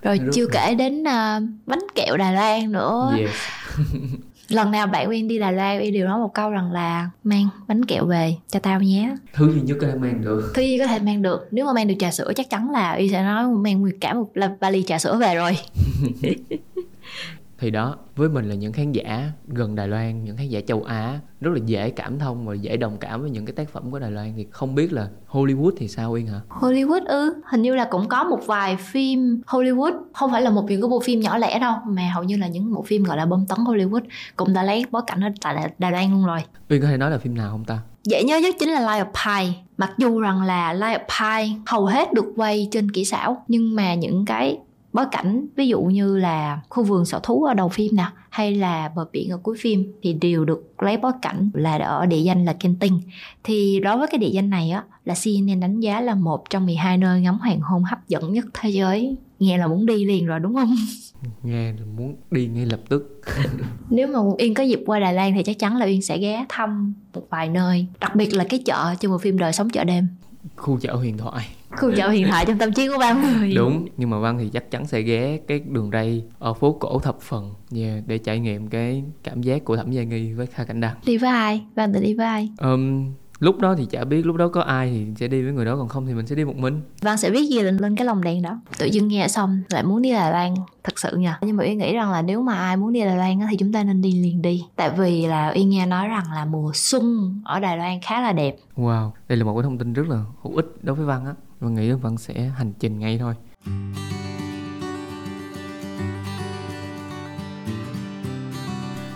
Rồi 0.01 0.17
Rất 0.17 0.31
chưa 0.33 0.45
là- 0.45 0.51
kể 0.53 0.75
đến 0.75 1.07
à, 1.07 1.39
bánh 1.65 1.79
kẹo 1.95 2.17
Đài 2.17 2.33
Loan 2.33 2.71
nữa. 2.71 3.13
Yes. 3.17 3.29
Lần 4.49 4.71
nào 4.71 4.87
bạn 4.87 5.09
Uyên 5.09 5.27
đi 5.27 5.39
Đài 5.39 5.53
Loan 5.53 5.79
Uyên 5.79 5.93
đều 5.93 6.07
nói 6.07 6.19
một 6.19 6.33
câu 6.33 6.49
rằng 6.49 6.71
là 6.71 7.09
mang 7.23 7.47
bánh 7.67 7.85
kẹo 7.85 8.05
về 8.05 8.35
cho 8.47 8.59
tao 8.59 8.81
nhé. 8.81 9.15
Thứ 9.33 9.53
duy 9.53 9.61
nhất 9.61 9.77
có 9.81 9.87
thể 9.87 9.95
mang 9.95 10.21
được. 10.21 10.51
Thứ 10.55 10.61
Duy 10.61 10.79
có 10.79 10.87
thể 10.87 10.99
mang 10.99 11.21
được. 11.21 11.47
Nếu 11.51 11.65
mà 11.65 11.73
mang 11.73 11.87
được 11.87 11.95
trà 11.99 12.11
sữa 12.11 12.31
chắc 12.35 12.49
chắn 12.49 12.69
là 12.71 12.95
Uyên 12.99 13.11
sẽ 13.11 13.23
nói 13.23 13.47
mang 13.47 13.83
cả 14.01 14.13
một 14.13 14.29
vali 14.59 14.83
trà 14.83 14.99
sữa 14.99 15.17
về 15.21 15.35
rồi 15.35 15.57
thì 17.59 17.71
đó 17.71 17.95
với 18.15 18.29
mình 18.29 18.49
là 18.49 18.55
những 18.55 18.73
khán 18.73 18.91
giả 18.91 19.31
gần 19.47 19.75
Đài 19.75 19.87
Loan 19.87 20.23
những 20.23 20.37
khán 20.37 20.49
giả 20.49 20.59
châu 20.67 20.83
Á 20.83 21.19
rất 21.41 21.51
là 21.53 21.59
dễ 21.65 21.89
cảm 21.89 22.19
thông 22.19 22.45
và 22.45 22.53
dễ 22.55 22.77
đồng 22.77 22.97
cảm 22.97 23.21
với 23.21 23.29
những 23.29 23.45
cái 23.45 23.53
tác 23.53 23.69
phẩm 23.69 23.91
của 23.91 23.99
Đài 23.99 24.11
Loan 24.11 24.33
thì 24.37 24.47
không 24.51 24.75
biết 24.75 24.93
là 24.93 25.07
Hollywood 25.29 25.71
thì 25.77 25.87
sao 25.87 26.11
Uyên 26.11 26.27
hả? 26.27 26.39
Hollywood 26.49 27.05
ư? 27.05 27.33
Hình 27.51 27.61
như 27.61 27.75
là 27.75 27.87
cũng 27.91 28.07
có 28.07 28.23
một 28.23 28.39
vài 28.45 28.75
phim 28.75 29.41
Hollywood 29.47 29.93
Không 30.13 30.31
phải 30.31 30.41
là 30.41 30.49
một 30.49 30.65
những 30.69 30.81
cái 30.81 30.89
bộ 30.89 30.99
phim 30.99 31.19
nhỏ 31.19 31.37
lẻ 31.37 31.59
đâu 31.59 31.73
Mà 31.87 32.11
hầu 32.13 32.23
như 32.23 32.37
là 32.37 32.47
những 32.47 32.73
bộ 32.73 32.81
phim 32.87 33.03
gọi 33.03 33.17
là 33.17 33.25
bom 33.25 33.45
tấn 33.45 33.57
Hollywood 33.57 34.01
Cũng 34.35 34.53
đã 34.53 34.63
lấy 34.63 34.85
bối 34.91 35.01
cảnh 35.07 35.21
ở 35.23 35.29
tại 35.41 35.53
Đà- 35.55 35.69
Đài 35.79 35.91
Loan 35.91 36.11
luôn 36.11 36.25
rồi. 36.25 36.39
Uyên 36.69 36.81
có 36.81 36.87
thể 36.87 36.97
nói 36.97 37.11
là 37.11 37.17
phim 37.17 37.35
nào 37.37 37.49
không 37.51 37.65
ta? 37.65 37.79
Dễ 38.03 38.23
nhớ 38.23 38.37
nhất 38.37 38.55
chính 38.59 38.69
là 38.69 38.79
Life 38.81 39.05
of 39.05 39.41
Pi. 39.45 39.53
Mặc 39.77 39.91
dù 39.97 40.19
rằng 40.19 40.43
là 40.43 40.73
Life 40.73 40.99
of 40.99 41.43
Pi 41.45 41.51
hầu 41.65 41.85
hết 41.85 42.13
được 42.13 42.25
quay 42.35 42.67
trên 42.71 42.91
kỹ 42.91 43.05
xảo 43.05 43.43
Nhưng 43.47 43.75
mà 43.75 43.93
những 43.93 44.25
cái 44.25 44.59
bối 44.99 45.07
cảnh 45.11 45.45
ví 45.55 45.67
dụ 45.67 45.81
như 45.81 46.17
là 46.17 46.61
khu 46.69 46.83
vườn 46.83 47.05
sở 47.05 47.19
thú 47.23 47.43
ở 47.43 47.53
đầu 47.53 47.69
phim 47.69 47.95
nè 47.95 48.05
hay 48.29 48.55
là 48.55 48.91
bờ 48.95 49.05
biển 49.11 49.29
ở 49.29 49.37
cuối 49.37 49.57
phim 49.59 49.91
thì 50.01 50.13
đều 50.13 50.45
được 50.45 50.73
lấy 50.79 50.97
bối 50.97 51.11
cảnh 51.21 51.49
là 51.53 51.77
ở 51.77 52.05
địa 52.05 52.19
danh 52.19 52.45
là 52.45 52.53
Kenting 52.53 53.01
thì 53.43 53.79
đối 53.79 53.97
với 53.97 54.07
cái 54.07 54.19
địa 54.19 54.29
danh 54.29 54.49
này 54.49 54.71
á 54.71 54.83
là 55.05 55.15
CNN 55.23 55.59
đánh 55.59 55.79
giá 55.79 56.01
là 56.01 56.15
một 56.15 56.49
trong 56.49 56.65
12 56.65 56.97
nơi 56.97 57.21
ngắm 57.21 57.39
hoàng 57.39 57.59
hôn 57.61 57.83
hấp 57.83 58.07
dẫn 58.07 58.33
nhất 58.33 58.45
thế 58.53 58.69
giới. 58.69 59.17
Nghe 59.39 59.57
là 59.57 59.67
muốn 59.67 59.85
đi 59.85 60.05
liền 60.05 60.25
rồi 60.25 60.39
đúng 60.39 60.55
không? 60.55 60.75
Nghe 61.43 61.73
là 61.73 61.85
muốn 61.97 62.15
đi 62.31 62.47
ngay 62.47 62.65
lập 62.65 62.79
tức. 62.89 63.21
Nếu 63.89 64.07
mà 64.07 64.19
Yên 64.37 64.53
có 64.53 64.63
dịp 64.63 64.79
qua 64.85 64.99
Đài 64.99 65.13
Loan 65.13 65.33
thì 65.33 65.43
chắc 65.43 65.59
chắn 65.59 65.77
là 65.77 65.85
Yên 65.85 66.01
sẽ 66.01 66.17
ghé 66.17 66.45
thăm 66.49 66.93
một 67.13 67.23
vài 67.29 67.49
nơi 67.49 67.85
đặc 67.99 68.15
biệt 68.15 68.33
là 68.33 68.43
cái 68.49 68.59
chợ 68.65 68.95
trong 68.99 69.11
một 69.11 69.21
phim 69.21 69.37
đời 69.37 69.53
sống 69.53 69.69
chợ 69.69 69.83
đêm 69.83 70.07
khu 70.59 70.79
chợ 70.79 70.95
huyền 70.95 71.17
thoại. 71.17 71.47
Khu 71.71 71.91
chợ 71.95 72.07
huyền 72.07 72.27
thoại 72.27 72.45
trong 72.45 72.57
tâm 72.57 72.73
trí 72.73 72.87
của 72.87 72.97
ba 72.99 73.13
người 73.39 73.53
đúng 73.53 73.87
nhưng 73.97 74.09
mà 74.09 74.19
văn 74.19 74.37
thì 74.39 74.49
chắc 74.53 74.71
chắn 74.71 74.87
sẽ 74.87 75.01
ghé 75.01 75.39
cái 75.47 75.59
đường 75.59 75.89
ray 75.93 76.23
ở 76.39 76.53
phố 76.53 76.77
cổ 76.79 76.99
thập 76.99 77.21
phần 77.21 77.53
yeah, 77.75 78.03
để 78.07 78.17
trải 78.17 78.39
nghiệm 78.39 78.67
cái 78.67 79.03
cảm 79.23 79.41
giác 79.41 79.65
của 79.65 79.77
thẩm 79.77 79.91
gia 79.91 80.03
nghi 80.03 80.33
với 80.33 80.45
kha 80.45 80.63
cảnh 80.63 80.79
đăng. 80.79 80.95
Đi 81.05 81.17
với 81.17 81.29
ai? 81.29 81.61
Văn 81.75 81.93
tự 81.93 81.99
đi 81.99 82.13
với 82.13 82.25
ai? 82.25 82.49
Um, 82.57 83.11
lúc 83.39 83.59
đó 83.59 83.75
thì 83.75 83.85
chả 83.85 84.03
biết 84.03 84.25
lúc 84.25 84.35
đó 84.35 84.47
có 84.47 84.61
ai 84.61 84.89
thì 84.89 85.05
sẽ 85.19 85.27
đi 85.27 85.43
với 85.43 85.53
người 85.53 85.65
đó 85.65 85.75
còn 85.75 85.87
không 85.87 86.05
thì 86.05 86.13
mình 86.13 86.27
sẽ 86.27 86.35
đi 86.35 86.45
một 86.45 86.55
mình. 86.55 86.81
Văn 87.01 87.17
sẽ 87.17 87.29
viết 87.29 87.49
gì 87.49 87.59
lên 87.59 87.77
lên 87.77 87.95
cái 87.95 88.05
lồng 88.05 88.23
đèn 88.23 88.41
đó? 88.41 88.59
Tự 88.77 88.85
dưng 88.85 89.07
nghe 89.07 89.27
xong 89.27 89.61
lại 89.69 89.83
muốn 89.83 90.01
đi 90.01 90.11
Đài 90.11 90.31
Loan 90.31 90.55
thật 90.83 90.99
sự 90.99 91.17
nha. 91.17 91.39
Nhưng 91.41 91.57
mà 91.57 91.63
Uyên 91.63 91.77
nghĩ 91.77 91.93
rằng 91.93 92.11
là 92.11 92.21
nếu 92.21 92.41
mà 92.41 92.53
ai 92.53 92.77
muốn 92.77 92.93
đi 92.93 92.99
Đài 92.99 93.17
Loan 93.17 93.39
thì 93.49 93.57
chúng 93.57 93.73
ta 93.73 93.83
nên 93.83 94.01
đi 94.01 94.11
liền 94.11 94.41
đi. 94.41 94.63
Tại 94.75 94.89
vì 94.97 95.27
là 95.27 95.53
Uyên 95.55 95.69
nghe 95.69 95.85
nói 95.85 96.07
rằng 96.07 96.25
là 96.35 96.45
mùa 96.45 96.71
xuân 96.73 97.35
ở 97.45 97.59
Đài 97.59 97.77
Loan 97.77 98.01
khá 98.01 98.21
là 98.21 98.33
đẹp. 98.33 98.55
Wow 98.75 99.11
đây 99.27 99.37
là 99.37 99.43
một 99.43 99.55
cái 99.55 99.63
thông 99.63 99.77
tin 99.77 99.93
rất 99.93 100.07
là 100.07 100.23
hữu 100.41 100.55
ích 100.55 100.65
đối 100.81 100.95
với 100.95 101.05
Văn 101.05 101.25
á. 101.25 101.33
Văn 101.59 101.75
nghĩ 101.75 101.91
Văn 101.91 102.17
sẽ 102.17 102.51
hành 102.57 102.73
trình 102.79 102.99
ngay 102.99 103.17
thôi. 103.17 103.33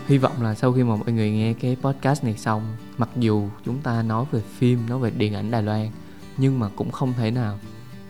Hy 0.08 0.18
vọng 0.18 0.42
là 0.42 0.56
sau 0.56 0.74
khi 0.74 0.84
mà 0.84 0.96
mọi 0.96 1.12
người 1.12 1.32
nghe 1.32 1.54
cái 1.54 1.78
podcast 1.82 2.24
này 2.24 2.38
xong 2.38 2.62
Mặc 2.98 3.10
dù 3.16 3.50
chúng 3.66 3.82
ta 3.82 4.02
nói 4.02 4.26
về 4.32 4.42
phim, 4.58 4.90
nói 4.90 5.00
về 5.00 5.12
điện 5.18 5.34
ảnh 5.34 5.52
Đài 5.52 5.64
Loan 5.64 5.90
Nhưng 6.38 6.60
mà 6.60 6.70
cũng 6.76 6.92
không 6.92 7.14
thể 7.18 7.32
nào 7.32 7.60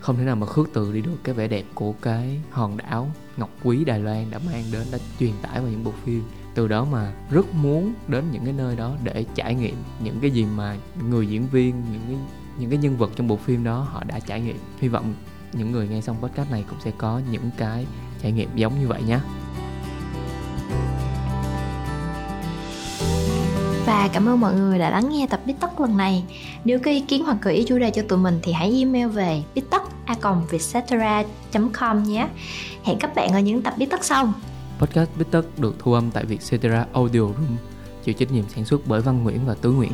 Không 0.00 0.16
thể 0.16 0.24
nào 0.24 0.36
mà 0.36 0.46
khước 0.46 0.68
từ 0.72 0.92
đi 0.92 1.00
được 1.00 1.16
cái 1.24 1.34
vẻ 1.34 1.48
đẹp 1.48 1.64
của 1.74 1.92
cái 1.92 2.40
hòn 2.50 2.76
đảo 2.76 3.10
Ngọc 3.36 3.50
Quý 3.62 3.84
Đài 3.84 4.00
Loan 4.00 4.30
đã 4.30 4.38
mang 4.38 4.64
đến, 4.72 4.86
đã 4.92 4.98
truyền 5.20 5.32
tải 5.42 5.60
vào 5.60 5.70
những 5.70 5.84
bộ 5.84 5.92
phim. 6.04 6.22
Từ 6.54 6.68
đó 6.68 6.84
mà 6.84 7.12
rất 7.30 7.54
muốn 7.54 7.94
đến 8.08 8.24
những 8.32 8.44
cái 8.44 8.52
nơi 8.52 8.76
đó 8.76 8.96
để 9.04 9.24
trải 9.34 9.54
nghiệm 9.54 9.74
những 10.02 10.20
cái 10.20 10.30
gì 10.30 10.46
mà 10.56 10.76
người 11.08 11.26
diễn 11.26 11.46
viên, 11.48 11.82
những 11.92 12.02
cái 12.08 12.16
những 12.58 12.70
cái 12.70 12.78
nhân 12.78 12.96
vật 12.96 13.10
trong 13.16 13.28
bộ 13.28 13.36
phim 13.36 13.64
đó 13.64 13.80
họ 13.80 14.04
đã 14.04 14.20
trải 14.20 14.40
nghiệm. 14.40 14.56
Hy 14.80 14.88
vọng 14.88 15.14
những 15.52 15.72
người 15.72 15.88
nghe 15.88 16.00
xong 16.00 16.16
podcast 16.22 16.50
này 16.50 16.64
cũng 16.68 16.80
sẽ 16.84 16.92
có 16.98 17.20
những 17.30 17.50
cái 17.58 17.86
trải 18.22 18.32
nghiệm 18.32 18.48
giống 18.54 18.80
như 18.80 18.88
vậy 18.88 19.02
nhé. 19.02 19.20
Và 23.86 24.08
cảm 24.12 24.28
ơn 24.28 24.40
mọi 24.40 24.54
người 24.54 24.78
đã 24.78 24.90
lắng 24.90 25.08
nghe 25.08 25.26
tập 25.30 25.40
BitTok 25.46 25.70
Tất 25.70 25.80
lần 25.80 25.96
này. 25.96 26.24
Nếu 26.64 26.78
có 26.84 26.90
ý 26.90 27.00
kiến 27.00 27.24
hoặc 27.24 27.36
gợi 27.42 27.54
ý 27.54 27.64
chủ 27.68 27.78
đề 27.78 27.90
cho 27.90 28.02
tụi 28.08 28.18
mình 28.18 28.38
thì 28.42 28.52
hãy 28.52 28.78
email 28.78 29.06
về 29.06 29.42
bít 29.54 29.64
tất 29.70 29.82
com 31.72 32.02
nhé. 32.02 32.28
Hẹn 32.84 32.98
các 32.98 33.14
bạn 33.14 33.32
ở 33.32 33.40
những 33.40 33.62
tập 33.62 33.74
BitTok 33.78 34.00
Tất 34.00 34.04
sau. 34.04 34.32
Podcast 34.78 35.10
BitTok 35.18 35.44
Tất 35.44 35.58
được 35.58 35.76
thu 35.78 35.92
âm 35.92 36.10
tại 36.10 36.24
Vietcetera 36.24 36.86
Audio 36.92 37.20
Room, 37.20 37.56
chịu 38.04 38.14
trách 38.14 38.32
nhiệm 38.32 38.44
sản 38.54 38.64
xuất 38.64 38.80
bởi 38.86 39.00
Văn 39.00 39.22
Nguyễn 39.22 39.46
và 39.46 39.54
Tứ 39.54 39.72
Nguyễn. 39.72 39.92